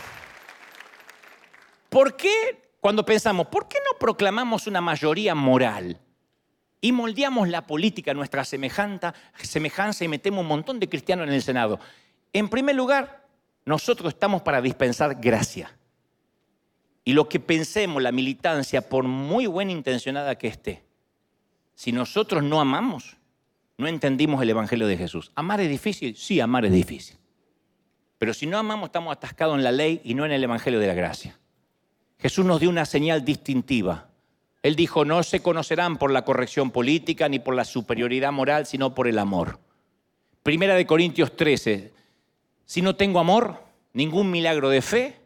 ¿por 1.91 2.17
qué 2.17 2.71
cuando 2.81 3.05
pensamos, 3.05 3.49
¿por 3.49 3.69
qué 3.69 3.79
no 3.85 3.99
proclamamos 3.99 4.67
una 4.67 4.81
mayoría 4.81 5.35
moral? 5.35 6.01
Y 6.81 6.93
moldeamos 6.93 7.49
la 7.49 7.67
política 7.67 8.13
a 8.13 8.15
nuestra 8.15 8.45
semejanza 8.45 9.15
y 10.01 10.09
metemos 10.09 10.43
un 10.43 10.49
montón 10.49 10.79
de 10.79 10.89
cristianos 10.89 11.27
en 11.27 11.35
el 11.35 11.43
Senado. 11.43 11.81
En 12.33 12.49
primer 12.49 12.77
lugar, 12.77 13.27
nosotros 13.65 14.15
estamos 14.15 14.43
para 14.43 14.63
dispensar 14.63 15.17
gracia. 15.21 15.77
Y 17.05 17.15
lo 17.15 17.29
que 17.29 17.41
pensemos, 17.41 18.03
la 18.03 18.13
militancia, 18.13 18.89
por 18.89 19.05
muy 19.05 19.47
buena 19.47 19.73
intencionada 19.73 20.37
que 20.37 20.49
esté, 20.49 20.85
si 21.75 21.93
nosotros 21.93 22.43
no 22.43 22.61
amamos, 22.61 23.17
no 23.77 23.87
entendimos 23.87 24.43
el 24.43 24.51
Evangelio 24.51 24.87
de 24.87 24.97
Jesús. 24.97 25.31
¿Amar 25.35 25.61
es 25.61 25.71
difícil? 25.71 26.17
Sí, 26.17 26.41
amar 26.41 26.65
es 26.65 26.73
difícil. 26.73 27.17
Pero 28.19 28.35
si 28.35 28.47
no 28.47 28.59
amamos, 28.59 28.89
estamos 28.89 29.13
atascados 29.13 29.57
en 29.57 29.65
la 29.65 29.71
ley 29.71 30.01
y 30.05 30.15
no 30.15 30.27
en 30.27 30.33
el 30.33 30.43
Evangelio 30.43 30.81
de 30.81 30.89
la 30.89 30.95
gracia. 30.95 31.39
Jesús 32.19 32.45
nos 32.45 32.59
dio 32.59 32.69
una 32.69 32.85
señal 32.85 33.25
distintiva. 33.25 34.08
Él 34.63 34.77
dijo, 34.77 35.05
no 35.05 35.23
se 35.23 35.41
conocerán 35.41 35.99
por 35.99 36.11
la 36.11 36.25
corrección 36.25 36.71
política 36.71 37.29
ni 37.29 37.39
por 37.39 37.55
la 37.55 37.65
superioridad 37.65 38.33
moral, 38.33 38.67
sino 38.67 38.95
por 38.95 39.07
el 39.07 39.19
amor. 39.19 39.59
Primera 40.43 40.75
de 40.75 40.87
Corintios 40.87 41.37
13, 41.37 41.93
si 42.65 42.83
no 42.83 42.97
tengo 42.97 43.21
amor, 43.21 43.63
ningún 43.93 44.31
milagro 44.31 44.69
de 44.69 44.83
fe, 44.83 45.17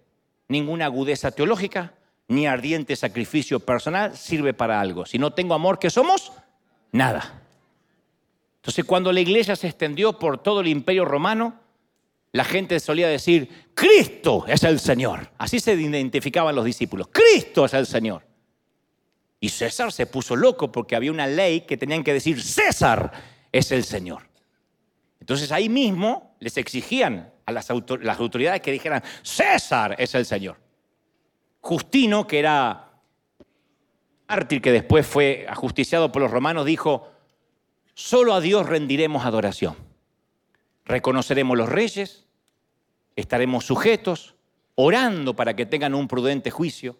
ninguna 0.49 0.87
agudeza 0.87 1.31
teológica, 1.31 1.95
ni 2.29 2.47
ardiente 2.47 2.97
sacrificio 2.97 3.61
personal 3.61 4.17
sirve 4.17 4.55
para 4.55 4.81
algo. 4.81 5.07
Si 5.07 5.19
no 5.19 5.33
tengo 5.33 5.55
amor, 5.55 5.79
¿qué 5.79 5.91
somos? 5.91 6.33
Nada. 6.93 7.43
Entonces, 8.57 8.85
cuando 8.85 9.13
la 9.13 9.21
iglesia 9.21 9.57
se 9.57 9.67
extendió 9.67 10.19
por 10.19 10.43
todo 10.43 10.61
el 10.61 10.69
imperio 10.69 11.05
romano, 11.05 11.55
la 12.33 12.45
gente 12.45 12.79
solía 12.81 13.09
decir, 13.09 13.49
Cristo 13.75 14.45
es 14.47 14.63
el 14.63 14.79
Señor. 14.79 15.31
Así 15.37 15.59
se 15.59 15.75
identificaban 15.75 16.55
los 16.55 16.65
discípulos, 16.65 17.09
Cristo 17.11 17.65
es 17.65 17.75
el 17.75 17.87
Señor. 17.87 18.32
Y 19.43 19.49
César 19.49 19.91
se 19.91 20.07
puso 20.07 20.37
loco 20.37 20.71
porque 20.71 20.95
había 20.95 21.11
una 21.11 21.27
ley 21.27 21.63
que 21.63 21.77
tenían 21.77 22.05
que 22.05 22.13
decir, 22.13 22.41
César 22.41 23.11
es 23.51 23.73
el 23.73 23.83
Señor. 23.83 24.29
Entonces 25.19 25.51
ahí 25.51 25.69
mismo 25.69 26.37
les 26.39 26.57
exigían 26.59 27.33
a 27.45 27.51
las, 27.51 27.69
autoridades 27.69 28.63
que 28.63 28.71
dijeran, 28.71 29.03
César 29.23 29.97
es 29.99 30.15
el 30.15 30.27
Señor. 30.27 30.59
Justino, 31.61 32.25
que 32.25 32.39
era 32.39 32.93
mártir 34.29 34.63
que 34.63 34.71
después 34.71 35.05
fue 35.05 35.45
ajusticiado 35.49 36.13
por 36.13 36.23
los 36.23 36.31
romanos, 36.31 36.65
dijo, 36.65 37.11
solo 37.95 38.35
a 38.35 38.41
Dios 38.41 38.69
rendiremos 38.69 39.27
adoración. 39.27 39.75
Reconoceremos 40.85 41.59
los 41.59 41.69
reyes, 41.69 42.29
estaremos 43.17 43.67
sujetos, 43.67 44.37
orando 44.77 45.35
para 45.35 45.57
que 45.57 45.67
tengan 45.67 45.97
un 45.97 46.07
prudente 46.07 46.53
juicio. 46.53 46.97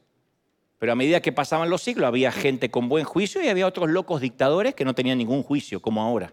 Pero 0.83 0.95
a 0.95 0.97
medida 0.97 1.21
que 1.21 1.31
pasaban 1.31 1.71
los 1.71 1.81
siglos 1.81 2.09
había 2.09 2.33
gente 2.33 2.69
con 2.69 2.89
buen 2.89 3.05
juicio 3.05 3.41
y 3.41 3.47
había 3.47 3.69
otros 3.69 3.89
locos 3.89 4.21
dictadores 4.21 4.75
que 4.75 4.85
no 4.85 4.97
tenían 4.97 5.19
ningún 5.19 5.45
juicio, 5.45 5.81
como 5.81 6.03
ahora. 6.03 6.33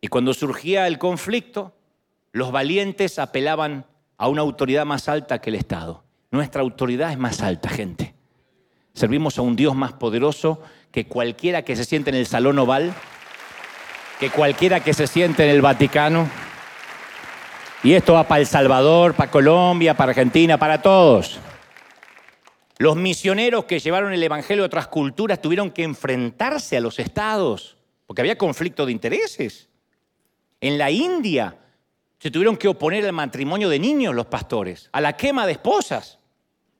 Y 0.00 0.08
cuando 0.08 0.32
surgía 0.32 0.86
el 0.86 0.96
conflicto, 0.96 1.74
los 2.32 2.50
valientes 2.50 3.18
apelaban 3.18 3.84
a 4.16 4.28
una 4.28 4.40
autoridad 4.40 4.86
más 4.86 5.10
alta 5.10 5.38
que 5.42 5.50
el 5.50 5.56
Estado. 5.56 6.02
Nuestra 6.30 6.62
autoridad 6.62 7.12
es 7.12 7.18
más 7.18 7.42
alta, 7.42 7.68
gente. 7.68 8.14
Servimos 8.94 9.36
a 9.36 9.42
un 9.42 9.54
Dios 9.54 9.74
más 9.74 9.92
poderoso 9.92 10.62
que 10.90 11.06
cualquiera 11.06 11.60
que 11.60 11.76
se 11.76 11.84
siente 11.84 12.08
en 12.08 12.16
el 12.16 12.26
Salón 12.26 12.58
Oval, 12.58 12.94
que 14.18 14.30
cualquiera 14.30 14.80
que 14.82 14.94
se 14.94 15.06
siente 15.06 15.44
en 15.44 15.50
el 15.50 15.60
Vaticano. 15.60 16.26
Y 17.82 17.92
esto 17.92 18.14
va 18.14 18.26
para 18.26 18.40
El 18.40 18.46
Salvador, 18.46 19.12
para 19.12 19.30
Colombia, 19.30 19.92
para 19.92 20.12
Argentina, 20.12 20.56
para 20.56 20.80
todos. 20.80 21.38
Los 22.78 22.96
misioneros 22.96 23.64
que 23.64 23.78
llevaron 23.78 24.12
el 24.12 24.22
Evangelio 24.22 24.62
a 24.62 24.66
otras 24.66 24.88
culturas 24.88 25.40
tuvieron 25.40 25.70
que 25.70 25.82
enfrentarse 25.82 26.76
a 26.76 26.80
los 26.80 26.98
estados, 26.98 27.76
porque 28.06 28.20
había 28.20 28.36
conflicto 28.36 28.84
de 28.84 28.92
intereses. 28.92 29.68
En 30.60 30.76
la 30.76 30.90
India 30.90 31.56
se 32.18 32.30
tuvieron 32.30 32.56
que 32.56 32.68
oponer 32.68 33.04
al 33.04 33.12
matrimonio 33.12 33.68
de 33.68 33.78
niños 33.78 34.14
los 34.14 34.26
pastores, 34.26 34.90
a 34.92 35.00
la 35.00 35.16
quema 35.16 35.46
de 35.46 35.52
esposas. 35.52 36.18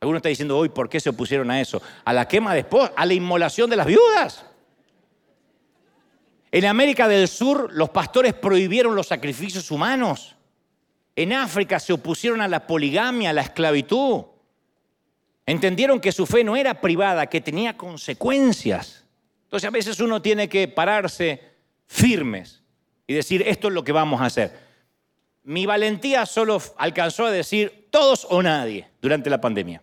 Algunos 0.01 0.19
está 0.19 0.29
diciendo 0.29 0.59
hoy, 0.59 0.69
¿por 0.69 0.89
qué 0.89 1.01
se 1.01 1.09
opusieron 1.09 1.51
a 1.51 1.61
eso? 1.61 1.81
A 2.05 2.13
la 2.13 2.29
quema 2.29 2.53
de 2.53 2.61
esposas, 2.61 2.93
a 2.95 3.07
la 3.07 3.15
inmolación 3.15 3.71
de 3.71 3.77
las 3.77 3.87
viudas. 3.87 4.45
En 6.53 6.65
América 6.67 7.09
del 7.09 7.27
Sur 7.27 7.71
los 7.73 7.91
pastores 7.91 8.35
prohibieron 8.35 8.95
los 8.95 9.09
sacrificios 9.09 9.71
humanos. 9.71 10.37
En 11.15 11.33
África 11.33 11.81
se 11.81 11.95
opusieron 11.95 12.43
a 12.43 12.49
la 12.49 12.67
poligamia, 12.67 13.31
a 13.31 13.33
la 13.33 13.43
esclavitud. 13.43 14.25
Entendieron 15.47 16.01
que 16.01 16.13
su 16.13 16.27
fe 16.27 16.43
no 16.45 16.57
era 16.57 16.81
privada, 16.81 17.27
que 17.27 17.41
tenía 17.41 17.77
consecuencias. 17.77 19.05
Entonces 19.45 19.69
a 19.69 19.71
veces 19.71 20.01
uno 20.01 20.21
tiene 20.21 20.49
que 20.49 20.67
pararse 20.67 21.41
firmes 21.87 22.63
y 23.07 23.15
decir, 23.15 23.43
esto 23.47 23.69
es 23.69 23.75
lo 23.75 23.85
que 23.85 23.93
vamos 23.93 24.21
a 24.21 24.27
hacer 24.27 24.67
mi 25.47 25.65
valentía 25.65 26.27
solo 26.27 26.61
alcanzó 26.77 27.27
a 27.27 27.31
decir 27.31 27.87
todos 27.91 28.27
o 28.29 28.43
nadie 28.43 28.89
durante 29.01 29.31
la 29.31 29.41
pandemia. 29.41 29.81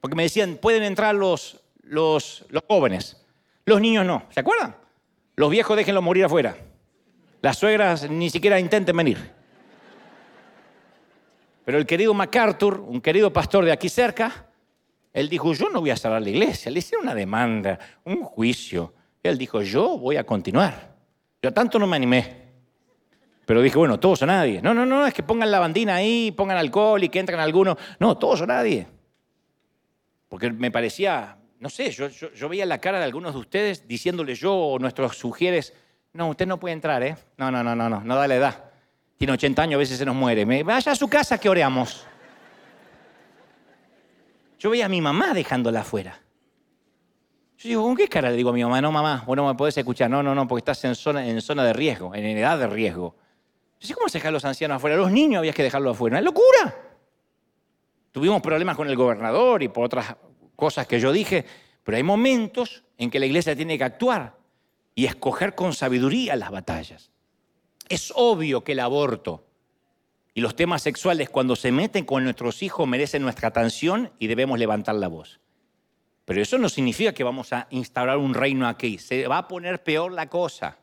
Porque 0.00 0.16
me 0.16 0.22
decían, 0.22 0.56
pueden 0.56 0.82
entrar 0.82 1.14
los, 1.14 1.60
los, 1.82 2.46
los 2.48 2.62
jóvenes, 2.66 3.22
los 3.66 3.78
niños 3.78 4.06
no. 4.06 4.24
¿Se 4.30 4.40
acuerdan? 4.40 4.74
Los 5.36 5.50
viejos 5.50 5.76
déjenlos 5.76 6.02
morir 6.02 6.24
afuera. 6.24 6.56
Las 7.42 7.58
suegras 7.58 8.08
ni 8.08 8.30
siquiera 8.30 8.58
intenten 8.58 8.96
venir. 8.96 9.18
Pero 11.66 11.76
el 11.76 11.84
querido 11.84 12.14
MacArthur, 12.14 12.80
un 12.80 13.02
querido 13.02 13.30
pastor 13.30 13.66
de 13.66 13.72
aquí 13.72 13.90
cerca, 13.90 14.46
él 15.16 15.30
dijo, 15.30 15.54
yo 15.54 15.70
no 15.70 15.80
voy 15.80 15.88
a 15.88 15.96
cerrar 15.96 16.20
la 16.20 16.28
iglesia. 16.28 16.70
Le 16.70 16.80
hice 16.80 16.94
una 16.94 17.14
demanda, 17.14 17.78
un 18.04 18.22
juicio. 18.22 18.92
Él 19.22 19.38
dijo, 19.38 19.62
yo 19.62 19.96
voy 19.96 20.18
a 20.18 20.24
continuar. 20.24 20.94
Yo 21.40 21.54
tanto 21.54 21.78
no 21.78 21.86
me 21.86 21.96
animé. 21.96 22.36
Pero 23.46 23.62
dije, 23.62 23.78
bueno, 23.78 23.98
todos 23.98 24.20
o 24.20 24.26
nadie. 24.26 24.60
No, 24.60 24.74
no, 24.74 24.84
no, 24.84 25.06
es 25.06 25.14
que 25.14 25.22
pongan 25.22 25.50
la 25.50 25.58
bandina 25.58 25.94
ahí, 25.94 26.32
pongan 26.32 26.58
alcohol 26.58 27.02
y 27.02 27.08
que 27.08 27.18
entren 27.18 27.40
algunos. 27.40 27.78
No, 27.98 28.18
todos 28.18 28.42
o 28.42 28.46
nadie. 28.46 28.86
Porque 30.28 30.50
me 30.50 30.70
parecía, 30.70 31.38
no 31.60 31.70
sé, 31.70 31.90
yo, 31.92 32.08
yo, 32.08 32.48
veía 32.50 32.66
la 32.66 32.76
cara 32.76 32.98
de 32.98 33.04
algunos 33.04 33.32
de 33.32 33.40
ustedes 33.40 33.88
diciéndole 33.88 34.34
yo 34.34 34.54
o 34.54 34.78
nuestros 34.78 35.16
sugieres, 35.16 35.72
no, 36.12 36.28
usted 36.28 36.46
no 36.46 36.60
puede 36.60 36.74
entrar, 36.74 37.02
¿eh? 37.02 37.16
No, 37.38 37.50
no, 37.50 37.64
no, 37.64 37.74
no, 37.74 37.88
no, 37.88 38.02
no 38.02 38.16
da 38.16 38.28
la 38.28 38.36
edad. 38.36 38.64
Tiene 39.16 39.32
80 39.32 39.62
años, 39.62 39.76
a 39.76 39.78
veces 39.78 39.96
se 39.96 40.04
nos 40.04 40.14
muere. 40.14 40.44
Me, 40.44 40.62
vaya 40.62 40.92
a 40.92 40.94
su 40.94 41.08
casa 41.08 41.38
que 41.38 41.48
oreamos. 41.48 42.06
Yo 44.58 44.70
veía 44.70 44.86
a 44.86 44.88
mi 44.88 45.00
mamá 45.00 45.34
dejándola 45.34 45.80
afuera. 45.80 46.20
Yo 47.58 47.68
digo, 47.68 47.82
¿con 47.82 47.96
qué 47.96 48.08
cara 48.08 48.30
le 48.30 48.36
digo 48.36 48.50
a 48.50 48.52
mi 48.52 48.62
mamá? 48.62 48.80
No, 48.80 48.92
mamá, 48.92 49.24
vos 49.26 49.36
no 49.36 49.46
me 49.46 49.54
podés 49.54 49.76
escuchar. 49.78 50.10
No, 50.10 50.22
no, 50.22 50.34
no, 50.34 50.46
porque 50.46 50.60
estás 50.60 50.84
en 50.84 50.94
zona, 50.94 51.64
de 51.64 51.72
riesgo, 51.72 52.14
en 52.14 52.24
edad 52.24 52.58
de 52.58 52.66
riesgo. 52.66 53.16
¿cómo 53.94 54.08
se 54.08 54.18
dejan 54.18 54.32
los 54.32 54.44
ancianos 54.44 54.76
afuera? 54.76 54.96
Los 54.96 55.10
niños 55.10 55.38
había 55.38 55.52
que 55.52 55.62
dejarlos 55.62 55.94
afuera. 55.94 56.18
¡Es 56.18 56.24
locura! 56.24 56.74
Tuvimos 58.12 58.42
problemas 58.42 58.76
con 58.76 58.88
el 58.88 58.96
gobernador 58.96 59.62
y 59.62 59.68
por 59.68 59.84
otras 59.84 60.16
cosas 60.54 60.86
que 60.86 60.98
yo 60.98 61.12
dije, 61.12 61.44
pero 61.84 61.96
hay 61.96 62.02
momentos 62.02 62.82
en 62.98 63.10
que 63.10 63.20
la 63.20 63.26
iglesia 63.26 63.54
tiene 63.54 63.78
que 63.78 63.84
actuar 63.84 64.36
y 64.94 65.04
escoger 65.04 65.54
con 65.54 65.72
sabiduría 65.74 66.34
las 66.36 66.50
batallas. 66.50 67.10
Es 67.88 68.12
obvio 68.16 68.64
que 68.64 68.72
el 68.72 68.80
aborto 68.80 69.45
y 70.36 70.42
los 70.42 70.54
temas 70.54 70.82
sexuales 70.82 71.30
cuando 71.30 71.56
se 71.56 71.72
meten 71.72 72.04
con 72.04 72.22
nuestros 72.22 72.62
hijos 72.62 72.86
merecen 72.86 73.22
nuestra 73.22 73.48
atención 73.48 74.12
y 74.18 74.26
debemos 74.26 74.58
levantar 74.58 74.94
la 74.96 75.08
voz. 75.08 75.40
Pero 76.26 76.42
eso 76.42 76.58
no 76.58 76.68
significa 76.68 77.14
que 77.14 77.24
vamos 77.24 77.54
a 77.54 77.66
instaurar 77.70 78.18
un 78.18 78.34
reino 78.34 78.68
aquí. 78.68 78.98
Se 78.98 79.26
va 79.28 79.38
a 79.38 79.48
poner 79.48 79.82
peor 79.82 80.12
la 80.12 80.28
cosa. 80.28 80.76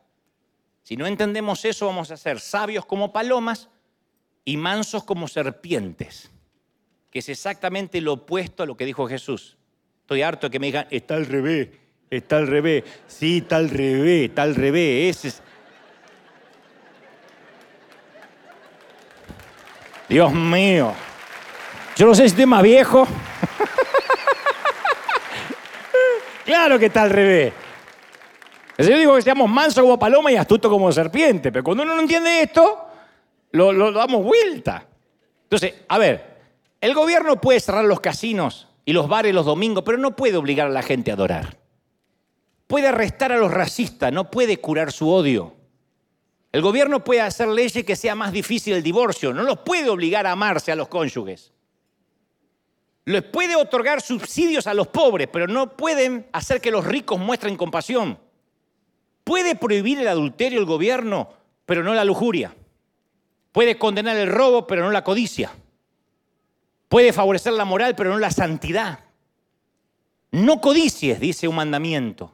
Si 0.82 0.96
no 0.96 1.06
entendemos 1.06 1.64
eso, 1.64 1.86
vamos 1.86 2.10
a 2.10 2.16
ser 2.16 2.40
sabios 2.40 2.84
como 2.84 3.12
palomas 3.12 3.68
y 4.44 4.56
mansos 4.56 5.04
como 5.04 5.28
serpientes, 5.28 6.32
que 7.12 7.20
es 7.20 7.28
exactamente 7.28 8.00
lo 8.00 8.14
opuesto 8.14 8.64
a 8.64 8.66
lo 8.66 8.76
que 8.76 8.84
dijo 8.84 9.06
Jesús. 9.06 9.56
Estoy 10.00 10.22
harto 10.22 10.48
de 10.48 10.50
que 10.50 10.58
me 10.58 10.66
digan, 10.66 10.88
está 10.90 11.14
al 11.14 11.26
revés, 11.26 11.68
está 12.10 12.38
al 12.38 12.48
revés, 12.48 12.82
sí, 13.06 13.36
está 13.36 13.58
al 13.58 13.70
revés, 13.70 14.30
está 14.30 14.42
al 14.42 14.56
revés. 14.56 15.16
Ese 15.16 15.28
es... 15.28 15.43
Dios 20.08 20.32
mío, 20.32 20.92
yo 21.96 22.06
no 22.06 22.14
sé 22.14 22.22
si 22.22 22.26
estoy 22.26 22.46
más 22.46 22.62
viejo. 22.62 23.06
claro 26.44 26.78
que 26.78 26.86
está 26.86 27.02
al 27.02 27.10
revés. 27.10 27.52
El 28.76 28.84
Señor 28.84 29.00
dijo 29.00 29.14
que 29.14 29.22
seamos 29.22 29.48
mansos 29.48 29.82
como 29.82 29.98
paloma 29.98 30.32
y 30.32 30.36
astutos 30.36 30.70
como 30.70 30.90
serpiente. 30.90 31.52
Pero 31.52 31.62
cuando 31.62 31.84
uno 31.84 31.94
no 31.94 32.00
entiende 32.00 32.42
esto, 32.42 32.86
lo, 33.52 33.72
lo 33.72 33.92
damos 33.92 34.24
vuelta. 34.24 34.86
Entonces, 35.44 35.74
a 35.88 35.98
ver, 35.98 36.34
el 36.80 36.92
gobierno 36.92 37.40
puede 37.40 37.60
cerrar 37.60 37.84
los 37.84 38.00
casinos 38.00 38.68
y 38.84 38.92
los 38.92 39.08
bares 39.08 39.34
los 39.34 39.46
domingos, 39.46 39.84
pero 39.86 39.98
no 39.98 40.16
puede 40.16 40.36
obligar 40.36 40.66
a 40.66 40.70
la 40.70 40.82
gente 40.82 41.10
a 41.10 41.14
adorar. 41.14 41.56
Puede 42.66 42.88
arrestar 42.88 43.32
a 43.32 43.38
los 43.38 43.52
racistas, 43.52 44.12
no 44.12 44.30
puede 44.30 44.58
curar 44.58 44.90
su 44.90 45.08
odio. 45.08 45.54
El 46.54 46.62
gobierno 46.62 47.02
puede 47.02 47.20
hacer 47.20 47.48
leyes 47.48 47.84
que 47.84 47.96
sea 47.96 48.14
más 48.14 48.30
difícil 48.30 48.74
el 48.74 48.82
divorcio, 48.84 49.34
no 49.34 49.42
los 49.42 49.58
puede 49.58 49.90
obligar 49.90 50.24
a 50.24 50.30
amarse 50.30 50.70
a 50.70 50.76
los 50.76 50.86
cónyuges. 50.86 51.52
Les 53.06 53.24
puede 53.24 53.56
otorgar 53.56 54.00
subsidios 54.00 54.68
a 54.68 54.74
los 54.74 54.86
pobres, 54.86 55.26
pero 55.32 55.48
no 55.48 55.76
pueden 55.76 56.28
hacer 56.30 56.60
que 56.60 56.70
los 56.70 56.84
ricos 56.84 57.18
muestren 57.18 57.56
compasión. 57.56 58.20
Puede 59.24 59.56
prohibir 59.56 59.98
el 59.98 60.06
adulterio 60.06 60.60
el 60.60 60.64
gobierno, 60.64 61.28
pero 61.66 61.82
no 61.82 61.92
la 61.92 62.04
lujuria. 62.04 62.54
Puede 63.50 63.76
condenar 63.76 64.16
el 64.16 64.30
robo, 64.30 64.64
pero 64.68 64.84
no 64.84 64.92
la 64.92 65.02
codicia. 65.02 65.50
Puede 66.88 67.12
favorecer 67.12 67.54
la 67.54 67.64
moral, 67.64 67.96
pero 67.96 68.10
no 68.10 68.20
la 68.20 68.30
santidad. 68.30 69.00
No 70.30 70.60
codicies, 70.60 71.18
dice 71.18 71.48
un 71.48 71.56
mandamiento. 71.56 72.32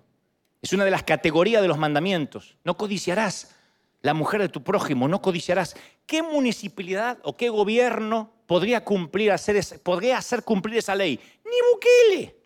Es 0.60 0.74
una 0.74 0.84
de 0.84 0.90
las 0.90 1.04
categorías 1.04 1.62
de 1.62 1.68
los 1.68 1.78
mandamientos. 1.78 2.58
No 2.64 2.76
codiciarás 2.76 3.56
la 4.02 4.14
mujer 4.14 4.40
de 4.40 4.48
tu 4.48 4.62
prójimo, 4.62 5.08
no 5.08 5.20
codiciarás. 5.20 5.76
¿Qué 6.06 6.22
municipalidad 6.22 7.18
o 7.22 7.36
qué 7.36 7.48
gobierno 7.48 8.32
podría, 8.46 8.84
cumplir, 8.84 9.32
hacer, 9.32 9.62
podría 9.82 10.18
hacer 10.18 10.42
cumplir 10.42 10.78
esa 10.78 10.94
ley? 10.94 11.20
Ni 11.44 11.56
Bukele. 11.72 12.36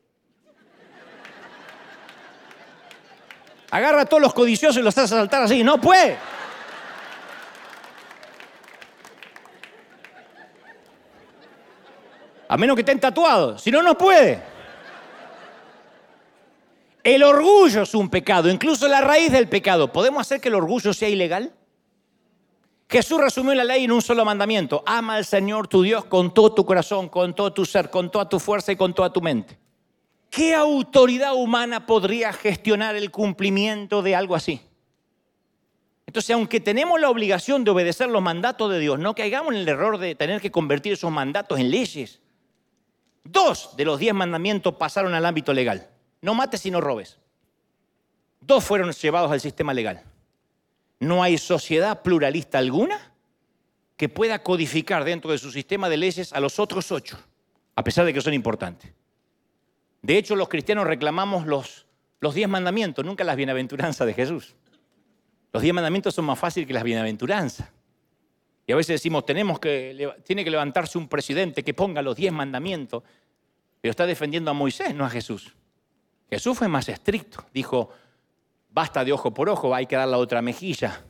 Agarra 3.71 4.03
a 4.03 4.07
todos 4.07 4.23
los 4.23 4.35
codiciosos 4.35 4.81
y 4.81 4.85
los 4.85 4.97
hace 4.97 5.09
saltar 5.09 5.43
así. 5.43 5.65
No 5.65 5.81
puede. 5.81 6.17
A 12.49 12.57
menos 12.57 12.77
que 12.77 12.83
estén 12.83 13.01
tatuados. 13.01 13.63
Si 13.63 13.71
no, 13.71 13.83
no 13.83 13.97
puede. 13.97 14.54
El 17.05 17.23
orgullo 17.23 17.83
es 17.83 17.95
un 17.95 18.09
pecado, 18.09 18.49
incluso 18.49 18.89
la 18.89 19.03
raíz 19.03 19.31
del 19.31 19.47
pecado. 19.47 19.93
¿Podemos 19.93 20.23
hacer 20.23 20.41
que 20.41 20.49
el 20.49 20.55
orgullo 20.55 20.95
sea 20.95 21.11
ilegal? 21.11 21.53
Jesús 22.89 23.21
resumió 23.21 23.55
la 23.55 23.65
ley 23.65 23.85
en 23.85 23.93
un 23.93 24.01
solo 24.01 24.25
mandamiento. 24.25 24.83
Ama 24.87 25.17
al 25.17 25.27
Señor 25.27 25.69
tu 25.69 25.83
Dios 25.83 26.07
con 26.07 26.33
todo 26.33 26.55
tu 26.55 26.65
corazón, 26.65 27.11
con 27.11 27.35
todo 27.35 27.53
tu 27.53 27.67
ser, 27.67 27.91
con 27.91 28.11
toda 28.11 28.27
tu 28.27 28.41
fuerza 28.41 28.73
y 28.73 28.77
con 28.77 28.95
toda 28.95 29.13
tu 29.13 29.21
mente. 29.21 29.59
¿Qué 30.31 30.55
autoridad 30.55 31.35
humana 31.35 31.85
podría 31.85 32.33
gestionar 32.33 32.97
el 32.97 33.11
cumplimiento 33.11 34.01
de 34.01 34.17
algo 34.17 34.35
así? 34.35 34.63
Entonces, 36.07 36.35
aunque 36.35 36.59
tenemos 36.59 36.99
la 36.99 37.11
obligación 37.11 37.65
de 37.65 37.71
obedecer 37.71 38.09
los 38.09 38.23
mandatos 38.23 38.71
de 38.71 38.79
Dios, 38.79 38.99
no 38.99 39.15
caigamos 39.15 39.53
en 39.53 39.61
el 39.61 39.69
error 39.69 39.99
de 39.99 40.15
tener 40.15 40.41
que 40.41 40.51
convertir 40.51 40.95
esos 40.95 41.13
mandatos 41.13 41.61
en 41.61 41.71
leyes. 41.71 42.21
Dos 43.25 43.77
de 43.77 43.85
los 43.85 43.99
diez 43.99 44.15
mandamientos 44.15 44.75
pasaron 44.77 45.13
al 45.13 45.27
ámbito 45.27 45.53
legal. 45.53 45.91
No 46.25 46.33
mates 46.33 46.64
y 46.64 46.70
no 46.70 46.81
robes. 46.81 47.18
Dos 48.41 48.64
fueron 48.64 48.91
llevados 48.93 49.31
al 49.31 49.43
sistema 49.43 49.75
legal. 49.75 50.03
No 50.99 51.22
hay 51.22 51.37
sociedad 51.37 52.01
pluralista 52.01 52.57
alguna 52.57 53.12
que 53.99 54.09
pueda 54.09 54.43
codificar 54.43 55.05
dentro 55.05 55.33
de 55.33 55.37
su 55.37 55.51
sistema 55.51 55.91
de 55.91 55.99
leyes 55.99 56.33
a 56.33 56.41
los 56.41 56.59
otros 56.59 56.91
ocho, 56.93 57.18
a 57.77 57.85
pesar 57.85 58.07
de 58.07 58.14
que 58.14 58.22
son 58.22 58.33
importantes. 58.33 58.91
De 60.01 60.16
hecho, 60.16 60.35
los 60.35 60.49
cristianos 60.49 60.87
reclamamos 60.87 61.47
los, 61.47 61.85
los 62.20 62.35
diez 62.35 62.49
mandamientos, 62.49 63.05
nunca 63.05 63.22
las 63.22 63.37
bienaventuranzas 63.37 64.07
de 64.07 64.14
Jesús. 64.14 64.55
Los 65.53 65.62
diez 65.62 65.75
mandamientos 65.75 66.14
son 66.14 66.25
más 66.25 66.39
fáciles 66.39 66.66
que 66.66 66.72
las 66.72 66.85
bienaventuranzas. 66.85 67.68
Y 68.66 68.72
a 68.72 68.77
veces 68.77 68.95
decimos, 68.95 69.27
tenemos 69.27 69.61
que, 69.61 70.11
tiene 70.25 70.43
que 70.43 70.51
levantarse 70.51 70.97
un 70.97 71.07
presidente 71.07 71.62
que 71.62 71.75
ponga 71.75 72.01
los 72.01 72.16
diez 72.16 72.33
mandamientos, 72.33 73.03
pero 73.83 73.91
está 73.91 74.07
defendiendo 74.07 74.51
a 74.51 74.55
Moisés, 74.55 74.95
no 74.95 75.05
a 75.05 75.11
Jesús. 75.11 75.55
Jesús 76.35 76.59
fue 76.59 76.66
más 76.66 76.89
estricto, 76.89 77.45
dijo, 77.55 77.91
basta 78.68 79.05
de 79.05 79.12
ojo 79.12 79.32
por 79.32 79.49
ojo, 79.49 79.72
hay 79.72 79.87
que 79.87 79.95
dar 79.95 80.09
la 80.09 80.18
otra 80.18 80.43
mejilla. 80.43 81.05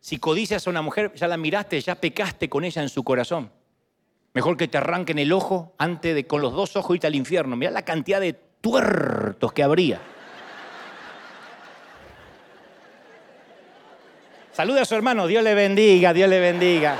Si 0.00 0.18
codicias 0.18 0.66
a 0.66 0.70
una 0.70 0.82
mujer, 0.82 1.12
ya 1.14 1.28
la 1.28 1.36
miraste, 1.36 1.80
ya 1.80 1.94
pecaste 1.94 2.48
con 2.48 2.64
ella 2.64 2.82
en 2.82 2.88
su 2.88 3.04
corazón. 3.04 3.52
Mejor 4.34 4.56
que 4.56 4.66
te 4.66 4.76
arranquen 4.76 5.20
el 5.20 5.32
ojo 5.32 5.72
antes 5.78 6.16
de 6.16 6.26
con 6.26 6.42
los 6.42 6.52
dos 6.52 6.74
ojos 6.74 6.96
irte 6.96 7.06
al 7.06 7.14
infierno. 7.14 7.54
Mira 7.54 7.70
la 7.70 7.84
cantidad 7.84 8.20
de 8.20 8.32
tuertos 8.32 9.52
que 9.52 9.62
habría. 9.62 10.00
Saluda 14.50 14.82
a 14.82 14.84
su 14.84 14.96
hermano, 14.96 15.28
Dios 15.28 15.44
le 15.44 15.54
bendiga, 15.54 16.12
Dios 16.12 16.28
le 16.28 16.40
bendiga. 16.40 16.96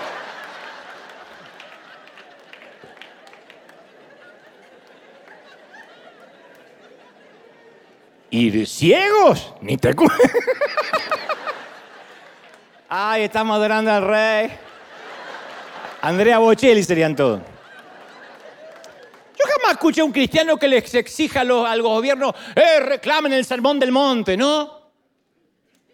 ¿Y 8.30 8.64
ciegos? 8.64 9.54
Ni 9.60 9.76
te 9.76 9.92
Ay, 12.88 13.24
estamos 13.24 13.56
adorando 13.56 13.90
al 13.90 14.04
rey. 14.04 14.50
Andrea 16.00 16.38
Bocelli 16.38 16.82
serían 16.84 17.16
todos. 17.16 17.40
Yo 19.38 19.44
jamás 19.44 19.72
escuché 19.72 20.00
a 20.00 20.04
un 20.04 20.12
cristiano 20.12 20.56
que 20.56 20.68
les 20.68 20.94
exija 20.94 21.40
al 21.40 21.82
gobierno, 21.82 22.34
eh, 22.54 22.80
reclamen 22.80 23.32
el 23.32 23.44
sermón 23.44 23.80
del 23.80 23.90
monte, 23.90 24.36
¿no? 24.36 24.80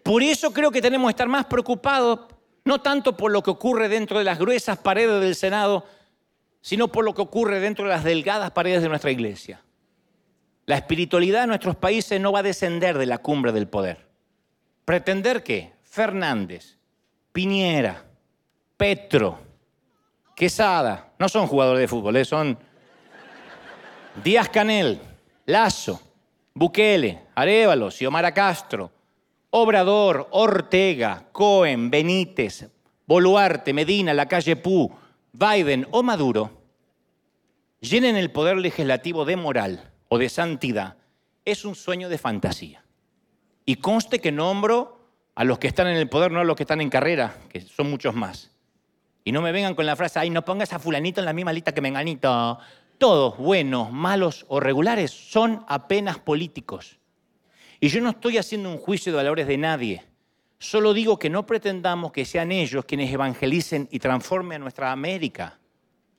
Por 0.03 0.21
eso 0.21 0.53
creo 0.53 0.71
que 0.71 0.81
tenemos 0.81 1.07
que 1.07 1.11
estar 1.11 1.27
más 1.27 1.45
preocupados, 1.45 2.19
no 2.65 2.81
tanto 2.81 3.17
por 3.17 3.31
lo 3.31 3.41
que 3.41 3.51
ocurre 3.51 3.89
dentro 3.89 4.19
de 4.19 4.25
las 4.25 4.37
gruesas 4.37 4.77
paredes 4.77 5.21
del 5.21 5.35
Senado, 5.35 5.85
sino 6.61 6.87
por 6.87 7.03
lo 7.03 7.13
que 7.13 7.21
ocurre 7.21 7.59
dentro 7.59 7.85
de 7.85 7.91
las 7.91 8.03
delgadas 8.03 8.51
paredes 8.51 8.81
de 8.81 8.89
nuestra 8.89 9.11
iglesia. 9.11 9.61
La 10.67 10.75
espiritualidad 10.75 11.41
de 11.41 11.47
nuestros 11.47 11.77
países 11.77 12.19
no 12.19 12.33
va 12.33 12.39
a 12.39 12.43
descender 12.43 12.97
de 12.97 13.05
la 13.05 13.19
cumbre 13.19 13.53
del 13.53 13.69
poder. 13.69 14.05
Pretender 14.83 15.41
que 15.41 15.71
Fernández, 15.81 16.77
Piñera, 17.31 18.03
Petro, 18.75 19.39
Quesada, 20.35 21.13
no 21.17 21.29
son 21.29 21.47
jugadores 21.47 21.79
de 21.79 21.87
fútbol, 21.87 22.17
¿eh? 22.17 22.25
son 22.25 22.59
Díaz 24.21 24.49
Canel, 24.49 24.99
Lazo, 25.45 26.01
Bukele, 26.53 27.21
Arevalo, 27.33 27.89
Xiomara 27.89 28.33
Castro, 28.33 28.91
Obrador, 29.51 30.27
Ortega, 30.31 31.23
Cohen, 31.31 31.89
Benítez, 31.89 32.69
Boluarte, 33.05 33.71
Medina, 33.71 34.13
la 34.13 34.27
calle 34.27 34.57
Pú, 34.57 34.91
Biden 35.31 35.87
o 35.91 36.03
Maduro 36.03 36.51
llenen 37.79 38.17
el 38.17 38.31
poder 38.31 38.57
legislativo 38.57 39.23
de 39.23 39.37
moral 39.37 39.93
o 40.09 40.17
de 40.17 40.29
santidad, 40.29 40.97
es 41.45 41.65
un 41.65 41.75
sueño 41.75 42.09
de 42.09 42.17
fantasía. 42.17 42.83
Y 43.65 43.75
conste 43.75 44.19
que 44.19 44.31
nombro 44.31 44.97
a 45.35 45.43
los 45.43 45.59
que 45.59 45.67
están 45.67 45.87
en 45.87 45.97
el 45.97 46.09
poder, 46.09 46.31
no 46.31 46.39
a 46.39 46.43
los 46.43 46.55
que 46.55 46.63
están 46.63 46.81
en 46.81 46.89
carrera, 46.89 47.37
que 47.49 47.61
son 47.61 47.89
muchos 47.89 48.15
más. 48.15 48.51
Y 49.23 49.31
no 49.31 49.41
me 49.41 49.51
vengan 49.51 49.75
con 49.75 49.85
la 49.85 49.95
frase, 49.95 50.19
ay, 50.19 50.29
no 50.29 50.45
pongas 50.45 50.73
a 50.73 50.79
fulanito 50.79 51.21
en 51.21 51.25
la 51.25 51.33
misma 51.33 51.53
lista 51.53 51.73
que 51.73 51.81
menganito. 51.81 52.59
Todos, 52.97 53.37
buenos, 53.37 53.91
malos 53.91 54.45
o 54.47 54.59
regulares, 54.59 55.11
son 55.11 55.63
apenas 55.67 56.17
políticos. 56.17 56.97
Y 57.79 57.89
yo 57.89 58.01
no 58.01 58.09
estoy 58.09 58.37
haciendo 58.37 58.71
un 58.71 58.77
juicio 58.77 59.11
de 59.11 59.17
valores 59.17 59.47
de 59.47 59.57
nadie. 59.57 60.05
Solo 60.59 60.93
digo 60.93 61.19
que 61.19 61.29
no 61.29 61.45
pretendamos 61.45 62.11
que 62.11 62.25
sean 62.25 62.51
ellos 62.51 62.85
quienes 62.85 63.13
evangelicen 63.13 63.87
y 63.91 63.99
transformen 63.99 64.55
a 64.55 64.63
nuestra 64.63 64.91
América. 64.91 65.59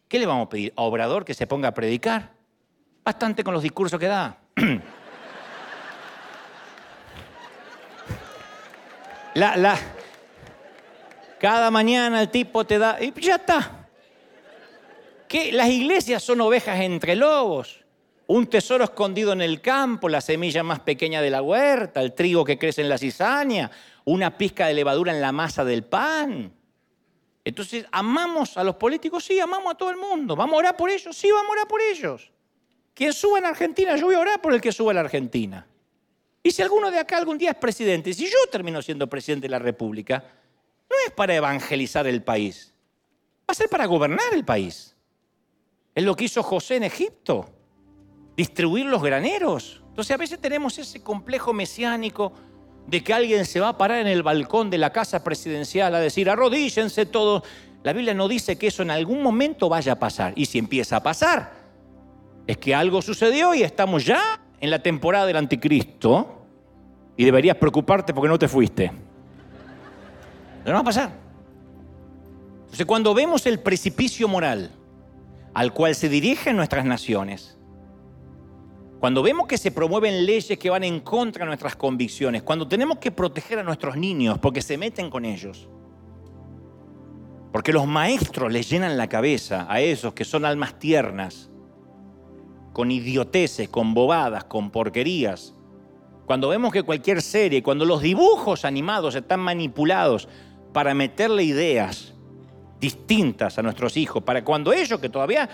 ¿Qué 0.06 0.20
le 0.20 0.26
vamos 0.26 0.46
a 0.46 0.48
pedir? 0.50 0.72
¿A 0.76 0.82
Obrador 0.82 1.24
que 1.24 1.34
se 1.34 1.46
ponga 1.46 1.68
a 1.68 1.74
predicar? 1.74 2.37
Bastante 3.04 3.42
con 3.42 3.54
los 3.54 3.62
discursos 3.62 3.98
que 3.98 4.06
da. 4.06 4.36
Cada 11.40 11.70
mañana 11.70 12.20
el 12.20 12.28
tipo 12.28 12.64
te 12.66 12.78
da... 12.78 12.98
Y 13.00 13.12
ya 13.20 13.36
está. 13.36 13.86
Que 15.28 15.52
las 15.52 15.68
iglesias 15.68 16.22
son 16.22 16.40
ovejas 16.40 16.80
entre 16.80 17.14
lobos 17.14 17.84
un 18.28 18.46
tesoro 18.46 18.84
escondido 18.84 19.32
en 19.32 19.40
el 19.40 19.60
campo, 19.62 20.08
la 20.08 20.20
semilla 20.20 20.62
más 20.62 20.80
pequeña 20.80 21.22
de 21.22 21.30
la 21.30 21.40
huerta, 21.40 22.02
el 22.02 22.12
trigo 22.12 22.44
que 22.44 22.58
crece 22.58 22.82
en 22.82 22.88
la 22.90 22.98
cizaña, 22.98 23.70
una 24.04 24.36
pizca 24.36 24.66
de 24.66 24.74
levadura 24.74 25.12
en 25.12 25.22
la 25.22 25.32
masa 25.32 25.64
del 25.64 25.82
pan. 25.82 26.52
Entonces, 27.42 27.86
¿amamos 27.90 28.58
a 28.58 28.64
los 28.64 28.74
políticos? 28.74 29.24
Sí, 29.24 29.40
amamos 29.40 29.72
a 29.72 29.76
todo 29.76 29.90
el 29.90 29.96
mundo. 29.96 30.36
¿Vamos 30.36 30.54
a 30.54 30.58
orar 30.58 30.76
por 30.76 30.90
ellos? 30.90 31.16
Sí, 31.16 31.30
vamos 31.30 31.48
a 31.48 31.52
orar 31.52 31.68
por 31.68 31.80
ellos. 31.80 32.30
Quien 32.98 33.12
suba 33.12 33.38
en 33.38 33.46
Argentina, 33.46 33.94
yo 33.94 34.06
voy 34.06 34.16
a 34.16 34.18
orar 34.18 34.42
por 34.42 34.52
el 34.52 34.60
que 34.60 34.72
suba 34.72 34.90
en 34.90 34.98
Argentina. 34.98 35.64
Y 36.42 36.50
si 36.50 36.62
alguno 36.62 36.90
de 36.90 36.98
acá 36.98 37.16
algún 37.16 37.38
día 37.38 37.50
es 37.50 37.56
presidente, 37.56 38.12
si 38.12 38.24
yo 38.24 38.38
termino 38.50 38.82
siendo 38.82 39.08
presidente 39.08 39.44
de 39.44 39.52
la 39.52 39.60
República, 39.60 40.24
no 40.90 40.96
es 41.06 41.12
para 41.12 41.32
evangelizar 41.32 42.08
el 42.08 42.24
país, 42.24 42.74
va 43.42 43.52
a 43.52 43.54
ser 43.54 43.68
para 43.68 43.86
gobernar 43.86 44.34
el 44.34 44.44
país. 44.44 44.96
Es 45.94 46.02
lo 46.02 46.16
que 46.16 46.24
hizo 46.24 46.42
José 46.42 46.74
en 46.74 46.82
Egipto. 46.82 47.48
distribuir 48.36 48.86
los 48.86 49.00
graneros. 49.00 49.80
Entonces 49.90 50.12
a 50.12 50.16
veces 50.16 50.40
tenemos 50.40 50.76
ese 50.76 51.00
complejo 51.00 51.52
mesiánico 51.52 52.32
de 52.88 53.04
que 53.04 53.14
alguien 53.14 53.46
se 53.46 53.60
va 53.60 53.68
a 53.68 53.78
parar 53.78 53.98
en 53.98 54.08
el 54.08 54.24
balcón 54.24 54.70
de 54.70 54.78
la 54.78 54.90
casa 54.90 55.22
presidencial 55.22 55.94
a 55.94 56.00
decir, 56.00 56.28
arrodíllense 56.28 57.06
todos. 57.06 57.44
La 57.84 57.92
Biblia 57.92 58.14
no 58.14 58.26
dice 58.26 58.58
que 58.58 58.66
eso 58.66 58.82
en 58.82 58.90
algún 58.90 59.22
momento 59.22 59.68
vaya 59.68 59.92
a 59.92 59.98
pasar. 60.00 60.32
Y 60.34 60.46
si 60.46 60.58
empieza 60.58 60.96
a 60.96 61.02
pasar, 61.04 61.57
es 62.48 62.56
que 62.56 62.74
algo 62.74 63.02
sucedió 63.02 63.54
y 63.54 63.62
estamos 63.62 64.06
ya 64.06 64.40
en 64.58 64.70
la 64.70 64.78
temporada 64.78 65.26
del 65.26 65.36
anticristo 65.36 66.46
y 67.14 67.26
deberías 67.26 67.58
preocuparte 67.58 68.14
porque 68.14 68.28
no 68.28 68.38
te 68.38 68.48
fuiste. 68.48 68.90
No 70.64 70.72
va 70.72 70.78
a 70.78 70.84
pasar. 70.84 71.12
Entonces 72.62 72.86
cuando 72.86 73.12
vemos 73.12 73.44
el 73.44 73.60
precipicio 73.60 74.28
moral 74.28 74.70
al 75.52 75.74
cual 75.74 75.94
se 75.94 76.08
dirigen 76.08 76.56
nuestras 76.56 76.86
naciones, 76.86 77.58
cuando 78.98 79.22
vemos 79.22 79.46
que 79.46 79.58
se 79.58 79.70
promueven 79.70 80.24
leyes 80.24 80.58
que 80.58 80.70
van 80.70 80.84
en 80.84 81.00
contra 81.00 81.44
de 81.44 81.48
nuestras 81.48 81.76
convicciones, 81.76 82.42
cuando 82.42 82.66
tenemos 82.66 82.96
que 82.96 83.10
proteger 83.10 83.58
a 83.58 83.62
nuestros 83.62 83.94
niños 83.98 84.38
porque 84.38 84.62
se 84.62 84.78
meten 84.78 85.10
con 85.10 85.26
ellos, 85.26 85.68
porque 87.52 87.74
los 87.74 87.86
maestros 87.86 88.50
les 88.50 88.70
llenan 88.70 88.96
la 88.96 89.06
cabeza 89.06 89.66
a 89.68 89.82
esos 89.82 90.14
que 90.14 90.24
son 90.24 90.46
almas 90.46 90.78
tiernas, 90.78 91.50
con 92.78 92.92
idioteces, 92.92 93.68
con 93.68 93.92
bobadas, 93.92 94.44
con 94.44 94.70
porquerías, 94.70 95.52
cuando 96.26 96.48
vemos 96.48 96.72
que 96.72 96.84
cualquier 96.84 97.22
serie, 97.22 97.60
cuando 97.60 97.84
los 97.84 98.00
dibujos 98.00 98.64
animados 98.64 99.16
están 99.16 99.40
manipulados 99.40 100.28
para 100.72 100.94
meterle 100.94 101.42
ideas 101.42 102.14
distintas 102.78 103.58
a 103.58 103.62
nuestros 103.62 103.96
hijos, 103.96 104.22
para 104.22 104.44
cuando 104.44 104.72
ellos 104.72 105.00
que 105.00 105.08
todavía 105.08 105.48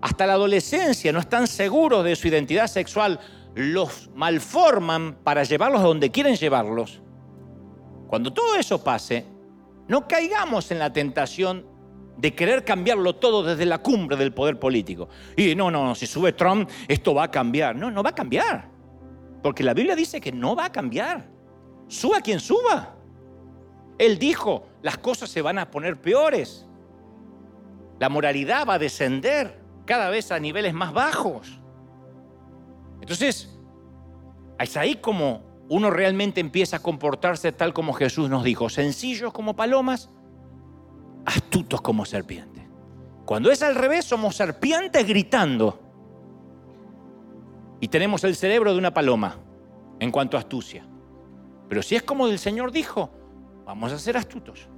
hasta 0.00 0.28
la 0.28 0.34
adolescencia 0.34 1.10
no 1.10 1.18
están 1.18 1.48
seguros 1.48 2.04
de 2.04 2.14
su 2.14 2.28
identidad 2.28 2.68
sexual, 2.68 3.18
los 3.56 4.08
malforman 4.14 5.16
para 5.24 5.42
llevarlos 5.42 5.80
a 5.80 5.86
donde 5.86 6.12
quieren 6.12 6.36
llevarlos. 6.36 7.00
Cuando 8.06 8.32
todo 8.32 8.54
eso 8.54 8.84
pase, 8.84 9.26
no 9.88 10.06
caigamos 10.06 10.70
en 10.70 10.78
la 10.78 10.92
tentación 10.92 11.66
de 12.16 12.34
querer 12.34 12.64
cambiarlo 12.64 13.16
todo 13.16 13.42
desde 13.42 13.66
la 13.66 13.78
cumbre 13.78 14.16
del 14.16 14.32
poder 14.32 14.58
político. 14.58 15.08
Y 15.36 15.54
no, 15.54 15.70
no, 15.70 15.94
si 15.94 16.06
sube 16.06 16.32
Trump, 16.32 16.68
esto 16.88 17.14
va 17.14 17.24
a 17.24 17.30
cambiar. 17.30 17.76
No, 17.76 17.90
no 17.90 18.02
va 18.02 18.10
a 18.10 18.14
cambiar. 18.14 18.68
Porque 19.42 19.62
la 19.62 19.74
Biblia 19.74 19.96
dice 19.96 20.20
que 20.20 20.32
no 20.32 20.54
va 20.54 20.66
a 20.66 20.72
cambiar. 20.72 21.28
Suba 21.88 22.20
quien 22.20 22.40
suba. 22.40 22.94
Él 23.98 24.18
dijo, 24.18 24.66
las 24.82 24.98
cosas 24.98 25.30
se 25.30 25.42
van 25.42 25.58
a 25.58 25.70
poner 25.70 26.00
peores. 26.00 26.66
La 27.98 28.08
moralidad 28.08 28.66
va 28.66 28.74
a 28.74 28.78
descender 28.78 29.60
cada 29.84 30.08
vez 30.08 30.30
a 30.30 30.38
niveles 30.38 30.72
más 30.72 30.92
bajos. 30.92 31.60
Entonces, 33.00 33.58
es 34.58 34.76
ahí 34.76 34.96
como 34.96 35.42
uno 35.68 35.90
realmente 35.90 36.40
empieza 36.40 36.76
a 36.76 36.82
comportarse 36.82 37.52
tal 37.52 37.72
como 37.72 37.92
Jesús 37.92 38.28
nos 38.28 38.44
dijo, 38.44 38.68
sencillos 38.68 39.32
como 39.32 39.54
palomas, 39.54 40.10
astutos 41.24 41.80
como 41.80 42.04
serpientes. 42.04 42.64
Cuando 43.24 43.50
es 43.50 43.62
al 43.62 43.74
revés, 43.74 44.04
somos 44.04 44.36
serpientes 44.36 45.06
gritando. 45.06 45.80
Y 47.80 47.88
tenemos 47.88 48.24
el 48.24 48.36
cerebro 48.36 48.72
de 48.72 48.78
una 48.78 48.92
paloma 48.92 49.36
en 50.00 50.10
cuanto 50.10 50.36
a 50.36 50.40
astucia. 50.40 50.84
Pero 51.68 51.82
si 51.82 51.94
es 51.94 52.02
como 52.02 52.26
el 52.26 52.38
Señor 52.38 52.72
dijo, 52.72 53.10
vamos 53.64 53.92
a 53.92 53.98
ser 53.98 54.16
astutos. 54.16 54.68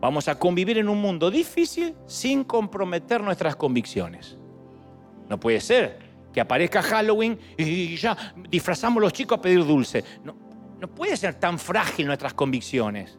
Vamos 0.00 0.28
a 0.28 0.38
convivir 0.38 0.78
en 0.78 0.88
un 0.88 1.00
mundo 1.00 1.30
difícil 1.30 1.94
sin 2.06 2.44
comprometer 2.44 3.22
nuestras 3.22 3.56
convicciones. 3.56 4.36
No 5.28 5.40
puede 5.40 5.60
ser 5.60 5.98
que 6.32 6.40
aparezca 6.40 6.82
Halloween 6.82 7.38
y 7.56 7.96
ya 7.96 8.34
disfrazamos 8.48 9.00
a 9.00 9.04
los 9.06 9.12
chicos 9.12 9.38
a 9.38 9.42
pedir 9.42 9.64
dulce. 9.64 10.04
No, 10.22 10.36
no 10.78 10.88
puede 10.88 11.16
ser 11.16 11.34
tan 11.34 11.58
frágil 11.58 12.06
nuestras 12.06 12.34
convicciones. 12.34 13.18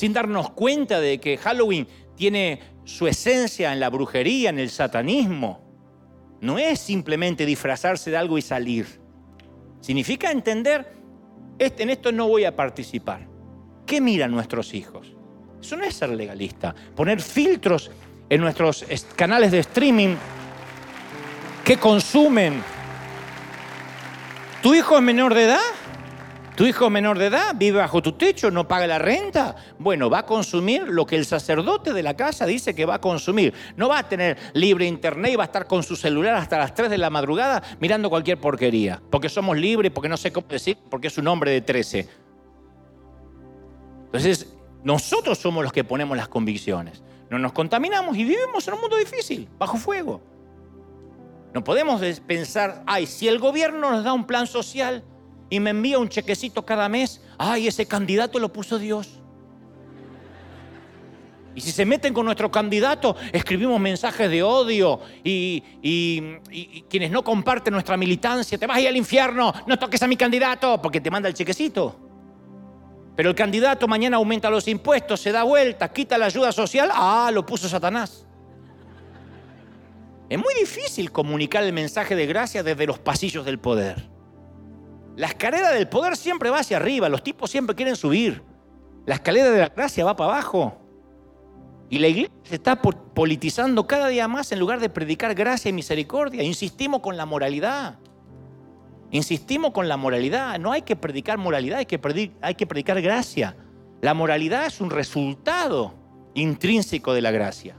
Sin 0.00 0.14
darnos 0.14 0.48
cuenta 0.52 0.98
de 0.98 1.20
que 1.20 1.36
Halloween 1.36 1.86
tiene 2.16 2.58
su 2.84 3.06
esencia 3.06 3.70
en 3.70 3.80
la 3.80 3.90
brujería, 3.90 4.48
en 4.48 4.58
el 4.58 4.70
satanismo. 4.70 5.60
No 6.40 6.56
es 6.56 6.80
simplemente 6.80 7.44
disfrazarse 7.44 8.10
de 8.10 8.16
algo 8.16 8.38
y 8.38 8.40
salir. 8.40 8.86
Significa 9.82 10.30
entender, 10.30 10.90
en 11.58 11.90
esto 11.90 12.12
no 12.12 12.28
voy 12.28 12.46
a 12.46 12.56
participar. 12.56 13.28
¿Qué 13.84 14.00
miran 14.00 14.30
nuestros 14.30 14.72
hijos? 14.72 15.14
Eso 15.60 15.76
no 15.76 15.84
es 15.84 15.96
ser 15.96 16.08
legalista. 16.08 16.74
Poner 16.96 17.20
filtros 17.20 17.90
en 18.30 18.40
nuestros 18.40 18.86
canales 19.16 19.52
de 19.52 19.58
streaming 19.58 20.16
que 21.62 21.76
consumen. 21.76 22.62
¿Tu 24.62 24.74
hijo 24.74 24.96
es 24.96 25.02
menor 25.02 25.34
de 25.34 25.44
edad? 25.44 25.60
¿Tu 26.56 26.66
hijo 26.66 26.90
menor 26.90 27.18
de 27.18 27.26
edad? 27.26 27.54
¿Vive 27.56 27.78
bajo 27.78 28.02
tu 28.02 28.12
techo? 28.12 28.50
¿No 28.50 28.68
paga 28.68 28.86
la 28.86 28.98
renta? 28.98 29.56
Bueno, 29.78 30.10
va 30.10 30.20
a 30.20 30.26
consumir 30.26 30.82
lo 30.88 31.06
que 31.06 31.16
el 31.16 31.24
sacerdote 31.24 31.92
de 31.92 32.02
la 32.02 32.14
casa 32.14 32.44
dice 32.44 32.74
que 32.74 32.84
va 32.84 32.96
a 32.96 33.00
consumir. 33.00 33.54
No 33.76 33.88
va 33.88 34.00
a 34.00 34.08
tener 34.08 34.36
libre 34.52 34.86
internet 34.86 35.32
y 35.32 35.36
va 35.36 35.44
a 35.44 35.46
estar 35.46 35.66
con 35.66 35.82
su 35.82 35.96
celular 35.96 36.34
hasta 36.34 36.58
las 36.58 36.74
3 36.74 36.90
de 36.90 36.98
la 36.98 37.08
madrugada 37.08 37.62
mirando 37.80 38.10
cualquier 38.10 38.38
porquería. 38.38 39.00
Porque 39.10 39.28
somos 39.28 39.56
libres, 39.56 39.90
porque 39.90 40.08
no 40.08 40.16
sé 40.16 40.32
cómo 40.32 40.46
decir, 40.48 40.76
porque 40.90 41.06
es 41.06 41.16
un 41.16 41.28
hombre 41.28 41.50
de 41.50 41.60
13. 41.62 42.08
Entonces, 44.06 44.54
nosotros 44.82 45.38
somos 45.38 45.62
los 45.62 45.72
que 45.72 45.84
ponemos 45.84 46.16
las 46.16 46.28
convicciones. 46.28 47.02
No 47.30 47.38
nos 47.38 47.52
contaminamos 47.52 48.16
y 48.16 48.24
vivimos 48.24 48.66
en 48.66 48.74
un 48.74 48.80
mundo 48.80 48.96
difícil, 48.96 49.48
bajo 49.58 49.76
fuego. 49.76 50.20
No 51.54 51.64
podemos 51.64 52.00
pensar, 52.26 52.82
ay, 52.86 53.06
si 53.06 53.28
el 53.28 53.38
gobierno 53.38 53.90
nos 53.90 54.04
da 54.04 54.12
un 54.12 54.26
plan 54.26 54.46
social 54.46 55.04
y 55.50 55.58
me 55.58 55.70
envía 55.70 55.98
un 55.98 56.08
chequecito 56.08 56.64
cada 56.64 56.88
mes, 56.88 57.20
ay, 57.36 57.66
ese 57.66 57.84
candidato 57.86 58.38
lo 58.38 58.52
puso 58.52 58.78
Dios. 58.78 59.20
Y 61.52 61.60
si 61.60 61.72
se 61.72 61.84
meten 61.84 62.14
con 62.14 62.24
nuestro 62.24 62.48
candidato, 62.50 63.16
escribimos 63.32 63.80
mensajes 63.80 64.30
de 64.30 64.42
odio 64.42 65.00
y, 65.24 65.62
y, 65.82 66.82
quienes 66.88 67.10
no 67.10 67.24
comparten 67.24 67.74
nuestra 67.74 67.96
militancia, 67.96 68.56
te 68.56 68.68
vas 68.68 68.76
a 68.76 68.80
ir 68.80 68.88
al 68.88 68.96
infierno, 68.96 69.52
no 69.66 69.76
toques 69.76 70.00
a 70.02 70.06
mi 70.06 70.16
candidato 70.16 70.80
porque 70.80 71.00
te 71.00 71.10
manda 71.10 71.28
el 71.28 71.34
chequecito. 71.34 71.98
Pero 73.16 73.30
el 73.30 73.34
candidato 73.34 73.88
mañana 73.88 74.16
aumenta 74.16 74.48
los 74.48 74.68
impuestos, 74.68 75.20
se 75.20 75.32
da 75.32 75.42
vuelta, 75.42 75.92
quita 75.92 76.16
la 76.16 76.26
ayuda 76.26 76.52
social, 76.52 76.90
ah, 76.92 77.30
lo 77.34 77.44
puso 77.44 77.68
Satanás. 77.68 78.24
Es 80.28 80.38
muy 80.38 80.54
difícil 80.54 81.10
comunicar 81.10 81.64
el 81.64 81.72
mensaje 81.72 82.14
de 82.14 82.26
gracia 82.26 82.62
desde 82.62 82.86
los 82.86 83.00
pasillos 83.00 83.44
del 83.44 83.58
poder. 83.58 84.08
La 85.16 85.26
escalera 85.26 85.70
del 85.70 85.88
poder 85.88 86.16
siempre 86.16 86.50
va 86.50 86.60
hacia 86.60 86.76
arriba, 86.76 87.08
los 87.08 87.22
tipos 87.22 87.50
siempre 87.50 87.74
quieren 87.74 87.96
subir. 87.96 88.42
La 89.06 89.16
escalera 89.16 89.50
de 89.50 89.58
la 89.58 89.68
gracia 89.68 90.04
va 90.04 90.16
para 90.16 90.32
abajo. 90.32 90.76
Y 91.88 91.98
la 91.98 92.06
iglesia 92.06 92.32
se 92.44 92.54
está 92.54 92.80
politizando 92.80 93.86
cada 93.86 94.08
día 94.08 94.28
más 94.28 94.52
en 94.52 94.60
lugar 94.60 94.78
de 94.78 94.88
predicar 94.88 95.34
gracia 95.34 95.68
y 95.68 95.72
misericordia. 95.72 96.42
Insistimos 96.44 97.00
con 97.00 97.16
la 97.16 97.26
moralidad. 97.26 97.98
Insistimos 99.10 99.72
con 99.72 99.88
la 99.88 99.96
moralidad. 99.96 100.58
No 100.60 100.70
hay 100.70 100.82
que 100.82 100.94
predicar 100.94 101.36
moralidad, 101.38 101.78
hay 101.78 101.86
que, 101.86 101.98
predicar, 101.98 103.02
gracia. 103.02 103.56
La 104.00 104.14
moralidad 104.14 104.66
es 104.66 104.80
un 104.80 104.90
resultado 104.90 105.94
intrínseco 106.34 107.12
de 107.12 107.22
la 107.22 107.32
gracia. 107.32 107.76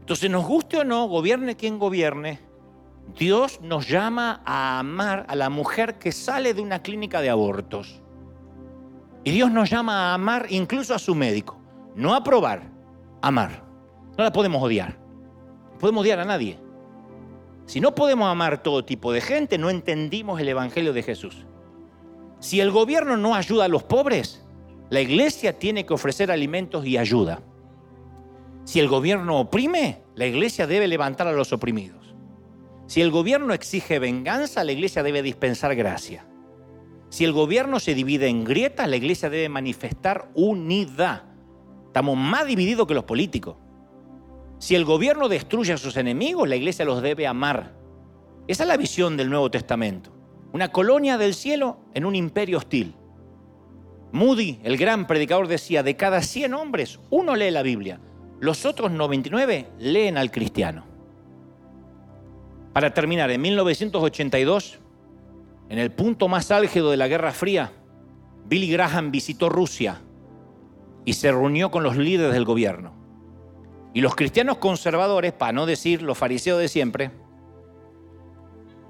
Entonces, 0.00 0.28
nos 0.28 0.44
guste 0.44 0.78
o 0.78 0.84
no, 0.84 1.06
gobierne 1.06 1.56
quien 1.56 1.78
gobierne, 1.78 2.40
Dios 3.16 3.60
nos 3.60 3.88
llama 3.88 4.42
a 4.44 4.78
amar 4.78 5.24
a 5.28 5.36
la 5.36 5.50
mujer 5.50 5.98
que 5.98 6.10
sale 6.10 6.54
de 6.54 6.62
una 6.62 6.82
clínica 6.82 7.20
de 7.20 7.30
abortos. 7.30 8.02
Y 9.22 9.30
Dios 9.30 9.50
nos 9.50 9.70
llama 9.70 10.10
a 10.10 10.14
amar 10.14 10.46
incluso 10.50 10.94
a 10.94 10.98
su 10.98 11.14
médico. 11.14 11.60
No 11.94 12.14
a 12.14 12.24
probar, 12.24 12.70
amar. 13.22 13.64
No 14.18 14.24
la 14.24 14.32
podemos 14.32 14.62
odiar. 14.62 14.98
No 15.72 15.78
podemos 15.78 16.02
odiar 16.02 16.18
a 16.18 16.24
nadie. 16.24 16.58
Si 17.66 17.80
no 17.80 17.94
podemos 17.94 18.28
amar 18.28 18.62
todo 18.62 18.84
tipo 18.84 19.12
de 19.12 19.20
gente, 19.20 19.58
no 19.58 19.70
entendimos 19.70 20.40
el 20.40 20.48
Evangelio 20.48 20.92
de 20.92 21.02
Jesús. 21.02 21.46
Si 22.40 22.60
el 22.60 22.70
gobierno 22.70 23.16
no 23.16 23.34
ayuda 23.34 23.64
a 23.64 23.68
los 23.68 23.84
pobres, 23.84 24.44
la 24.90 25.00
iglesia 25.00 25.58
tiene 25.58 25.86
que 25.86 25.94
ofrecer 25.94 26.30
alimentos 26.30 26.84
y 26.84 26.98
ayuda. 26.98 27.40
Si 28.64 28.80
el 28.80 28.88
gobierno 28.88 29.40
oprime, 29.40 30.02
la 30.14 30.26
iglesia 30.26 30.66
debe 30.66 30.88
levantar 30.88 31.26
a 31.26 31.32
los 31.32 31.52
oprimidos. 31.52 32.03
Si 32.94 33.00
el 33.00 33.10
gobierno 33.10 33.52
exige 33.54 33.98
venganza, 33.98 34.62
la 34.62 34.70
iglesia 34.70 35.02
debe 35.02 35.20
dispensar 35.20 35.74
gracia. 35.74 36.24
Si 37.08 37.24
el 37.24 37.32
gobierno 37.32 37.80
se 37.80 37.92
divide 37.92 38.28
en 38.28 38.44
grietas, 38.44 38.88
la 38.88 38.94
iglesia 38.94 39.28
debe 39.28 39.48
manifestar 39.48 40.30
unidad. 40.36 41.24
Estamos 41.86 42.16
más 42.16 42.46
divididos 42.46 42.86
que 42.86 42.94
los 42.94 43.02
políticos. 43.02 43.56
Si 44.60 44.76
el 44.76 44.84
gobierno 44.84 45.28
destruye 45.28 45.72
a 45.72 45.76
sus 45.76 45.96
enemigos, 45.96 46.48
la 46.48 46.54
iglesia 46.54 46.84
los 46.84 47.02
debe 47.02 47.26
amar. 47.26 47.74
Esa 48.46 48.62
es 48.62 48.68
la 48.68 48.76
visión 48.76 49.16
del 49.16 49.28
Nuevo 49.28 49.50
Testamento. 49.50 50.14
Una 50.52 50.70
colonia 50.70 51.18
del 51.18 51.34
cielo 51.34 51.80
en 51.94 52.04
un 52.04 52.14
imperio 52.14 52.58
hostil. 52.58 52.94
Moody, 54.12 54.60
el 54.62 54.76
gran 54.76 55.08
predicador, 55.08 55.48
decía, 55.48 55.82
de 55.82 55.96
cada 55.96 56.22
100 56.22 56.54
hombres, 56.54 57.00
uno 57.10 57.34
lee 57.34 57.50
la 57.50 57.62
Biblia. 57.62 57.98
Los 58.38 58.64
otros 58.64 58.92
99 58.92 59.66
leen 59.80 60.16
al 60.16 60.30
cristiano. 60.30 60.93
Para 62.74 62.92
terminar, 62.92 63.30
en 63.30 63.40
1982, 63.40 64.80
en 65.68 65.78
el 65.78 65.92
punto 65.92 66.26
más 66.26 66.50
álgido 66.50 66.90
de 66.90 66.96
la 66.96 67.06
Guerra 67.06 67.30
Fría, 67.30 67.70
Billy 68.46 68.68
Graham 68.68 69.12
visitó 69.12 69.48
Rusia 69.48 70.02
y 71.04 71.12
se 71.12 71.30
reunió 71.30 71.70
con 71.70 71.84
los 71.84 71.96
líderes 71.96 72.34
del 72.34 72.44
gobierno. 72.44 72.92
Y 73.94 74.00
los 74.00 74.16
cristianos 74.16 74.58
conservadores, 74.58 75.32
para 75.32 75.52
no 75.52 75.66
decir 75.66 76.02
los 76.02 76.18
fariseos 76.18 76.58
de 76.58 76.66
siempre, 76.66 77.12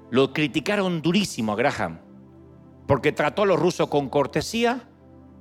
lo 0.09 0.33
criticaron 0.33 1.03
durísimo 1.03 1.53
a 1.53 1.55
Graham, 1.55 1.99
porque 2.87 3.11
trató 3.11 3.43
a 3.43 3.45
los 3.45 3.59
rusos 3.59 3.87
con 3.87 4.09
cortesía, 4.09 4.89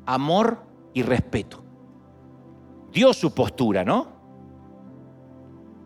amor 0.05 0.65
y 0.93 1.03
respeto. 1.03 1.65
Dio 2.93 3.15
su 3.15 3.35
postura, 3.35 3.87
¿no? 3.87 4.14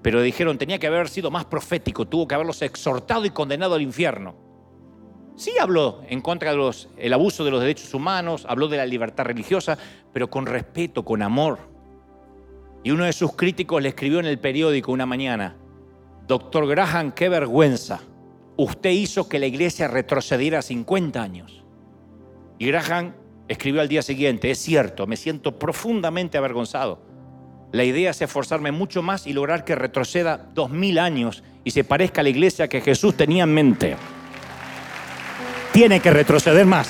Pero 0.03 0.23
dijeron, 0.23 0.59
tenía 0.59 0.79
que 0.79 0.87
haber 0.87 1.09
sido 1.09 1.31
más 1.31 1.45
profético, 1.45 2.07
tuvo 2.07 2.29
que 2.29 2.35
haberlos 2.35 2.63
exhortado 2.63 3.25
y 3.25 3.31
condenado 3.31 3.75
al 3.75 3.83
infierno. 3.83 4.35
Sí 5.37 5.53
habló 5.61 6.03
en 6.09 6.21
contra 6.21 6.53
del 6.53 7.13
abuso 7.13 7.45
de 7.45 7.51
los 7.51 7.61
derechos 7.61 7.95
humanos, 7.95 8.45
habló 8.49 8.69
de 8.69 8.77
la 8.77 8.87
libertad 8.87 9.25
religiosa, 9.25 9.79
pero 10.13 10.29
con 10.29 10.47
respeto, 10.47 11.05
con 11.05 11.23
amor. 11.23 11.59
Y 12.83 12.91
uno 12.91 13.05
de 13.05 13.13
sus 13.13 13.35
críticos 13.37 13.83
le 13.83 13.91
escribió 13.91 14.19
en 14.21 14.27
el 14.27 14.39
periódico 14.39 14.93
una 14.93 15.07
mañana, 15.07 15.57
Doctor 16.27 16.67
Graham, 16.67 17.13
qué 17.13 17.29
vergüenza. 17.29 18.01
Usted 18.57 18.91
hizo 18.91 19.29
que 19.29 19.39
la 19.39 19.47
iglesia 19.47 19.89
retrocediera 19.89 20.61
50 20.61 21.23
años. 21.23 21.65
Y 22.59 22.67
Graham 22.67 23.15
escribió 23.49 23.81
al 23.81 23.89
día 23.89 24.03
siguiente, 24.03 24.51
es 24.51 24.59
cierto, 24.59 25.07
me 25.07 25.17
siento 25.17 25.59
profundamente 25.59 26.37
avergonzado. 26.37 27.01
La 27.71 27.85
idea 27.85 28.12
es 28.12 28.23
esforzarme 28.23 28.73
mucho 28.73 29.03
más 29.03 29.27
y 29.27 29.35
lograr 29.35 29.62
que 29.64 29.75
retroceda 29.75 30.41
dos 30.55 30.71
mil 30.71 30.99
años 30.99 31.43
y 31.64 31.71
se 31.71 31.85
parezca 31.85 32.23
a 32.23 32.25
la 32.25 32.31
iglesia 32.31 32.66
que 32.66 32.81
Jesús 32.81 33.14
tenía 33.14 33.45
en 33.45 33.53
mente. 33.53 33.97
Tiene 35.73 36.01
que 36.01 36.11
retroceder 36.11 36.64
más. 36.64 36.89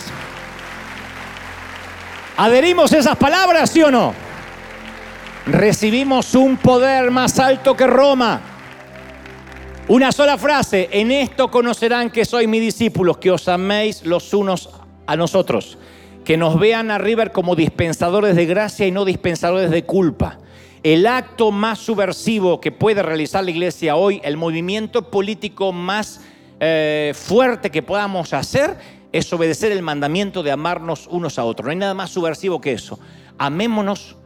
¿Adherimos 2.37 2.93
esas 2.93 3.17
palabras, 3.17 3.71
sí 3.71 3.83
o 3.83 3.91
no? 3.91 4.15
Recibimos 5.47 6.37
un 6.37 6.57
poder 6.59 7.11
más 7.11 7.41
alto 7.41 7.77
que 7.77 7.87
Roma. 7.89 8.41
Una 9.89 10.13
sola 10.13 10.39
frase, 10.39 10.89
en 10.93 11.11
esto 11.11 11.51
conocerán 11.51 12.11
que 12.11 12.25
sois 12.25 12.47
mis 12.47 12.61
discípulos, 12.61 13.19
que 13.19 13.33
os 13.33 13.49
améis 13.49 14.05
los 14.07 14.33
unos 14.33 14.71
a 15.07 15.17
nosotros, 15.17 15.77
que 16.25 16.37
nos 16.37 16.61
vean 16.61 16.93
a 16.93 16.99
River 16.99 17.33
como 17.33 17.57
dispensadores 17.57 18.37
de 18.37 18.47
gracia 18.47 18.87
y 18.87 18.93
no 18.93 19.05
dispensadores 19.05 19.71
de 19.73 19.83
culpa 19.83 20.39
el 20.83 21.07
acto 21.07 21.51
más 21.51 21.79
subversivo 21.79 22.61
que 22.61 22.73
puede 22.73 23.03
realizar 23.03 23.45
la 23.45 23.51
iglesia 23.51 23.97
hoy, 23.97 24.21
el 24.25 24.37
movimiento 24.37 25.11
político 25.11 25.73
más 25.73 26.21
eh, 26.61 27.13
fuerte 27.15 27.71
que 27.71 27.83
podamos 27.83 28.33
hacer, 28.33 28.77
es 29.13 29.33
obedecer 29.33 29.73
el 29.73 29.83
mandamiento 29.83 30.43
de 30.43 30.51
amarnos 30.51 31.07
unos 31.11 31.39
a 31.39 31.45
otros. 31.45 31.67
No 31.67 31.71
hay 31.71 31.77
nada 31.77 31.95
más 31.95 32.11
subversivo 32.11 32.61
que 32.61 32.73
eso. 32.73 32.99
Amémonos 33.39 34.17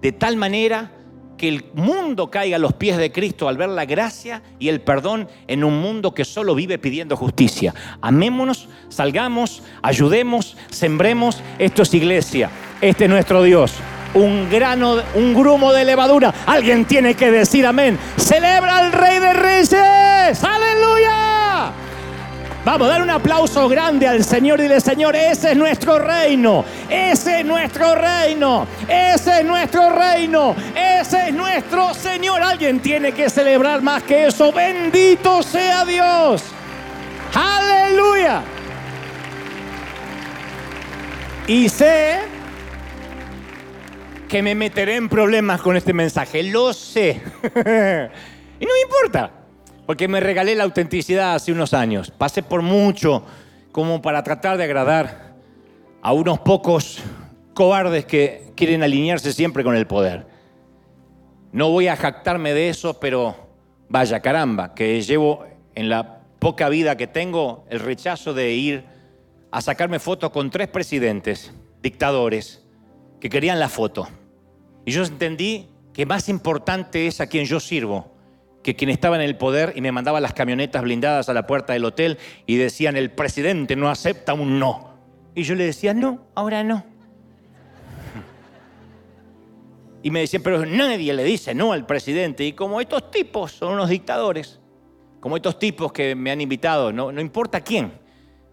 de 0.00 0.12
tal 0.12 0.36
manera 0.36 0.90
que 1.38 1.48
el 1.48 1.64
mundo 1.74 2.30
caiga 2.30 2.56
a 2.56 2.58
los 2.58 2.72
pies 2.74 2.96
de 2.98 3.10
Cristo 3.10 3.48
al 3.48 3.56
ver 3.56 3.68
la 3.68 3.84
gracia 3.84 4.42
y 4.58 4.68
el 4.68 4.80
perdón 4.80 5.28
en 5.48 5.64
un 5.64 5.80
mundo 5.80 6.14
que 6.14 6.24
solo 6.24 6.54
vive 6.54 6.78
pidiendo 6.78 7.16
justicia. 7.16 7.74
Amémonos, 8.00 8.68
salgamos, 8.88 9.62
ayudemos, 9.82 10.56
sembremos. 10.70 11.42
Esto 11.58 11.82
es 11.82 11.94
iglesia. 11.94 12.50
Este 12.80 13.04
es 13.04 13.10
nuestro 13.10 13.42
Dios 13.42 13.72
un 14.14 14.48
grano, 14.50 14.96
un 15.14 15.34
grumo 15.34 15.72
de 15.72 15.84
levadura. 15.84 16.32
Alguien 16.46 16.84
tiene 16.84 17.14
que 17.14 17.30
decir 17.30 17.66
amén. 17.66 17.98
Celebra 18.16 18.78
al 18.78 18.92
Rey 18.92 19.18
de 19.18 19.32
Reyes. 19.32 20.44
Aleluya. 20.44 21.72
Vamos, 22.64 22.86
a 22.86 22.90
dar 22.92 23.02
un 23.02 23.10
aplauso 23.10 23.68
grande 23.68 24.06
al 24.06 24.22
Señor 24.22 24.60
y 24.60 24.64
dile, 24.64 24.80
Señor, 24.80 25.16
ese 25.16 25.50
es 25.50 25.56
nuestro 25.56 25.98
reino, 25.98 26.64
ese 26.88 27.40
es 27.40 27.44
nuestro 27.44 27.96
reino, 27.96 28.68
ese 28.86 29.40
es 29.40 29.44
nuestro 29.44 29.90
reino, 29.90 30.54
ese 30.72 31.28
es 31.28 31.34
nuestro 31.34 31.92
Señor. 31.92 32.40
Alguien 32.40 32.78
tiene 32.78 33.10
que 33.10 33.28
celebrar 33.28 33.82
más 33.82 34.04
que 34.04 34.26
eso. 34.26 34.52
Bendito 34.52 35.42
sea 35.42 35.84
Dios. 35.84 36.44
Aleluya. 37.34 38.42
Y 41.48 41.68
sé 41.68 42.41
que 44.32 44.42
me 44.42 44.54
meteré 44.54 44.96
en 44.96 45.10
problemas 45.10 45.60
con 45.60 45.76
este 45.76 45.92
mensaje, 45.92 46.42
lo 46.42 46.72
sé. 46.72 47.20
y 47.44 48.64
no 48.64 48.72
me 48.72 48.80
importa, 48.82 49.30
porque 49.84 50.08
me 50.08 50.20
regalé 50.20 50.54
la 50.54 50.64
autenticidad 50.64 51.34
hace 51.34 51.52
unos 51.52 51.74
años. 51.74 52.10
Pasé 52.10 52.42
por 52.42 52.62
mucho 52.62 53.26
como 53.72 54.00
para 54.00 54.22
tratar 54.22 54.56
de 54.56 54.64
agradar 54.64 55.34
a 56.00 56.14
unos 56.14 56.38
pocos 56.38 57.02
cobardes 57.52 58.06
que 58.06 58.54
quieren 58.56 58.82
alinearse 58.82 59.34
siempre 59.34 59.62
con 59.64 59.76
el 59.76 59.86
poder. 59.86 60.26
No 61.52 61.68
voy 61.68 61.88
a 61.88 61.96
jactarme 61.96 62.54
de 62.54 62.70
eso, 62.70 62.98
pero 62.98 63.36
vaya 63.90 64.20
caramba, 64.20 64.72
que 64.74 65.02
llevo 65.02 65.44
en 65.74 65.90
la 65.90 66.20
poca 66.38 66.70
vida 66.70 66.96
que 66.96 67.06
tengo 67.06 67.66
el 67.68 67.80
rechazo 67.80 68.32
de 68.32 68.52
ir 68.52 68.84
a 69.50 69.60
sacarme 69.60 69.98
fotos 69.98 70.30
con 70.30 70.50
tres 70.50 70.68
presidentes, 70.68 71.52
dictadores, 71.82 72.62
que 73.20 73.28
querían 73.28 73.60
la 73.60 73.68
foto. 73.68 74.08
Y 74.84 74.92
yo 74.92 75.04
entendí 75.04 75.68
que 75.92 76.06
más 76.06 76.28
importante 76.28 77.06
es 77.06 77.20
a 77.20 77.26
quien 77.26 77.44
yo 77.44 77.60
sirvo 77.60 78.12
que 78.62 78.76
quien 78.76 78.90
estaba 78.90 79.16
en 79.16 79.22
el 79.22 79.36
poder 79.36 79.72
y 79.76 79.80
me 79.80 79.92
mandaba 79.92 80.20
las 80.20 80.34
camionetas 80.34 80.82
blindadas 80.82 81.28
a 81.28 81.34
la 81.34 81.46
puerta 81.46 81.72
del 81.72 81.84
hotel 81.84 82.18
y 82.46 82.56
decían, 82.56 82.96
el 82.96 83.10
presidente 83.10 83.74
no 83.76 83.88
acepta 83.88 84.34
un 84.34 84.58
no. 84.58 84.92
Y 85.34 85.42
yo 85.42 85.54
le 85.54 85.64
decía, 85.64 85.94
no, 85.94 86.26
ahora 86.34 86.62
no. 86.62 86.84
Y 90.02 90.10
me 90.10 90.20
decían, 90.20 90.42
pero 90.42 90.64
nadie 90.66 91.12
le 91.12 91.24
dice 91.24 91.54
no 91.54 91.72
al 91.72 91.86
presidente. 91.86 92.44
Y 92.44 92.52
como 92.52 92.80
estos 92.80 93.10
tipos 93.10 93.52
son 93.52 93.74
unos 93.74 93.88
dictadores, 93.88 94.60
como 95.20 95.36
estos 95.36 95.58
tipos 95.58 95.92
que 95.92 96.14
me 96.14 96.30
han 96.30 96.40
invitado, 96.40 96.92
no, 96.92 97.12
no 97.12 97.20
importa 97.20 97.60
quién, 97.60 97.92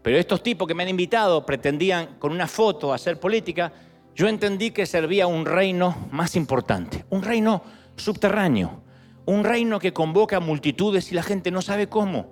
pero 0.02 0.18
estos 0.18 0.42
tipos 0.44 0.68
que 0.68 0.74
me 0.74 0.84
han 0.84 0.90
invitado 0.90 1.46
pretendían 1.46 2.18
con 2.20 2.32
una 2.32 2.48
foto 2.48 2.94
hacer 2.94 3.20
política, 3.20 3.72
yo 4.20 4.28
entendí 4.28 4.72
que 4.72 4.86
servía 4.86 5.28
un 5.28 5.46
reino 5.46 5.96
más 6.12 6.36
importante, 6.36 7.06
un 7.10 7.24
reino 7.24 7.64
subterráneo, 7.96 8.82
un 9.26 9.46
reino 9.46 9.80
que 9.80 9.94
convoca 9.94 10.36
a 10.36 10.40
multitudes 10.42 11.10
y 11.14 11.16
la 11.16 11.24
gente 11.24 11.52
no 11.52 11.62
sabe 11.62 11.88
cómo, 11.88 12.30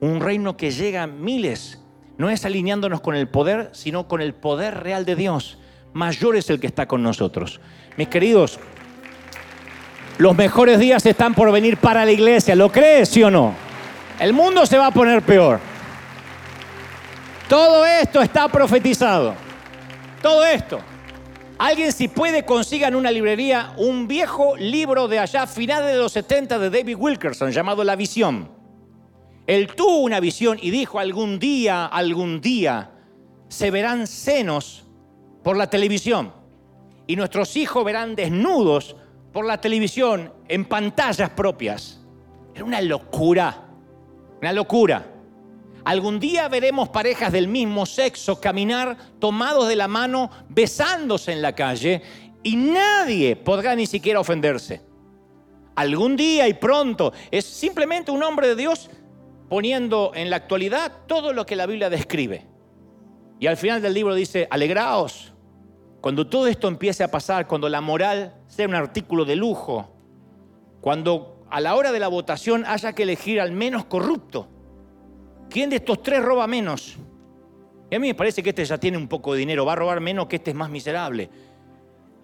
un 0.00 0.20
reino 0.20 0.58
que 0.58 0.70
llega 0.70 1.04
a 1.04 1.06
miles. 1.06 1.80
No 2.18 2.28
es 2.28 2.44
alineándonos 2.44 3.00
con 3.00 3.14
el 3.14 3.26
poder, 3.26 3.70
sino 3.72 4.06
con 4.06 4.20
el 4.20 4.34
poder 4.34 4.82
real 4.82 5.06
de 5.06 5.16
Dios. 5.16 5.56
Mayor 5.94 6.36
es 6.36 6.50
el 6.50 6.60
que 6.60 6.66
está 6.66 6.86
con 6.86 7.02
nosotros. 7.02 7.58
Mis 7.96 8.08
queridos, 8.08 8.60
los 10.18 10.36
mejores 10.36 10.78
días 10.78 11.06
están 11.06 11.32
por 11.32 11.50
venir 11.50 11.78
para 11.78 12.04
la 12.04 12.12
iglesia. 12.12 12.54
¿Lo 12.54 12.70
crees, 12.70 13.08
sí 13.08 13.22
o 13.22 13.30
no? 13.30 13.54
El 14.18 14.34
mundo 14.34 14.66
se 14.66 14.76
va 14.76 14.88
a 14.88 14.90
poner 14.90 15.22
peor. 15.22 15.58
Todo 17.48 17.86
esto 17.86 18.20
está 18.20 18.46
profetizado. 18.48 19.34
Todo 20.20 20.44
esto. 20.44 20.89
Alguien 21.60 21.92
si 21.92 22.08
puede 22.08 22.46
consiga 22.46 22.88
en 22.88 22.94
una 22.94 23.10
librería 23.10 23.74
un 23.76 24.08
viejo 24.08 24.56
libro 24.56 25.08
de 25.08 25.18
allá, 25.18 25.46
finales 25.46 25.92
de 25.92 25.98
los 25.98 26.10
70 26.12 26.58
de 26.58 26.70
David 26.70 26.96
Wilkerson, 26.98 27.50
llamado 27.50 27.84
La 27.84 27.96
Visión. 27.96 28.48
Él 29.46 29.66
tuvo 29.76 29.98
una 29.98 30.20
visión 30.20 30.58
y 30.58 30.70
dijo, 30.70 30.98
algún 30.98 31.38
día, 31.38 31.84
algún 31.84 32.40
día, 32.40 32.92
se 33.48 33.70
verán 33.70 34.06
senos 34.06 34.86
por 35.42 35.58
la 35.58 35.68
televisión 35.68 36.32
y 37.06 37.14
nuestros 37.14 37.54
hijos 37.58 37.84
verán 37.84 38.16
desnudos 38.16 38.96
por 39.30 39.44
la 39.44 39.60
televisión 39.60 40.32
en 40.48 40.64
pantallas 40.64 41.28
propias. 41.28 42.00
Era 42.54 42.64
una 42.64 42.80
locura, 42.80 43.68
una 44.40 44.54
locura. 44.54 45.04
Algún 45.84 46.20
día 46.20 46.48
veremos 46.48 46.88
parejas 46.88 47.32
del 47.32 47.48
mismo 47.48 47.86
sexo 47.86 48.40
caminar 48.40 48.96
tomados 49.18 49.68
de 49.68 49.76
la 49.76 49.88
mano, 49.88 50.30
besándose 50.48 51.32
en 51.32 51.42
la 51.42 51.54
calle 51.54 52.02
y 52.42 52.56
nadie 52.56 53.36
podrá 53.36 53.74
ni 53.74 53.86
siquiera 53.86 54.20
ofenderse. 54.20 54.82
Algún 55.74 56.16
día 56.16 56.48
y 56.48 56.54
pronto 56.54 57.12
es 57.30 57.44
simplemente 57.44 58.10
un 58.10 58.22
hombre 58.22 58.48
de 58.48 58.56
Dios 58.56 58.90
poniendo 59.48 60.12
en 60.14 60.30
la 60.30 60.36
actualidad 60.36 60.92
todo 61.06 61.32
lo 61.32 61.46
que 61.46 61.56
la 61.56 61.66
Biblia 61.66 61.90
describe. 61.90 62.46
Y 63.38 63.46
al 63.46 63.56
final 63.56 63.80
del 63.80 63.94
libro 63.94 64.14
dice, 64.14 64.46
alegraos, 64.50 65.32
cuando 66.00 66.26
todo 66.26 66.46
esto 66.46 66.68
empiece 66.68 67.02
a 67.02 67.10
pasar, 67.10 67.46
cuando 67.46 67.68
la 67.68 67.80
moral 67.80 68.34
sea 68.46 68.68
un 68.68 68.74
artículo 68.74 69.24
de 69.24 69.36
lujo, 69.36 69.90
cuando 70.80 71.46
a 71.50 71.60
la 71.60 71.74
hora 71.74 71.92
de 71.92 71.98
la 71.98 72.08
votación 72.08 72.64
haya 72.66 72.92
que 72.92 73.02
elegir 73.02 73.40
al 73.40 73.52
menos 73.52 73.86
corrupto, 73.86 74.48
¿Quién 75.50 75.68
de 75.68 75.76
estos 75.76 76.00
tres 76.02 76.22
roba 76.22 76.46
menos? 76.46 76.96
Y 77.90 77.94
a 77.96 77.98
mí 77.98 78.06
me 78.06 78.14
parece 78.14 78.40
que 78.40 78.50
este 78.50 78.64
ya 78.64 78.78
tiene 78.78 78.96
un 78.96 79.08
poco 79.08 79.32
de 79.32 79.40
dinero, 79.40 79.66
va 79.66 79.72
a 79.72 79.76
robar 79.76 80.00
menos 80.00 80.26
que 80.26 80.36
este 80.36 80.52
es 80.52 80.56
más 80.56 80.70
miserable. 80.70 81.28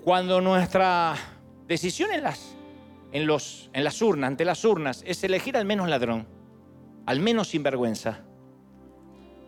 Cuando 0.04 0.40
nuestra 0.40 1.16
decisión 1.66 2.12
en 2.12 2.22
las, 2.22 2.54
en 3.10 3.26
los, 3.26 3.68
en 3.72 3.82
las 3.82 4.00
urnas, 4.00 4.28
ante 4.28 4.44
las 4.44 4.64
urnas, 4.64 5.02
es 5.04 5.24
elegir 5.24 5.56
al 5.56 5.64
menos 5.64 5.88
ladrón, 5.88 6.28
al 7.04 7.18
menos 7.18 7.48
sin 7.48 7.64
vergüenza. 7.64 8.20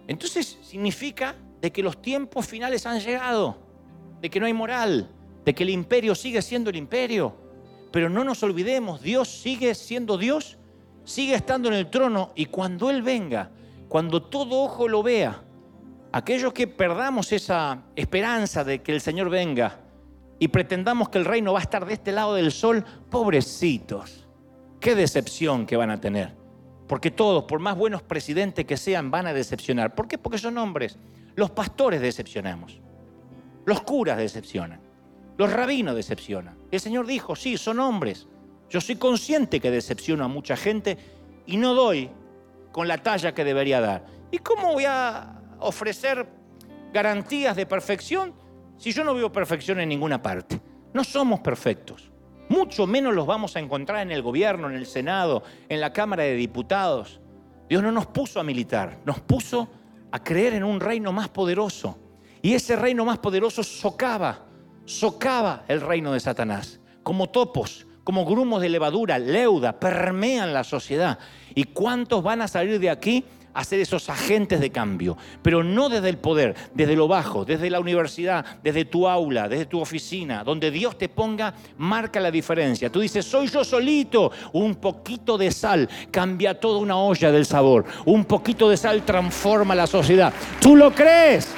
Entonces 0.09 0.59
significa 0.63 1.37
de 1.61 1.71
que 1.71 1.85
los 1.85 2.03
tiempos 2.03 2.49
finales 2.49 2.85
han 2.85 2.99
llegado, 2.99 3.59
de 4.21 4.29
que 4.29 4.41
no 4.41 4.47
hay 4.47 4.55
moral, 4.55 5.09
de 5.45 5.55
que 5.55 5.63
el 5.63 5.71
imperio 5.71 6.17
sigue 6.17 6.43
siendo 6.43 6.71
el 6.71 6.77
imperio. 6.77 7.37
Pero 7.93 8.11
no 8.11 8.25
nos 8.25 8.43
olvidemos, 8.43 9.03
Dios 9.03 9.29
sigue 9.29 9.73
siendo 9.77 10.19
Dios, 10.19 10.59
sigue 11.05 11.35
estando 11.35 11.69
en 11.69 11.75
el 11.75 11.89
trono 11.91 12.33
y 12.35 12.47
cuando 12.47 12.91
Él 12.91 13.03
venga, 13.03 13.53
cuando 13.89 14.23
todo 14.23 14.63
ojo 14.63 14.89
lo 14.89 15.03
vea, 15.03 15.43
aquellos 16.13 16.53
que 16.53 16.67
perdamos 16.67 17.33
esa 17.33 17.83
esperanza 17.97 18.65
de 18.65 18.83
que 18.83 18.93
el 18.93 19.01
Señor 19.01 19.31
venga 19.31 19.81
y 20.39 20.49
pretendamos 20.49 21.09
que 21.09 21.19
el 21.19 21.25
reino 21.25 21.53
va 21.53 21.61
a 21.61 21.63
estar 21.63 21.85
de 21.87 21.95
este 21.95 22.13
lado 22.13 22.35
del 22.35 22.53
sol, 22.53 22.85
pobrecitos, 23.11 24.29
qué 24.81 24.95
decepción 24.95 25.67
que 25.67 25.77
van 25.77 25.91
a 25.91 26.01
tener. 26.01 26.37
Porque 26.87 27.11
todos, 27.11 27.45
por 27.45 27.61
más 27.61 27.77
buenos 27.77 28.03
presidentes 28.03 28.65
que 28.65 28.77
sean, 28.77 29.11
van 29.11 29.27
a 29.27 29.35
decepcionar. 29.35 29.95
¿Por 29.95 30.09
qué? 30.09 30.17
Porque 30.17 30.39
son 30.39 30.57
hombres. 30.57 30.99
Los 31.35 31.51
pastores 31.51 32.01
decepcionamos. 32.01 32.81
Los 33.67 33.83
curas 33.83 34.17
decepcionan. 34.17 34.81
Los 35.37 35.53
rabinos 35.53 35.95
decepcionan. 35.95 36.57
El 36.71 36.81
Señor 36.81 37.07
dijo, 37.07 37.37
sí, 37.37 37.59
son 37.59 37.79
hombres. 37.79 38.27
Yo 38.71 38.81
soy 38.81 38.97
consciente 38.97 39.61
que 39.61 39.71
decepciono 39.71 40.25
a 40.25 40.29
mucha 40.29 40.57
gente 40.57 40.97
y 41.47 41.59
no 41.59 41.75
doy 41.75 42.11
con 42.73 42.89
la 42.89 42.99
talla 42.99 43.35
que 43.35 43.45
debería 43.45 43.81
dar. 43.81 44.05
¿Y 44.31 44.39
cómo 44.39 44.73
voy 44.73 44.85
a 44.87 45.41
ofrecer 45.61 46.29
garantías 46.93 47.57
de 47.57 47.67
perfección 47.67 48.35
si 48.77 48.93
yo 48.93 49.05
no 49.05 49.15
veo 49.15 49.33
perfección 49.33 49.81
en 49.81 49.89
ninguna 49.89 50.21
parte? 50.21 50.61
No 50.93 51.05
somos 51.05 51.41
perfectos. 51.41 52.11
Mucho 52.49 52.87
menos 52.87 53.15
los 53.15 53.27
vamos 53.27 53.57
a 53.57 53.61
encontrar 53.61 54.01
en 54.01 54.11
el 54.11 54.23
gobierno, 54.23 54.71
en 54.71 54.77
el 54.77 54.87
Senado, 54.87 55.43
en 55.69 55.81
la 55.81 55.93
Cámara 55.93 56.23
de 56.23 56.35
Diputados. 56.35 57.21
Dios 57.69 57.83
no 57.83 57.93
nos 57.93 58.07
puso 58.07 58.41
a 58.41 58.45
militar, 58.45 58.99
nos 59.05 59.21
puso 59.21 59.69
a 60.11 60.23
creer 60.23 60.55
en 60.55 60.65
un 60.65 60.81
reino 60.81 61.13
más 61.13 61.29
poderoso. 61.29 61.99
Y 62.41 62.55
ese 62.55 62.77
reino 62.77 63.05
más 63.05 63.19
poderoso 63.19 63.63
socava, 63.63 64.47
socava 64.87 65.65
el 65.69 65.81
reino 65.81 66.13
de 66.13 66.21
Satanás. 66.21 66.81
Como 67.03 67.29
topos, 67.29 67.87
como 68.09 68.25
grumos 68.25 68.63
de 68.63 68.71
levadura, 68.71 69.19
leuda, 69.19 69.79
permean 69.79 70.55
la 70.55 70.65
sociedad. 70.65 71.19
¿Y 71.55 71.65
cuántos 71.65 72.23
van 72.23 72.41
a 72.41 72.49
salir 72.49 72.81
de 72.81 72.89
aquí 72.89 73.23
a 73.53 73.63
ser 73.65 73.81
esos 73.81 74.09
agentes 74.09 74.61
de 74.61 74.71
cambio? 74.71 75.19
Pero 75.43 75.63
no 75.63 75.91
desde 75.91 76.09
el 76.09 76.17
poder, 76.17 76.57
desde 76.73 76.97
lo 76.97 77.07
bajo, 77.07 77.45
desde 77.45 77.69
la 77.69 77.81
universidad, 77.81 78.47
desde 78.65 78.87
tu 78.87 79.07
aula, 79.07 79.47
desde 79.47 79.67
tu 79.67 79.79
oficina, 79.79 80.43
donde 80.43 80.71
Dios 80.71 80.97
te 80.97 81.11
ponga, 81.11 81.53
marca 81.77 82.19
la 82.19 82.31
diferencia. 82.31 82.91
Tú 82.91 83.01
dices, 83.01 83.27
soy 83.27 83.49
yo 83.49 83.63
solito. 83.63 84.33
Un 84.55 84.77
poquito 84.77 85.37
de 85.37 85.51
sal 85.51 85.87
cambia 86.11 86.59
toda 86.59 86.79
una 86.79 86.97
olla 86.97 87.31
del 87.31 87.45
sabor. 87.45 87.85
Un 88.07 88.25
poquito 88.25 88.71
de 88.71 88.79
sal 88.79 89.03
transforma 89.03 89.75
la 89.75 89.87
sociedad. 89.87 90.33
¿Tú 90.63 90.77
lo 90.77 90.95
crees? 90.95 91.49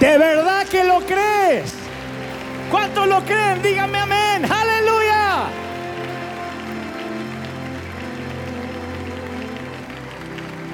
¿De 0.00 0.16
verdad 0.16 0.66
que 0.66 0.82
lo 0.82 1.00
crees? 1.00 1.89
¿Cuántos 2.70 3.08
lo 3.08 3.20
creen? 3.24 3.60
Díganme 3.62 3.98
amén. 3.98 4.44
Aleluya. 4.44 5.48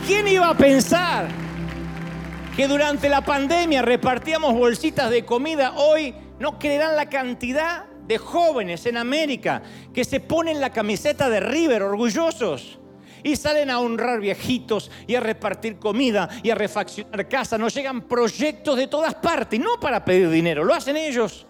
¿Quién 0.06 0.28
iba 0.28 0.50
a 0.50 0.56
pensar 0.56 1.26
que 2.54 2.68
durante 2.68 3.08
la 3.08 3.22
pandemia 3.22 3.80
repartíamos 3.80 4.52
bolsitas 4.52 5.10
de 5.10 5.24
comida? 5.24 5.72
Hoy 5.76 6.14
no 6.38 6.58
creerán 6.58 6.96
la 6.96 7.06
cantidad 7.08 7.86
de 8.06 8.18
jóvenes 8.18 8.84
en 8.84 8.98
América 8.98 9.62
que 9.94 10.04
se 10.04 10.20
ponen 10.20 10.60
la 10.60 10.70
camiseta 10.70 11.30
de 11.30 11.40
River 11.40 11.82
orgullosos 11.82 12.78
y 13.24 13.36
salen 13.36 13.70
a 13.70 13.80
honrar 13.80 14.20
viejitos 14.20 14.90
y 15.06 15.14
a 15.14 15.20
repartir 15.20 15.78
comida 15.78 16.28
y 16.42 16.50
a 16.50 16.54
refaccionar 16.54 17.26
casa. 17.26 17.56
Nos 17.56 17.74
llegan 17.74 18.02
proyectos 18.02 18.76
de 18.76 18.86
todas 18.86 19.14
partes, 19.14 19.58
no 19.58 19.80
para 19.80 20.04
pedir 20.04 20.28
dinero, 20.28 20.62
lo 20.62 20.74
hacen 20.74 20.98
ellos. 20.98 21.46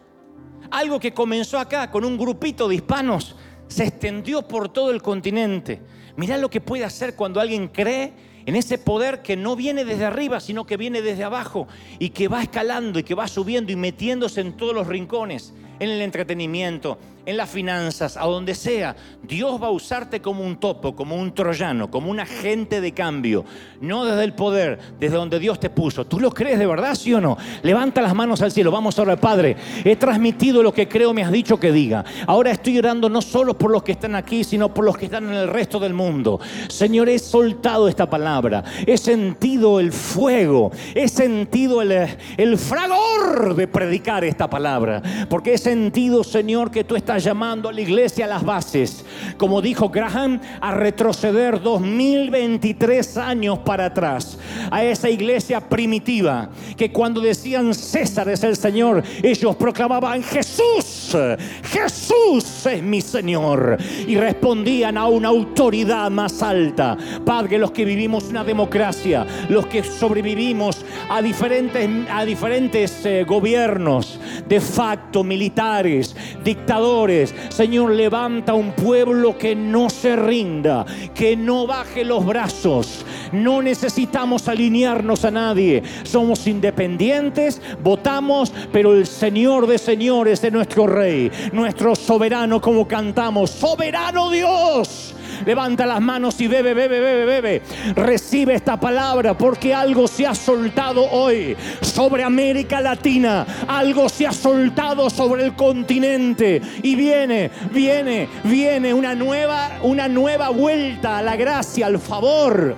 Algo 0.71 1.01
que 1.01 1.13
comenzó 1.13 1.59
acá 1.59 1.91
con 1.91 2.05
un 2.05 2.19
grupito 2.19 2.69
de 2.69 2.77
hispanos 2.77 3.37
se 3.69 3.85
extendió 3.85 4.43
por 4.43 4.69
todo 4.69 4.91
el 4.91 5.03
continente. 5.03 5.81
Mirá 6.17 6.39
lo 6.39 6.49
que 6.49 6.61
puede 6.61 6.85
hacer 6.85 7.15
cuando 7.15 7.41
alguien 7.41 7.69
cree 7.69 8.13
en 8.47 8.57
ese 8.57 8.79
poder 8.79 9.23
que 9.23 9.37
no 9.37 9.57
viene 9.57 9.85
desde 9.85 10.05
arriba, 10.05 10.41
sino 10.41 10.65
que 10.65 10.77
viene 10.77 11.03
desde 11.03 11.25
abajo 11.25 11.67
y 11.99 12.11
que 12.11 12.29
va 12.29 12.43
escalando 12.43 12.99
y 12.99 13.03
que 13.03 13.15
va 13.15 13.27
subiendo 13.27 13.73
y 13.73 13.77
metiéndose 13.77 14.41
en 14.41 14.57
todos 14.57 14.75
los 14.75 14.87
rincones, 14.87 15.53
en 15.81 15.91
el 15.91 16.01
entretenimiento, 16.01 16.99
en 17.27 17.37
las 17.37 17.51
finanzas, 17.51 18.17
a 18.17 18.25
donde 18.25 18.55
sea. 18.55 18.95
Dios 19.23 19.61
va 19.61 19.67
a 19.67 19.71
usarte 19.71 20.23
como 20.23 20.45
un 20.45 20.57
topo, 20.57 20.95
como 20.95 21.17
un 21.17 21.35
troyano, 21.35 21.91
como 21.91 22.11
un 22.11 22.21
agente 22.21 22.81
de 22.81 22.93
cambio, 22.93 23.45
no 23.81 24.05
desde 24.05 24.25
el 24.25 24.33
poder, 24.33 24.79
desde 24.99 25.17
donde 25.17 25.41
Dios 25.41 25.59
te 25.59 25.69
puso. 25.69 26.07
¿Tú 26.07 26.21
lo 26.21 26.31
crees 26.31 26.59
de 26.59 26.67
verdad, 26.67 26.95
sí 26.95 27.13
o 27.13 27.21
no? 27.21 27.37
Levanta 27.63 28.01
las 28.01 28.15
manos 28.15 28.41
al 28.43 28.53
cielo. 28.53 28.71
Vamos 28.71 28.99
ahora, 28.99 29.17
Padre. 29.17 29.57
He 29.85 29.97
transmitido 29.97 30.63
lo 30.63 30.73
que 30.73 30.89
creo 30.89 31.13
me 31.13 31.25
has 31.25 31.33
dicho 31.33 31.59
que 31.59 31.73
diga. 31.73 32.05
Ahora 32.29 32.53
estoy 32.53 32.79
orando 32.79 33.09
no 33.09 33.21
solo 33.21 33.59
por 33.59 33.73
los 33.73 33.83
que 33.83 33.93
están 33.93 34.15
aquí, 34.15 34.45
sino 34.45 34.73
por 34.73 34.85
los 34.85 34.97
que 34.97 35.07
están 35.07 35.27
en 35.27 35.35
el 35.35 35.49
resto 35.49 35.81
del 35.81 35.95
mundo. 35.95 36.39
Señor, 36.69 37.09
he 37.09 37.19
soltado 37.19 37.89
esta 37.89 38.09
palabra. 38.09 38.63
He 38.87 38.97
sentido 38.97 39.81
el 39.81 39.91
fuego. 39.91 40.71
He 40.95 41.09
sentido 41.09 41.83
el, 41.83 42.07
el 42.37 42.57
fragor 42.57 43.57
de 43.57 43.67
predicar 43.67 44.25
esta 44.25 44.49
palabra. 44.49 45.03
Porque 45.29 45.55
he 45.55 45.59
sentido, 45.59 46.23
Señor, 46.23 46.71
que 46.71 46.85
tú 46.85 46.95
estás 46.95 47.16
llamando 47.19 47.69
a 47.69 47.73
la 47.73 47.81
iglesia 47.81 48.25
a 48.25 48.29
las 48.29 48.45
bases, 48.45 49.05
como 49.37 49.63
dijo 49.63 49.89
Graham, 49.89 50.41
a 50.61 50.73
retroceder 50.73 51.61
2023 51.61 53.17
años 53.17 53.59
para 53.61 53.87
atrás, 53.87 54.39
a 54.71 54.85
esa 54.85 55.09
iglesia 55.09 55.61
primitiva, 55.61 56.51
que 56.77 56.93
cuando 56.93 57.21
decían 57.21 57.75
César 57.75 58.29
es 58.29 58.43
el 58.45 58.57
Señor, 58.57 59.03
ellos 59.23 59.57
proclamaban 59.57 60.23
Jesús, 60.23 61.17
Jesús 61.63 62.67
es 62.67 62.83
mi 62.83 63.01
Señor, 63.01 63.79
y 64.07 64.17
respondían 64.17 64.97
a 64.97 65.07
una 65.07 65.29
autoridad 65.29 66.11
más 66.11 66.43
alta. 66.43 66.97
Padre, 67.25 67.59
los 67.59 67.71
que 67.71 67.85
vivimos 67.85 68.25
una 68.25 68.45
democracia, 68.45 69.27
los 69.49 69.67
que 69.67 69.83
sobrevivimos 69.83 70.85
a 71.09 71.23
diferentes, 71.23 71.89
a 72.11 72.25
diferentes 72.25 73.05
eh, 73.05 73.25
gobiernos, 73.25 74.19
de 74.49 74.61
facto, 74.61 75.25
militares, 75.25 76.15
dictadores, 76.45 77.06
Señor, 77.51 77.93
levanta 77.93 78.55
un 78.55 78.73
pueblo 78.73 79.39
que 79.39 79.55
no 79.55 79.89
se 79.89 80.17
rinda, 80.17 80.85
que 81.15 81.37
no 81.37 81.67
baje 81.67 82.05
los 82.05 82.27
brazos. 82.27 83.05
No 83.31 83.63
necesitamos 83.63 84.49
alinearnos 84.49 85.25
a 85.25 85.31
nadie. 85.31 85.83
Somos 86.03 86.47
independientes, 86.49 87.63
votamos, 87.83 88.53
pero 88.73 88.93
el 88.95 89.07
Señor 89.07 89.69
de 89.69 89.79
señores 89.79 90.43
es 90.43 90.53
nuestro 90.53 90.87
Rey, 90.87 91.31
nuestro 91.53 91.95
soberano 91.95 92.61
como 92.61 92.89
cantamos. 92.89 93.51
Soberano 93.51 94.31
Dios 94.31 95.16
Levanta 95.45 95.87
las 95.87 96.01
manos 96.01 96.41
y 96.41 96.49
bebe, 96.49 96.75
bebe, 96.75 97.01
bebe, 97.01 97.25
bebe. 97.25 97.63
Recibe 97.95 98.55
esta 98.55 98.79
palabra 98.79 99.37
porque 99.37 99.75
algo 99.75 100.09
se 100.09 100.27
ha 100.27 100.35
soltado 100.35 101.05
hoy 101.11 101.57
sobre 101.81 102.23
América 102.23 102.81
Latina. 102.81 103.47
Algo 103.69 104.09
se 104.09 104.27
ha 104.27 104.33
soltado 104.33 105.11
sobre 105.11 105.45
el 105.45 105.55
continente. 105.55 106.61
Y 106.83 106.95
viene, 106.95 107.51
viene, 107.73 108.29
viene 108.45 108.95
una 108.95 109.15
nueva, 109.15 109.79
una 109.83 110.09
nueva 110.09 110.49
vuelta 110.51 111.19
a 111.19 111.23
la 111.23 111.37
gracia, 111.37 111.87
al 111.87 111.99
favor, 111.99 112.75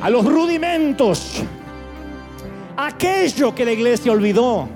a 0.00 0.10
los 0.10 0.24
rudimentos. 0.24 1.42
Aquello 2.76 3.54
que 3.54 3.64
la 3.64 3.72
iglesia 3.72 4.12
olvidó. 4.12 4.68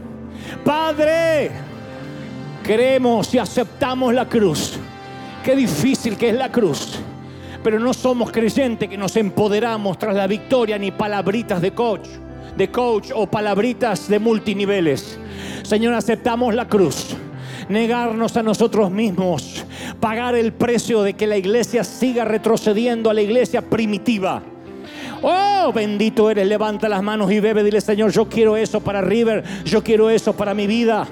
Padre, 0.65 1.51
creemos 2.63 3.33
y 3.35 3.39
aceptamos 3.39 4.13
la 4.15 4.29
cruz 4.29 4.79
Qué 5.45 5.57
difícil 5.57 6.17
que 6.17 6.31
es 6.31 6.35
la 6.35 6.51
cruz. 6.51 6.99
Pero 7.63 7.79
no 7.79 7.93
somos 7.93 8.31
creyentes 8.31 8.89
que 8.89 8.97
nos 8.97 9.17
empoderamos 9.17 9.99
tras 9.99 10.15
la 10.15 10.27
victoria 10.27 10.79
ni 10.79 10.91
palabritas 10.91 11.61
de 11.61 11.73
coach, 11.73 12.09
de 12.57 12.71
coach 12.71 13.11
o 13.15 13.27
palabritas 13.27 14.09
de 14.09 14.19
multiniveles. 14.19 15.19
Señor, 15.63 15.95
aceptamos 15.95 16.55
la 16.55 16.67
cruz 16.67 17.17
negarnos 17.71 18.37
a 18.37 18.43
nosotros 18.43 18.91
mismos, 18.91 19.65
pagar 20.01 20.35
el 20.35 20.53
precio 20.53 21.03
de 21.03 21.15
que 21.15 21.27
la 21.27 21.37
iglesia 21.37 21.85
siga 21.85 22.25
retrocediendo 22.25 23.09
a 23.09 23.15
la 23.15 23.23
iglesia 23.23 23.63
primitiva. 23.63 24.43
Oh, 25.23 25.73
bendito 25.73 26.31
eres, 26.31 26.47
levanta 26.49 26.89
las 26.89 27.03
manos 27.03 27.31
y 27.31 27.41
bebe, 27.41 27.63
dile 27.63 27.81
Señor, 27.81 28.11
yo 28.11 28.29
quiero 28.29 28.57
eso 28.57 28.81
para 28.81 29.01
River, 29.01 29.45
yo 29.65 29.85
quiero 29.85 30.11
eso 30.11 30.33
para 30.33 30.55
mi 30.55 30.67
vida. 30.67 31.07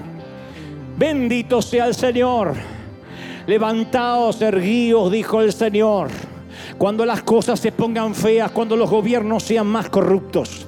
Bendito 0.97 1.61
sea 1.61 1.85
el 1.85 1.95
Señor. 1.95 2.78
Levantaos, 3.49 4.39
erguíos, 4.43 5.11
dijo 5.11 5.41
el 5.41 5.51
Señor. 5.51 6.09
Cuando 6.77 7.03
las 7.03 7.23
cosas 7.23 7.59
se 7.59 7.71
pongan 7.71 8.13
feas, 8.13 8.51
cuando 8.51 8.75
los 8.75 8.87
gobiernos 8.87 9.41
sean 9.41 9.65
más 9.65 9.89
corruptos, 9.89 10.67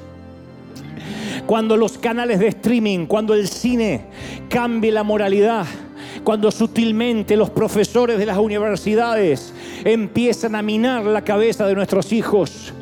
cuando 1.46 1.78
los 1.78 2.00
canales 2.00 2.40
de 2.40 2.48
streaming, 2.48 3.06
cuando 3.06 3.36
el 3.36 3.48
cine 3.48 4.06
cambie 4.50 4.92
la 4.92 5.04
moralidad, 5.04 5.68
cuando 6.24 6.50
sutilmente 6.50 7.38
los 7.38 7.52
profesores 7.52 8.18
de 8.18 8.26
las 8.26 8.40
universidades 8.40 9.54
empiezan 9.86 10.56
a 10.56 10.64
minar 10.64 11.06
la 11.06 11.24
cabeza 11.24 11.68
de 11.68 11.76
nuestros 11.76 12.12
hijos, 12.12 12.74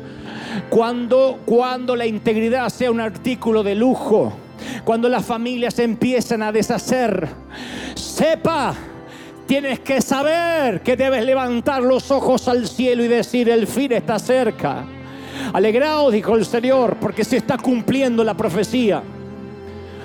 cuando, 0.70 1.40
cuando 1.44 1.94
la 1.94 2.06
integridad 2.06 2.70
sea 2.70 2.90
un 2.90 3.00
artículo 3.00 3.62
de 3.62 3.74
lujo, 3.74 4.32
cuando 4.82 5.10
las 5.10 5.26
familias 5.26 5.78
empiezan 5.78 6.42
a 6.42 6.52
deshacer, 6.52 7.28
sepa, 7.94 8.74
tienes 9.50 9.80
que 9.80 10.00
saber 10.00 10.80
que 10.80 10.96
debes 10.96 11.24
levantar 11.24 11.82
los 11.82 12.12
ojos 12.12 12.46
al 12.46 12.68
cielo 12.68 13.02
y 13.02 13.08
decir, 13.08 13.48
el 13.48 13.66
fin 13.66 13.90
está 13.90 14.16
cerca. 14.20 14.84
Alegraos, 15.52 16.12
dijo 16.12 16.36
el 16.36 16.46
Señor, 16.46 16.98
porque 17.00 17.24
se 17.24 17.38
está 17.38 17.58
cumpliendo 17.58 18.22
la 18.22 18.34
profecía. 18.34 19.02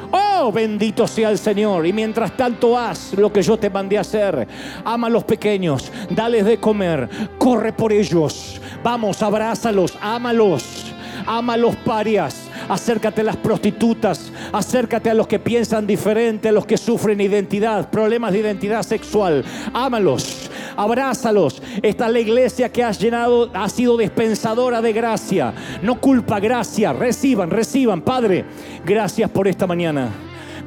Oh, 0.09 0.51
bendito 0.51 1.05
sea 1.05 1.29
el 1.29 1.37
Señor. 1.37 1.85
Y 1.85 1.93
mientras 1.93 2.35
tanto 2.35 2.75
haz 2.75 3.13
lo 3.13 3.31
que 3.31 3.43
yo 3.43 3.55
te 3.55 3.69
mandé 3.69 3.99
a 3.99 4.01
hacer. 4.01 4.47
Ama 4.83 5.05
a 5.05 5.11
los 5.11 5.25
pequeños, 5.25 5.91
dales 6.09 6.43
de 6.43 6.57
comer, 6.57 7.07
corre 7.37 7.71
por 7.71 7.93
ellos. 7.93 8.59
Vamos, 8.83 9.21
abrázalos, 9.21 9.95
ámalos. 10.01 10.91
Ama 11.27 11.55
parias, 11.85 12.44
acércate 12.69 13.21
a 13.21 13.25
las 13.25 13.37
prostitutas, 13.37 14.31
acércate 14.51 15.09
a 15.09 15.13
los 15.13 15.27
que 15.27 15.39
piensan 15.39 15.87
diferente, 15.87 16.49
a 16.49 16.51
los 16.51 16.65
que 16.65 16.77
sufren 16.77 17.21
identidad, 17.21 17.89
problemas 17.89 18.31
de 18.31 18.39
identidad 18.39 18.83
sexual. 18.83 19.43
Ámalos, 19.73 20.49
abrázalos. 20.75 21.61
Esta 21.81 22.07
es 22.07 22.13
la 22.13 22.19
iglesia 22.19 22.71
que 22.71 22.83
has 22.83 22.99
llenado, 22.99 23.49
ha 23.53 23.69
sido 23.69 23.97
dispensadora 23.97 24.81
de 24.81 24.93
gracia. 24.93 25.53
No 25.81 25.99
culpa, 25.99 26.39
gracia. 26.39 26.93
Reciban, 26.93 27.49
reciban. 27.49 28.01
Padre, 28.01 28.45
gracias 28.85 29.29
por 29.29 29.47
esta 29.47 29.67
mañana. 29.67 30.09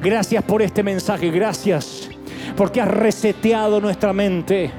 Gracias 0.01 0.43
por 0.43 0.61
este 0.61 0.83
mensaje. 0.83 1.29
Gracias 1.29 2.09
porque 2.55 2.81
has 2.81 2.87
reseteado 2.87 3.79
nuestra 3.79 4.13
mente. 4.13 4.71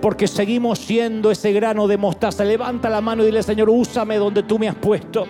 Porque 0.00 0.26
seguimos 0.26 0.78
siendo 0.78 1.30
ese 1.30 1.52
grano 1.52 1.86
de 1.86 1.98
mostaza. 1.98 2.44
Levanta 2.44 2.88
la 2.88 3.00
mano 3.00 3.22
y 3.22 3.26
dile, 3.26 3.42
Señor, 3.42 3.68
úsame 3.68 4.16
donde 4.16 4.42
tú 4.42 4.58
me 4.58 4.68
has 4.68 4.74
puesto. 4.74 5.26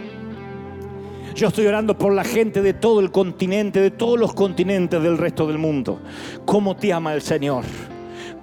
Yo 1.35 1.49
estoy 1.49 1.67
orando 1.67 1.99
por 1.99 2.13
la 2.13 2.25
gente 2.25 2.63
de 2.63 2.75
todo 2.75 3.01
el 3.01 3.11
continente, 3.11 3.81
de 3.81 3.91
todos 3.91 4.19
los 4.19 4.35
continentes 4.35 5.03
del 5.03 5.19
resto 5.19 5.47
del 5.47 5.59
mundo. 5.59 6.01
¿Cómo 6.45 6.77
te 6.77 6.93
ama 6.93 7.13
el 7.13 7.23
Señor? 7.23 7.65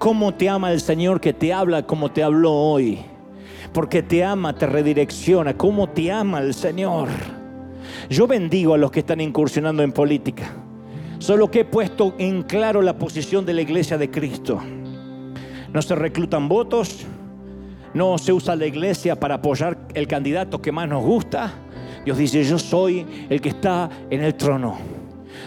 cómo 0.01 0.33
te 0.33 0.49
ama 0.49 0.71
el 0.71 0.81
Señor 0.81 1.21
que 1.21 1.31
te 1.31 1.53
habla 1.53 1.85
como 1.85 2.11
te 2.11 2.23
habló 2.23 2.53
hoy. 2.53 2.97
Porque 3.71 4.01
te 4.01 4.23
ama, 4.23 4.51
te 4.55 4.65
redirecciona. 4.65 5.55
Cómo 5.55 5.89
te 5.89 6.11
ama 6.11 6.39
el 6.39 6.55
Señor. 6.55 7.07
Yo 8.09 8.25
bendigo 8.25 8.73
a 8.73 8.79
los 8.79 8.89
que 8.89 9.01
están 9.01 9.21
incursionando 9.21 9.83
en 9.83 9.91
política. 9.91 10.55
Solo 11.19 11.51
que 11.51 11.59
he 11.59 11.65
puesto 11.65 12.15
en 12.17 12.41
claro 12.41 12.81
la 12.81 12.97
posición 12.97 13.45
de 13.45 13.53
la 13.53 13.61
iglesia 13.61 13.99
de 13.99 14.09
Cristo. 14.09 14.59
No 15.71 15.83
se 15.83 15.93
reclutan 15.93 16.49
votos, 16.49 17.05
no 17.93 18.17
se 18.17 18.33
usa 18.33 18.55
la 18.55 18.65
iglesia 18.65 19.19
para 19.19 19.35
apoyar 19.35 19.77
el 19.93 20.07
candidato 20.07 20.63
que 20.63 20.71
más 20.71 20.89
nos 20.89 21.03
gusta. 21.03 21.53
Dios 22.05 22.17
dice, 22.17 22.43
yo 22.43 22.57
soy 22.57 23.05
el 23.29 23.41
que 23.41 23.49
está 23.49 23.89
en 24.09 24.23
el 24.23 24.35
trono. 24.35 24.77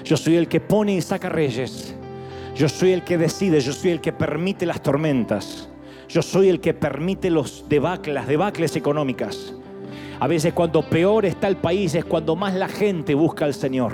Yo 0.04 0.16
soy 0.16 0.36
el 0.36 0.48
que 0.48 0.60
pone 0.60 0.94
y 0.94 1.02
saca 1.02 1.28
reyes. 1.28 1.94
Yo 2.54 2.68
soy 2.68 2.92
el 2.92 3.02
que 3.02 3.18
decide, 3.18 3.60
yo 3.60 3.72
soy 3.72 3.90
el 3.90 4.00
que 4.00 4.12
permite 4.12 4.64
las 4.66 4.82
tormentas. 4.82 5.68
Yo 6.08 6.22
soy 6.22 6.48
el 6.48 6.60
que 6.60 6.74
permite 6.74 7.30
los 7.30 7.68
debacles, 7.68 8.14
las 8.14 8.28
debacles 8.28 8.76
económicas. 8.76 9.54
A 10.20 10.28
veces 10.28 10.52
cuando 10.52 10.88
peor 10.88 11.24
está 11.26 11.48
el 11.48 11.56
país 11.56 11.94
es 11.94 12.04
cuando 12.04 12.36
más 12.36 12.54
la 12.54 12.68
gente 12.68 13.14
busca 13.14 13.44
al 13.44 13.54
Señor. 13.54 13.92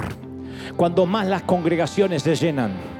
Cuando 0.76 1.06
más 1.06 1.26
las 1.26 1.42
congregaciones 1.42 2.22
se 2.22 2.34
llenan. 2.34 2.99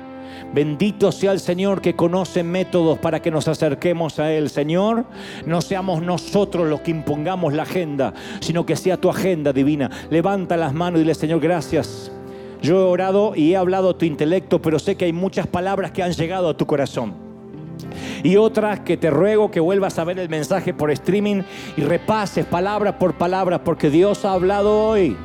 Bendito 0.53 1.13
sea 1.13 1.33
el 1.33 1.41
Señor 1.41 1.81
que 1.81 1.95
conoce 1.95 2.43
métodos 2.43 2.99
para 2.99 3.21
que 3.21 3.31
nos 3.31 3.47
acerquemos 3.49 4.19
a 4.19 4.33
Él. 4.33 4.51
Señor, 4.51 5.05
no 5.47 5.61
seamos 5.61 6.03
nosotros 6.03 6.69
los 6.69 6.81
que 6.81 6.91
impongamos 6.91 7.53
la 7.53 7.63
agenda, 7.63 8.15
sino 8.41 8.67
que 8.67 8.77
sea 8.77 8.97
tu 8.97 9.09
agenda 9.09 9.53
divina. 9.53 9.91
Levanta 10.11 10.57
las 10.57 10.75
manos 10.75 10.99
y 10.99 11.03
dile, 11.03 11.15
Señor, 11.15 11.41
gracias 11.41 12.11
yo 12.63 12.79
he 12.79 12.85
orado 12.85 13.33
y 13.35 13.53
he 13.53 13.57
hablado 13.57 13.91
a 13.91 13.99
tu 13.99 14.05
intelecto, 14.05 14.61
pero 14.61 14.79
sé 14.79 14.97
que 14.97 15.07
hay 15.07 15.13
muchas 15.13 15.47
palabras 15.47 15.93
que 15.93 16.03
han 16.03 16.13
llegado 16.13 16.49
a 16.49 16.57
tu 16.57 16.67
corazón. 16.67 17.15
Y 18.23 18.37
otras 18.37 18.81
que 18.81 18.99
te 18.99 19.09
ruego 19.09 19.51
que 19.51 19.61
vuelvas 19.61 19.99
a 19.99 20.05
ver 20.05 20.19
el 20.19 20.29
mensaje 20.29 20.75
por 20.75 20.91
streaming 20.91 21.43
y 21.77 21.81
repases 21.81 22.45
palabra 22.45 22.99
por 22.99 23.15
palabra, 23.15 23.65
porque 23.65 23.89
Dios 23.89 24.25
ha 24.25 24.33
hablado 24.33 24.89
hoy. 24.89 25.17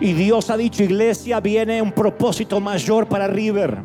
Y 0.00 0.12
Dios 0.14 0.50
ha 0.50 0.56
dicho, 0.56 0.82
iglesia, 0.82 1.38
viene 1.38 1.80
un 1.80 1.92
propósito 1.92 2.58
mayor 2.60 3.06
para 3.06 3.28
River. 3.28 3.78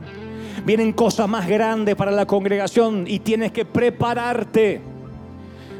Vienen 0.65 0.93
cosas 0.93 1.27
más 1.27 1.47
grandes 1.47 1.95
para 1.95 2.11
la 2.11 2.25
congregación 2.25 3.05
y 3.07 3.19
tienes 3.19 3.51
que 3.51 3.65
prepararte 3.65 4.81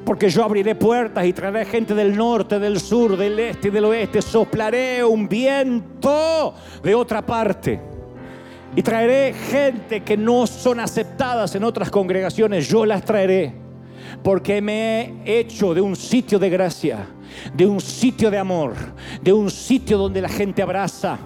porque 0.06 0.30
yo 0.30 0.44
abriré 0.44 0.76
puertas 0.76 1.26
y 1.26 1.34
traeré 1.34 1.66
gente 1.66 1.96
del 1.96 2.16
norte, 2.16 2.60
del 2.60 2.80
sur, 2.80 3.16
del 3.16 3.40
este 3.40 3.70
y 3.70 3.72
del 3.72 3.86
oeste. 3.86 4.22
Soplaré 4.22 5.04
un 5.04 5.28
viento 5.28 6.54
de 6.84 6.94
otra 6.94 7.26
parte. 7.26 7.80
Y 8.76 8.82
traeré 8.82 9.34
gente 9.34 10.02
que 10.02 10.18
no 10.18 10.48
son 10.48 10.80
aceptadas 10.80 11.56
en 11.56 11.64
otras 11.64 11.90
congregaciones. 11.90 12.68
Yo 12.68 12.86
las 12.86 13.06
traeré. 13.06 13.54
Porque 14.22 14.62
me 14.62 15.22
he 15.26 15.40
hecho 15.40 15.74
de 15.74 15.82
un 15.82 15.96
sitio 15.96 16.38
de 16.38 16.50
gracia, 16.50 17.08
de 17.54 17.66
un 17.66 17.80
sitio 17.80 18.30
de 18.30 18.38
amor, 18.38 18.74
de 19.22 19.32
un 19.32 19.50
sitio 19.50 19.98
donde 19.98 20.22
la 20.22 20.30
gente 20.30 20.62
abraza 20.62 21.18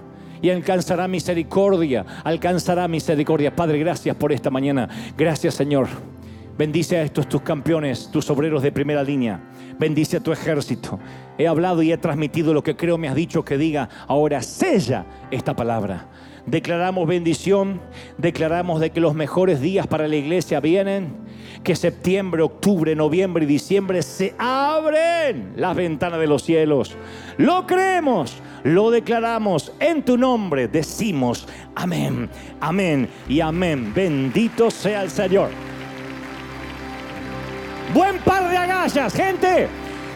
y 0.41 0.49
alcanzará 0.49 1.07
misericordia, 1.07 2.05
alcanzará 2.23 2.87
misericordia. 2.87 3.55
Padre, 3.55 3.79
gracias 3.79 4.15
por 4.15 4.31
esta 4.31 4.49
mañana. 4.49 4.89
Gracias, 5.17 5.55
Señor. 5.55 5.87
Bendice 6.57 6.97
a 6.97 7.03
estos 7.03 7.29
tus 7.29 7.41
campeones, 7.41 8.09
tus 8.11 8.29
obreros 8.31 8.63
de 8.63 8.71
primera 8.71 9.03
línea. 9.03 9.39
Bendice 9.77 10.17
a 10.17 10.19
tu 10.19 10.31
ejército. 10.31 10.99
He 11.37 11.47
hablado 11.47 11.83
y 11.83 11.91
he 11.91 11.97
transmitido 11.97 12.51
lo 12.51 12.63
que 12.63 12.75
creo 12.75 12.97
me 12.97 13.07
has 13.07 13.15
dicho 13.15 13.45
que 13.45 13.59
diga. 13.59 13.89
Ahora 14.07 14.41
sella 14.41 15.05
esta 15.29 15.55
palabra. 15.55 16.07
Declaramos 16.47 17.05
bendición, 17.09 17.81
declaramos 18.17 18.79
de 18.79 18.91
que 18.91 19.01
los 19.01 19.13
mejores 19.13 19.59
días 19.59 19.85
para 19.85 20.07
la 20.07 20.15
iglesia 20.15 20.61
vienen, 20.61 21.13
que 21.61 21.75
septiembre, 21.75 22.41
octubre, 22.41 22.95
noviembre 22.95 23.43
y 23.43 23.47
diciembre 23.47 24.01
se 24.01 24.33
abren 24.37 25.51
las 25.57 25.75
ventanas 25.75 26.21
de 26.21 26.27
los 26.27 26.43
cielos. 26.43 26.95
Lo 27.35 27.67
creemos, 27.67 28.37
lo 28.63 28.91
declaramos 28.91 29.73
en 29.81 30.03
tu 30.03 30.17
nombre, 30.17 30.69
decimos 30.69 31.45
amén, 31.75 32.29
amén 32.61 33.09
y 33.27 33.41
amén. 33.41 33.91
Bendito 33.93 34.71
sea 34.71 35.03
el 35.03 35.09
Señor. 35.09 35.49
Buen 37.93 38.19
par 38.19 38.49
de 38.49 38.55
agallas, 38.55 39.13
gente. 39.13 39.67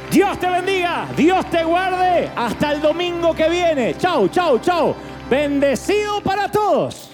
Dios 0.10 0.40
te 0.40 0.50
bendiga, 0.50 1.08
Dios 1.18 1.46
te 1.50 1.62
guarde. 1.66 2.30
Hasta 2.38 2.72
el 2.72 2.82
domingo 2.82 3.34
que 3.34 3.50
viene. 3.50 3.96
Chau, 3.98 4.30
chau, 4.30 4.60
chau. 4.60 4.96
Bendecido 5.32 6.20
para 6.22 6.52
todos. 6.52 7.10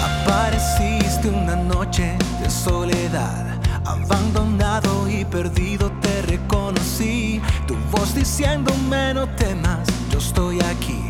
Apareciste 0.00 1.28
una 1.28 1.56
noche 1.56 2.16
de 2.40 2.48
soledad, 2.48 3.58
abandonado 3.84 5.08
y 5.10 5.24
perdido 5.24 5.90
te 6.00 6.22
reconocí. 6.22 7.42
Tu 7.66 7.74
voz 7.90 8.14
diciéndome 8.14 9.12
no 9.12 9.28
temas, 9.30 9.88
yo 10.12 10.18
estoy 10.18 10.60
aquí. 10.60 11.02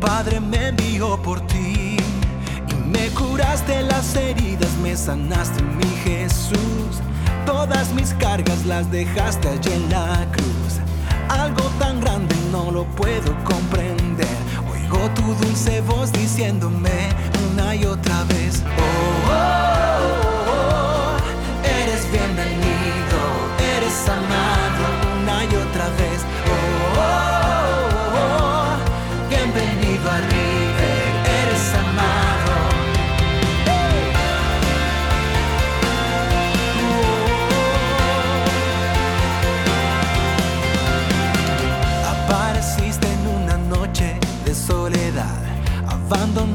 Padre 0.00 0.40
me 0.40 0.68
envió 0.68 1.20
por 1.20 1.46
ti 1.46 1.98
y 2.66 2.74
me 2.88 3.10
curaste 3.10 3.82
las 3.82 4.16
heridas, 4.16 4.70
me 4.82 4.96
sanaste 4.96 5.62
mi 5.62 5.84
Jesús. 6.02 7.02
Todas 7.50 7.92
mis 7.94 8.14
cargas 8.14 8.64
las 8.64 8.88
dejaste 8.92 9.48
allí 9.48 9.72
en 9.72 9.90
la 9.90 10.24
cruz. 10.30 10.78
Algo 11.28 11.64
tan 11.80 12.00
grande 12.00 12.36
no 12.52 12.70
lo 12.70 12.84
puedo 12.84 13.34
comprender. 13.42 14.36
Oigo 14.72 15.10
tu 15.16 15.34
dulce 15.34 15.80
voz 15.80 16.12
diciéndome 16.12 17.08
una 17.52 17.74
y 17.74 17.84
otra 17.86 18.22
vez, 18.28 18.62
oh, 18.62 19.32
oh, 19.32 20.06
oh, 20.46 20.52
oh 20.52 21.16
eres 21.66 22.08
bienvenido, 22.12 23.18
eres 23.76 24.08
amado 24.08 24.82
una 25.20 25.44
y 25.44 25.48
otra 25.48 25.88
vez. 25.98 26.09